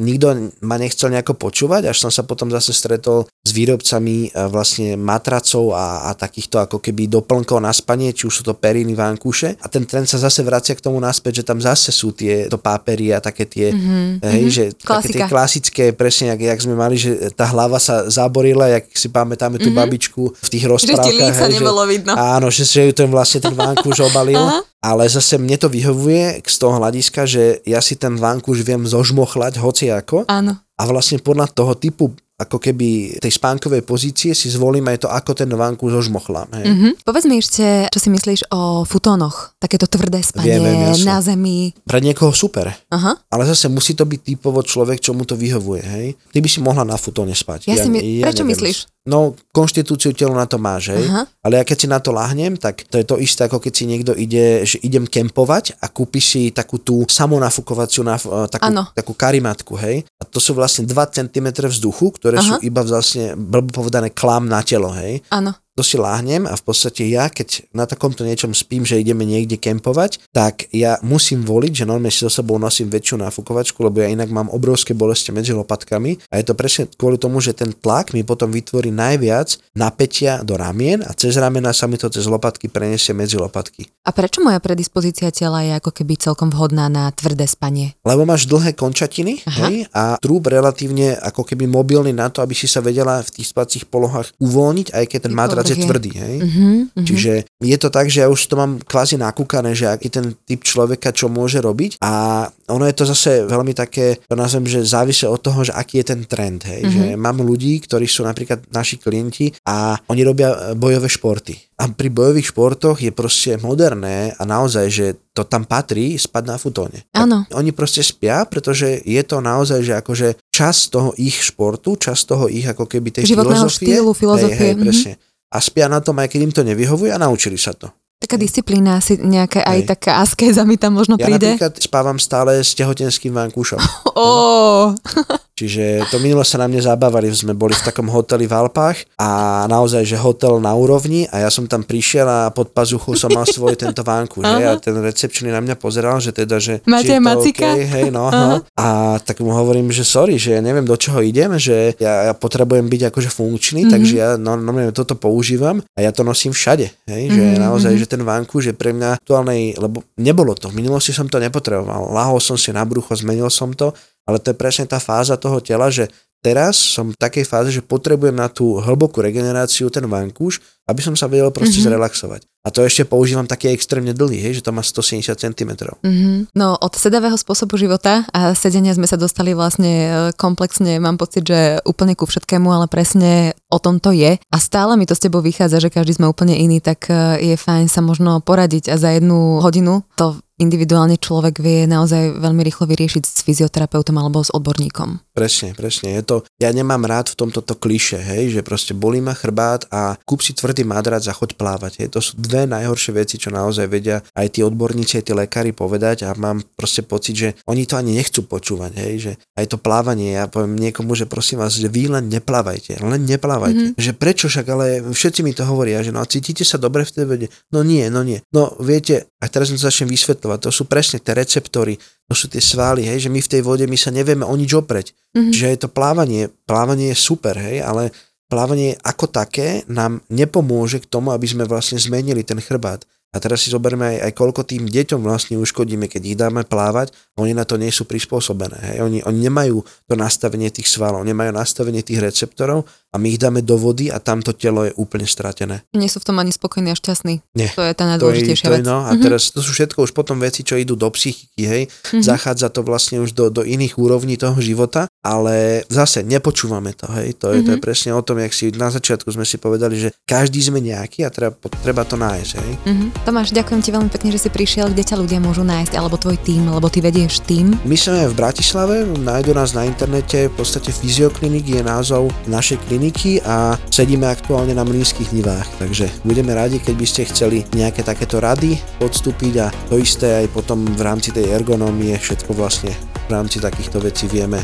nikto 0.00 0.50
ma 0.64 0.80
nechcel 0.80 1.12
nejako 1.12 1.36
počúvať, 1.36 1.92
až 1.92 1.96
som 2.00 2.10
sa 2.10 2.24
potom 2.24 2.48
zase 2.50 2.72
stretol 2.72 3.28
s 3.44 3.50
výrobcami 3.74 4.30
e, 4.30 4.46
vlastne 4.46 4.94
matracov 4.94 5.74
a, 5.74 6.06
a 6.06 6.10
takýchto 6.14 6.62
ako 6.62 6.78
keby 6.78 7.10
doplnkov 7.10 7.58
na 7.58 7.74
spanie, 7.74 8.14
či 8.14 8.30
už 8.30 8.40
sú 8.40 8.42
to 8.46 8.54
periny, 8.54 8.94
vankúše. 8.94 9.58
A 9.58 9.66
ten 9.66 9.82
trend 9.82 10.06
sa 10.06 10.22
zase 10.22 10.46
vracia 10.46 10.78
k 10.78 10.84
tomu 10.86 11.02
naspäť, 11.02 11.42
že 11.42 11.44
tam 11.50 11.58
zase 11.58 11.90
sú 11.90 12.14
tie 12.14 12.46
to 12.46 12.56
pápery 12.56 13.10
a 13.10 13.18
také 13.18 13.50
tie, 13.50 13.74
mm-hmm. 13.74 14.22
hej, 14.22 14.44
mm-hmm. 14.46 14.54
že 14.54 14.64
také 14.78 15.08
tie 15.10 15.22
klasické, 15.26 15.84
presne, 15.90 16.30
jak, 16.30 16.40
jak 16.54 16.60
sme 16.62 16.78
mali, 16.78 16.94
že 16.94 17.34
tá 17.34 17.50
hlava 17.50 17.82
sa 17.82 18.06
zaborila, 18.06 18.70
jak 18.70 18.86
si 18.94 19.10
pamätáme 19.10 19.58
tú 19.58 19.74
mm-hmm. 19.74 19.82
babičku 19.82 20.22
v 20.30 20.48
tých 20.48 20.64
rozprávkach. 20.70 21.10
Že 21.10 21.34
ti 21.34 21.50
hej, 21.50 21.54
nebolo 21.58 21.82
že, 21.82 21.90
vidno. 21.90 22.12
Áno, 22.14 22.46
že, 22.54 22.62
že 22.62 22.86
ju 22.86 22.92
ten 22.94 23.10
vlastne 23.10 23.42
ten 23.42 23.54
vankúš 23.58 23.98
obalil. 24.06 24.38
ale 24.84 25.08
zase 25.08 25.40
mne 25.40 25.56
to 25.56 25.72
vyhovuje 25.72 26.44
z 26.44 26.56
toho 26.60 26.76
hľadiska, 26.76 27.24
že 27.24 27.64
ja 27.64 27.80
si 27.80 27.96
ten 27.96 28.20
vankúš 28.20 28.60
viem 28.60 28.84
zožmochlať 28.84 29.56
hociako. 29.56 30.28
Áno. 30.28 30.60
A 30.76 30.82
vlastne 30.90 31.16
podľa 31.22 31.48
toho 31.48 31.72
typu 31.72 32.12
ako 32.34 32.58
keby 32.58 33.18
tej 33.22 33.32
spánkovej 33.38 33.86
pozície 33.86 34.34
si 34.34 34.50
zvolím 34.50 34.90
aj 34.90 35.06
to, 35.06 35.08
ako 35.08 35.38
ten 35.38 35.46
vánku 35.46 35.86
zožmochlám. 35.86 36.50
Hej. 36.58 36.66
Mm-hmm. 36.66 36.92
Povedz 37.06 37.26
mi 37.30 37.38
ešte, 37.38 37.86
čo 37.94 37.98
si 38.02 38.10
myslíš 38.10 38.50
o 38.50 38.82
futónoch? 38.82 39.54
Takéto 39.62 39.86
tvrdé 39.86 40.18
spanie 40.18 40.58
viem, 40.58 40.90
viem, 40.90 41.06
na 41.06 41.22
zemi. 41.22 41.70
Pre 41.86 42.02
niekoho 42.02 42.34
super. 42.34 42.74
Aha. 42.90 43.14
Ale 43.30 43.46
zase 43.46 43.70
musí 43.70 43.94
to 43.94 44.02
byť 44.02 44.20
typovo 44.34 44.58
človek, 44.66 44.98
čo 44.98 45.14
mu 45.14 45.22
to 45.22 45.38
vyhovuje. 45.38 45.82
Hej. 45.86 46.06
Ty 46.34 46.38
by 46.42 46.48
si 46.50 46.58
mohla 46.58 46.82
na 46.82 46.98
futóne 46.98 47.38
spať. 47.38 47.70
Ja, 47.70 47.78
ja, 47.78 47.86
si 47.86 47.90
my... 47.94 48.02
ja 48.02 48.26
Prečo 48.26 48.42
neviem. 48.42 48.50
myslíš? 48.58 48.76
No, 49.04 49.36
konštitúciu 49.52 50.16
tela 50.16 50.32
na 50.32 50.48
to 50.48 50.56
máš, 50.56 50.96
hej. 50.96 51.04
Aha. 51.04 51.28
Ale 51.44 51.60
ja 51.60 51.64
keď 51.68 51.76
si 51.76 51.86
na 51.92 52.00
to 52.00 52.08
lahnem, 52.08 52.56
tak 52.56 52.88
to 52.88 52.96
je 52.96 53.04
to 53.04 53.20
isté, 53.20 53.44
ako 53.44 53.60
keď 53.60 53.72
si 53.76 53.84
niekto 53.84 54.16
ide, 54.16 54.64
že 54.64 54.80
idem 54.80 55.04
kempovať 55.04 55.76
a 55.84 55.92
kúpi 55.92 56.24
si 56.24 56.48
takú 56.56 56.80
tú 56.80 57.04
samonafukovaciu, 57.04 58.00
takú, 58.48 58.72
takú 58.96 59.12
karimatku, 59.12 59.76
hej. 59.76 60.08
A 60.16 60.24
to 60.24 60.40
sú 60.40 60.56
vlastne 60.56 60.88
2 60.88 60.96
cm 61.20 61.46
vzduchu, 61.68 62.16
ktoré 62.16 62.40
Aha. 62.40 62.48
sú 62.48 62.52
iba 62.64 62.80
vlastne, 62.80 63.36
blbo 63.36 63.84
povedané, 63.84 64.08
klam 64.08 64.48
na 64.48 64.64
telo, 64.64 64.88
hej. 64.96 65.20
Áno 65.28 65.52
si 65.82 65.98
láhnem 65.98 66.46
a 66.46 66.54
v 66.54 66.62
podstate 66.62 67.08
ja, 67.10 67.26
keď 67.26 67.66
na 67.74 67.88
takomto 67.88 68.22
niečom 68.22 68.54
spím, 68.54 68.86
že 68.86 69.00
ideme 69.00 69.26
niekde 69.26 69.58
kempovať, 69.58 70.30
tak 70.30 70.70
ja 70.70 71.02
musím 71.02 71.42
voliť, 71.42 71.82
že 71.82 71.88
normálne 71.88 72.14
si 72.14 72.22
so 72.22 72.30
sebou 72.30 72.60
nosím 72.60 72.92
väčšiu 72.92 73.18
náfukovačku, 73.24 73.80
lebo 73.82 74.04
ja 74.04 74.12
inak 74.12 74.30
mám 74.30 74.52
obrovské 74.52 74.94
bolesti 74.94 75.34
medzi 75.34 75.50
lopatkami 75.50 76.22
a 76.30 76.38
je 76.38 76.44
to 76.46 76.54
presne 76.54 76.86
kvôli 76.94 77.18
tomu, 77.18 77.42
že 77.42 77.56
ten 77.56 77.74
tlak 77.74 78.14
mi 78.14 78.22
potom 78.22 78.52
vytvorí 78.54 78.94
najviac 78.94 79.58
napätia 79.74 80.44
do 80.46 80.54
ramien 80.54 81.02
a 81.02 81.10
cez 81.16 81.34
ramena 81.40 81.74
sa 81.74 81.90
mi 81.90 81.98
to 81.98 82.06
cez 82.12 82.28
lopatky 82.30 82.70
preniesie 82.70 83.16
medzi 83.16 83.34
lopatky. 83.34 83.90
A 84.04 84.12
prečo 84.12 84.44
moja 84.44 84.60
predispozícia 84.60 85.32
tela 85.32 85.64
je 85.64 85.74
ako 85.80 85.90
keby 85.90 86.20
celkom 86.20 86.52
vhodná 86.52 86.92
na 86.92 87.08
tvrdé 87.10 87.48
spanie? 87.48 87.96
Lebo 88.04 88.28
máš 88.28 88.44
dlhé 88.44 88.76
končatiny 88.76 89.40
hej, 89.42 89.88
a 89.96 90.20
trúb 90.20 90.46
relatívne 90.46 91.16
ako 91.18 91.42
keby 91.42 91.64
mobilný 91.64 92.12
na 92.12 92.28
to, 92.28 92.44
aby 92.44 92.52
si 92.52 92.68
sa 92.68 92.84
vedela 92.84 93.24
v 93.24 93.32
tých 93.40 93.48
spacích 93.48 93.88
polohách 93.88 94.36
uvoľniť, 94.36 94.92
aj 94.92 95.04
keď 95.08 95.18
ten 95.24 95.34
madrac 95.64 95.80
je 95.80 95.84
tvrdý, 95.88 96.12
hej. 96.12 96.36
Uh-huh, 96.44 96.60
uh-huh. 96.92 97.06
Čiže 97.08 97.32
je 97.48 97.76
to 97.80 97.88
tak, 97.88 98.12
že 98.12 98.20
ja 98.20 98.28
už 98.28 98.40
to 98.44 98.54
mám 98.60 98.76
kvázi 98.84 99.16
nakúkané, 99.16 99.72
že 99.72 99.88
aký 99.88 100.12
ten 100.12 100.36
typ 100.44 100.60
človeka 100.60 101.10
čo 101.16 101.32
môže 101.32 101.64
robiť 101.64 101.96
a 102.04 102.44
ono 102.68 102.84
je 102.84 102.96
to 102.96 103.04
zase 103.08 103.44
veľmi 103.48 103.76
také, 103.76 104.20
to 104.24 104.36
nazvem, 104.36 104.64
že 104.64 104.84
závisí 104.84 105.28
od 105.28 105.40
toho, 105.40 105.64
že 105.64 105.72
aký 105.72 106.00
je 106.04 106.06
ten 106.12 106.20
trend, 106.28 106.64
hej. 106.68 106.84
Uh-huh. 106.84 106.92
Že 106.92 107.04
mám 107.16 107.40
ľudí, 107.40 107.80
ktorí 107.80 108.04
sú 108.04 108.24
napríklad 108.24 108.68
naši 108.68 109.00
klienti 109.00 109.52
a 109.64 109.96
oni 110.08 110.22
robia 110.24 110.52
e, 110.52 110.56
bojové 110.76 111.08
športy. 111.08 111.56
A 111.74 111.90
pri 111.90 112.06
bojových 112.06 112.54
športoch 112.54 113.02
je 113.02 113.10
proste 113.10 113.58
moderné 113.58 114.30
a 114.38 114.42
naozaj, 114.46 114.86
že 114.88 115.06
to 115.34 115.42
tam 115.42 115.66
patrí 115.66 116.14
spať 116.14 116.44
na 116.46 116.56
futóne. 116.56 117.02
Áno. 117.10 117.42
Oni 117.50 117.74
proste 117.74 118.06
spia, 118.06 118.46
pretože 118.46 119.02
je 119.02 119.22
to 119.26 119.42
naozaj, 119.42 119.82
že 119.82 119.98
akože 119.98 120.28
čas 120.54 120.86
toho 120.86 121.10
ich 121.18 121.34
športu, 121.42 121.98
čas 121.98 122.22
toho 122.22 122.46
ich 122.46 122.62
ako 122.62 122.86
keby 122.86 123.10
tej 123.10 123.34
Životného 123.34 123.66
filozofie. 123.66 123.86
štýlu, 123.90 124.10
filozofie. 124.14 124.54
Hej, 124.54 124.70
hej, 124.70 124.74
presne. 124.78 125.12
A 125.52 125.58
spia 125.60 125.90
na 125.90 126.00
tom, 126.00 126.16
aj 126.18 126.32
keď 126.32 126.40
im 126.46 126.52
to 126.54 126.62
nevyhovuje 126.62 127.10
a 127.12 127.18
naučili 127.20 127.60
sa 127.60 127.76
to. 127.76 127.92
Taká 128.24 128.40
disciplína, 128.40 129.02
asi 129.02 129.20
nejaká 129.20 129.60
aj 129.60 129.78
Hej. 129.84 129.88
taká 129.90 130.12
askéza 130.24 130.64
mi 130.64 130.80
tam 130.80 130.96
možno 130.96 131.20
ja 131.20 131.28
príde. 131.28 131.44
Ja 131.44 131.60
napríklad 131.60 131.74
spávam 131.76 132.16
stále 132.16 132.56
s 132.62 132.72
tehotenským 132.72 133.34
vankúšom. 133.34 133.80
Oh. 134.14 134.94
Čiže 135.54 136.10
to 136.10 136.18
minulo 136.18 136.42
sa 136.42 136.58
na 136.58 136.66
mne 136.66 136.82
zabávali, 136.82 137.30
sme 137.30 137.54
boli 137.54 137.78
v 137.78 137.86
takom 137.86 138.10
hoteli 138.10 138.50
v 138.50 138.58
Alpách 138.58 139.06
a 139.14 139.62
naozaj, 139.70 140.02
že 140.02 140.18
hotel 140.18 140.58
na 140.58 140.74
úrovni 140.74 141.30
a 141.30 141.46
ja 141.46 141.50
som 141.50 141.70
tam 141.70 141.86
prišiel 141.86 142.26
a 142.26 142.50
pod 142.50 142.74
pazuchu 142.74 143.14
som 143.14 143.30
mal 143.30 143.46
svoj 143.46 143.78
tento 143.78 144.02
vánku, 144.02 144.42
že? 144.42 144.62
A 144.66 144.74
ten 144.82 144.98
recepčný 144.98 145.54
na 145.54 145.62
mňa 145.62 145.78
pozeral, 145.78 146.18
že 146.18 146.34
teda, 146.34 146.58
že 146.58 146.82
Máte 146.90 147.22
macika? 147.22 147.70
Okay, 147.70 147.86
hej, 147.86 148.06
no, 148.10 148.34
no. 148.34 148.66
A 148.74 149.14
tak 149.22 149.38
mu 149.46 149.54
hovorím, 149.54 149.94
že 149.94 150.02
sorry, 150.02 150.42
že 150.42 150.58
ja 150.58 150.60
neviem, 150.60 150.82
do 150.82 150.98
čoho 150.98 151.22
idem, 151.22 151.54
že 151.54 151.94
ja, 152.02 152.30
ja 152.30 152.34
potrebujem 152.34 152.90
byť 152.90 153.14
akože 153.14 153.30
funkčný, 153.30 153.86
mm-hmm. 153.86 153.94
takže 153.94 154.14
ja 154.18 154.28
no, 154.34 154.58
no, 154.58 154.74
toto 154.90 155.14
používam 155.14 155.78
a 155.94 156.02
ja 156.02 156.10
to 156.10 156.26
nosím 156.26 156.50
všade, 156.50 156.90
hej, 157.06 157.22
že 157.30 157.42
mm-hmm. 157.46 157.62
naozaj, 157.62 157.94
že 157.94 158.10
ten 158.10 158.26
vánku, 158.26 158.58
že 158.58 158.74
pre 158.74 158.90
mňa 158.90 159.22
aktuálnej, 159.22 159.78
lebo 159.78 160.02
nebolo 160.18 160.58
to, 160.58 160.66
v 160.74 160.82
minulosti 160.82 161.14
som 161.14 161.30
to 161.30 161.38
nepotreboval, 161.38 162.10
lahol 162.10 162.42
som 162.42 162.58
si 162.58 162.74
na 162.74 162.82
brucho, 162.82 163.14
zmenil 163.14 163.46
som 163.54 163.70
to 163.70 163.94
ale 164.24 164.40
to 164.40 164.52
je 164.52 164.56
presne 164.56 164.84
tá 164.88 164.96
fáza 165.00 165.36
toho 165.36 165.60
tela, 165.60 165.92
že 165.92 166.08
teraz 166.44 166.76
som 166.76 167.08
v 167.08 167.16
takej 167.16 167.48
fáze, 167.48 167.72
že 167.72 167.80
potrebujem 167.80 168.36
na 168.36 168.52
tú 168.52 168.76
hlbokú 168.76 169.24
regeneráciu 169.24 169.88
ten 169.88 170.04
vankúš, 170.04 170.60
aby 170.84 171.00
som 171.00 171.16
sa 171.16 171.24
vedel 171.24 171.48
proste 171.48 171.80
mm-hmm. 171.80 171.96
zrelaxovať. 171.96 172.44
A 172.64 172.68
to 172.68 172.84
ešte 172.84 173.08
používam 173.08 173.48
taký 173.48 173.72
extrémne 173.72 174.12
dlhý, 174.12 174.40
hej, 174.40 174.60
že 174.60 174.64
to 174.64 174.72
má 174.72 174.84
170 174.84 175.32
cm. 175.36 175.70
Mm-hmm. 176.04 176.52
No 176.52 176.76
od 176.76 176.92
sedavého 176.92 177.36
spôsobu 177.40 177.80
života 177.80 178.28
a 178.32 178.52
sedenia 178.52 178.92
sme 178.92 179.08
sa 179.08 179.16
dostali 179.16 179.56
vlastne 179.56 179.92
e, 179.92 180.08
komplexne, 180.36 181.00
mám 181.00 181.16
pocit, 181.16 181.48
že 181.48 181.80
úplne 181.88 182.12
ku 182.12 182.28
všetkému, 182.28 182.68
ale 182.68 182.92
presne 182.92 183.56
o 183.72 183.80
tom 183.80 183.96
to 183.96 184.12
je. 184.12 184.36
A 184.36 184.56
stále 184.60 185.00
mi 185.00 185.08
to 185.08 185.16
s 185.16 185.24
tebou 185.24 185.40
vychádza, 185.40 185.80
že 185.80 185.92
každý 185.92 186.20
sme 186.20 186.28
úplne 186.28 186.56
iný, 186.56 186.84
tak 186.84 187.08
e, 187.08 187.40
je 187.40 187.56
fajn 187.56 187.88
sa 187.88 188.04
možno 188.04 188.44
poradiť 188.44 188.92
a 188.92 189.00
za 189.00 189.16
jednu 189.16 189.64
hodinu 189.64 190.04
to 190.20 190.43
individuálne 190.58 191.18
človek 191.18 191.58
vie 191.58 191.90
naozaj 191.90 192.38
veľmi 192.38 192.62
rýchlo 192.62 192.86
vyriešiť 192.86 193.22
s 193.26 193.42
fyzioterapeutom 193.42 194.14
alebo 194.14 194.38
s 194.38 194.54
odborníkom. 194.54 195.34
Presne, 195.34 195.74
presne. 195.74 196.14
Je 196.14 196.22
to, 196.22 196.36
ja 196.62 196.70
nemám 196.70 197.02
rád 197.10 197.34
v 197.34 197.38
tomto 197.42 197.58
to 197.58 197.74
kliše, 197.74 198.22
hej, 198.22 198.54
že 198.54 198.60
proste 198.62 198.94
bolí 198.94 199.18
ma 199.18 199.34
chrbát 199.34 199.90
a 199.90 200.14
kúp 200.22 200.46
si 200.46 200.54
tvrdý 200.54 200.86
madrac 200.86 201.26
a 201.26 201.34
choď 201.34 201.58
plávať. 201.58 202.06
Hej. 202.06 202.08
To 202.14 202.20
sú 202.22 202.38
dve 202.38 202.70
najhoršie 202.70 203.18
veci, 203.18 203.34
čo 203.34 203.50
naozaj 203.50 203.90
vedia 203.90 204.22
aj 204.38 204.54
tí 204.54 204.60
odborníci, 204.62 205.18
aj 205.18 205.24
tí 205.26 205.32
lekári 205.34 205.74
povedať 205.74 206.22
a 206.22 206.30
mám 206.38 206.62
proste 206.78 207.02
pocit, 207.02 207.34
že 207.34 207.48
oni 207.66 207.82
to 207.82 207.98
ani 207.98 208.14
nechcú 208.14 208.46
počúvať, 208.46 208.92
hej, 208.94 209.14
že 209.18 209.32
aj 209.58 209.74
to 209.74 209.76
plávanie, 209.82 210.38
ja 210.38 210.46
poviem 210.46 210.78
niekomu, 210.78 211.18
že 211.18 211.26
prosím 211.26 211.58
vás, 211.66 211.74
že 211.74 211.90
vy 211.90 212.06
len 212.06 212.30
neplávajte, 212.30 213.02
len 213.02 213.26
neplávajte. 213.26 213.98
Mm-hmm. 213.98 213.98
Že 213.98 214.12
prečo 214.14 214.46
však, 214.46 214.66
ale 214.70 215.02
všetci 215.02 215.42
mi 215.42 215.50
to 215.50 215.66
hovoria, 215.66 215.98
že 216.06 216.14
no 216.14 216.22
a 216.22 216.30
cítite 216.30 216.62
sa 216.62 216.78
dobre 216.78 217.02
v 217.02 217.10
tej 217.10 217.26
vede? 217.26 217.46
No 217.74 217.82
nie, 217.82 218.06
no 218.06 218.22
nie. 218.22 218.38
No 218.54 218.78
viete, 218.78 219.26
a 219.42 219.50
teraz 219.50 219.68
som 219.68 219.76
začnem 219.76 220.08
vysvetľovať, 220.08 220.43
to 220.60 220.68
sú 220.68 220.84
presne 220.84 221.20
tie 221.20 221.32
receptory, 221.32 221.96
to 222.28 222.34
sú 222.36 222.48
tie 222.52 222.60
svaly, 222.60 223.04
hej, 223.04 223.28
že 223.28 223.32
my 223.32 223.40
v 223.40 223.50
tej 223.50 223.62
vode 223.64 223.84
my 223.88 223.98
sa 223.98 224.12
nevieme 224.12 224.44
o 224.44 224.54
nič 224.56 224.72
opreť. 224.76 225.12
Mm-hmm. 225.36 225.52
Že 225.52 225.66
je 225.72 225.78
to 225.80 225.88
plávanie, 225.88 226.42
plávanie 226.68 227.12
je 227.12 227.18
super, 227.18 227.56
hej, 227.56 227.80
ale 227.80 228.12
plávanie 228.48 228.96
ako 229.02 229.26
také 229.32 229.82
nám 229.90 230.20
nepomôže 230.28 231.02
k 231.02 231.10
tomu, 231.10 231.32
aby 231.32 231.48
sme 231.48 231.64
vlastne 231.64 231.96
zmenili 231.96 232.44
ten 232.44 232.60
chrbát. 232.60 233.02
A 233.34 233.42
teraz 233.42 233.66
si 233.66 233.68
zoberme 233.74 234.14
aj, 234.14 234.30
aj 234.30 234.32
koľko 234.38 234.62
tým 234.62 234.86
deťom 234.86 235.26
vlastne 235.26 235.58
uškodíme, 235.58 236.06
keď 236.06 236.22
ich 236.22 236.38
dáme 236.38 236.62
plávať, 236.62 237.10
oni 237.34 237.50
na 237.50 237.66
to 237.66 237.74
nie 237.74 237.90
sú 237.90 238.06
prispôsobené. 238.06 238.94
Hej. 238.94 238.96
Oni, 239.02 239.18
oni 239.26 239.38
nemajú 239.50 239.82
to 239.82 240.14
nastavenie 240.14 240.70
tých 240.70 240.86
svalov, 240.86 241.26
nemajú 241.26 241.50
nastavenie 241.50 242.06
tých 242.06 242.22
receptorov 242.22 242.86
a 243.10 243.18
my 243.18 243.34
ich 243.34 243.42
dáme 243.42 243.66
do 243.66 243.74
vody 243.74 244.06
a 244.06 244.22
tamto 244.22 244.54
telo 244.54 244.86
je 244.86 244.94
úplne 244.94 245.26
stratené. 245.26 245.82
Nie 245.98 246.06
sú 246.06 246.22
v 246.22 246.30
tom 246.30 246.38
ani 246.38 246.54
spokojní 246.54 246.94
a 246.94 246.96
šťastní. 246.98 247.42
Nie. 247.58 247.74
To 247.74 247.82
je 247.82 247.94
tá 247.94 248.06
najdôležitejšia 248.14 248.70
je, 248.70 248.86
no, 248.86 249.02
a 249.02 249.10
mm-hmm. 249.10 249.22
teraz 249.22 249.50
to 249.50 249.58
sú 249.58 249.74
všetko 249.74 250.06
už 250.06 250.14
potom 250.14 250.38
veci, 250.38 250.62
čo 250.62 250.78
idú 250.78 250.94
do 250.94 251.10
psychiky, 251.10 251.62
hej. 251.66 251.82
Mm-hmm. 251.90 252.22
Zachádza 252.22 252.70
to 252.70 252.86
vlastne 252.86 253.18
už 253.18 253.34
do, 253.34 253.50
do 253.50 253.66
iných 253.66 253.98
úrovní 253.98 254.38
toho 254.38 254.58
života, 254.62 255.10
ale 255.24 255.88
zase 255.88 256.20
nepočúvame 256.20 256.92
to, 256.92 257.08
hej. 257.16 257.32
To 257.40 257.48
je, 257.50 257.64
mm-hmm. 257.64 257.64
to 257.64 257.70
je 257.72 257.78
mhm. 257.80 257.84
presne 257.84 258.10
o 258.12 258.20
tom, 258.20 258.36
jak 258.44 258.52
si 258.52 258.68
na 258.76 258.92
začiatku 258.92 259.32
sme 259.32 259.48
si 259.48 259.56
povedali, 259.56 259.96
že 259.96 260.12
každý 260.28 260.60
sme 260.60 260.84
nejaký 260.84 261.24
a 261.24 261.32
treba, 261.32 261.56
treba 261.80 262.04
to 262.04 262.20
nájsť, 262.20 262.52
hej. 262.60 262.72
Mm-hmm. 262.84 263.08
Tomáš, 263.24 263.56
ďakujem 263.56 263.80
ti 263.80 263.90
veľmi 263.90 264.10
pekne, 264.12 264.30
že 264.30 264.44
si 264.44 264.48
prišiel. 264.52 264.92
Kde 264.92 265.08
ťa 265.08 265.16
ľudia 265.16 265.40
môžu 265.40 265.64
nájsť, 265.64 265.96
alebo 265.96 266.20
tvoj 266.20 266.36
tým, 266.44 266.68
lebo 266.68 266.92
ty 266.92 267.00
vedieš 267.00 267.40
tým? 267.48 267.72
My 267.88 267.96
sme 267.96 268.28
v 268.28 268.36
Bratislave, 268.36 269.08
nájdu 269.08 269.56
nás 269.56 269.72
na 269.72 269.88
internete, 269.88 270.52
v 270.52 270.54
podstate 270.60 270.92
Fyzioklinik 270.92 271.64
je 271.64 271.80
názov 271.80 272.28
našej 272.44 272.84
kliniky 272.84 273.40
a 273.48 273.80
sedíme 273.88 274.28
aktuálne 274.28 274.76
na 274.76 274.84
mlínskych 274.84 275.32
nivách, 275.32 275.64
takže 275.80 276.12
budeme 276.28 276.52
radi, 276.52 276.76
keď 276.78 276.94
by 277.00 277.06
ste 277.08 277.30
chceli 277.32 277.64
nejaké 277.72 278.04
takéto 278.04 278.42
rady 278.42 278.76
podstúpiť 279.00 279.54
a 279.64 279.72
to 279.88 279.96
isté 279.96 280.44
aj 280.44 280.52
potom 280.52 280.84
v 280.84 281.00
rámci 281.00 281.32
tej 281.32 281.48
ergonómie 281.48 282.12
všetko 282.20 282.52
vlastne 282.52 282.92
v 283.24 283.32
rámci 283.32 283.56
takýchto 283.56 284.04
vecí 284.04 284.28
vieme 284.28 284.60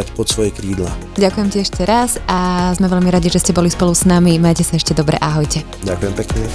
zobrať 0.00 0.16
pod 0.16 0.26
svoje 0.32 0.50
krídla. 0.56 0.88
Ďakujem 1.20 1.48
ti 1.52 1.58
ešte 1.60 1.84
raz 1.84 2.16
a 2.24 2.72
sme 2.72 2.88
veľmi 2.88 3.12
radi, 3.12 3.28
že 3.28 3.44
ste 3.44 3.52
boli 3.52 3.68
spolu 3.68 3.92
s 3.92 4.08
nami. 4.08 4.40
Majte 4.40 4.64
sa 4.64 4.80
ešte 4.80 4.96
dobre, 4.96 5.20
ahojte. 5.20 5.60
Ďakujem 5.84 6.14
pekne. 6.16 6.48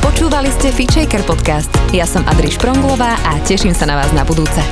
Počúvali 0.00 0.48
ste 0.54 0.70
Feature 0.70 1.26
podcast. 1.26 1.70
Ja 1.90 2.06
som 2.06 2.22
Adriš 2.30 2.56
Pronglová 2.62 3.18
a 3.26 3.36
teším 3.42 3.74
sa 3.74 3.84
na 3.90 3.98
vás 3.98 4.14
na 4.14 4.22
budúce. 4.22 4.62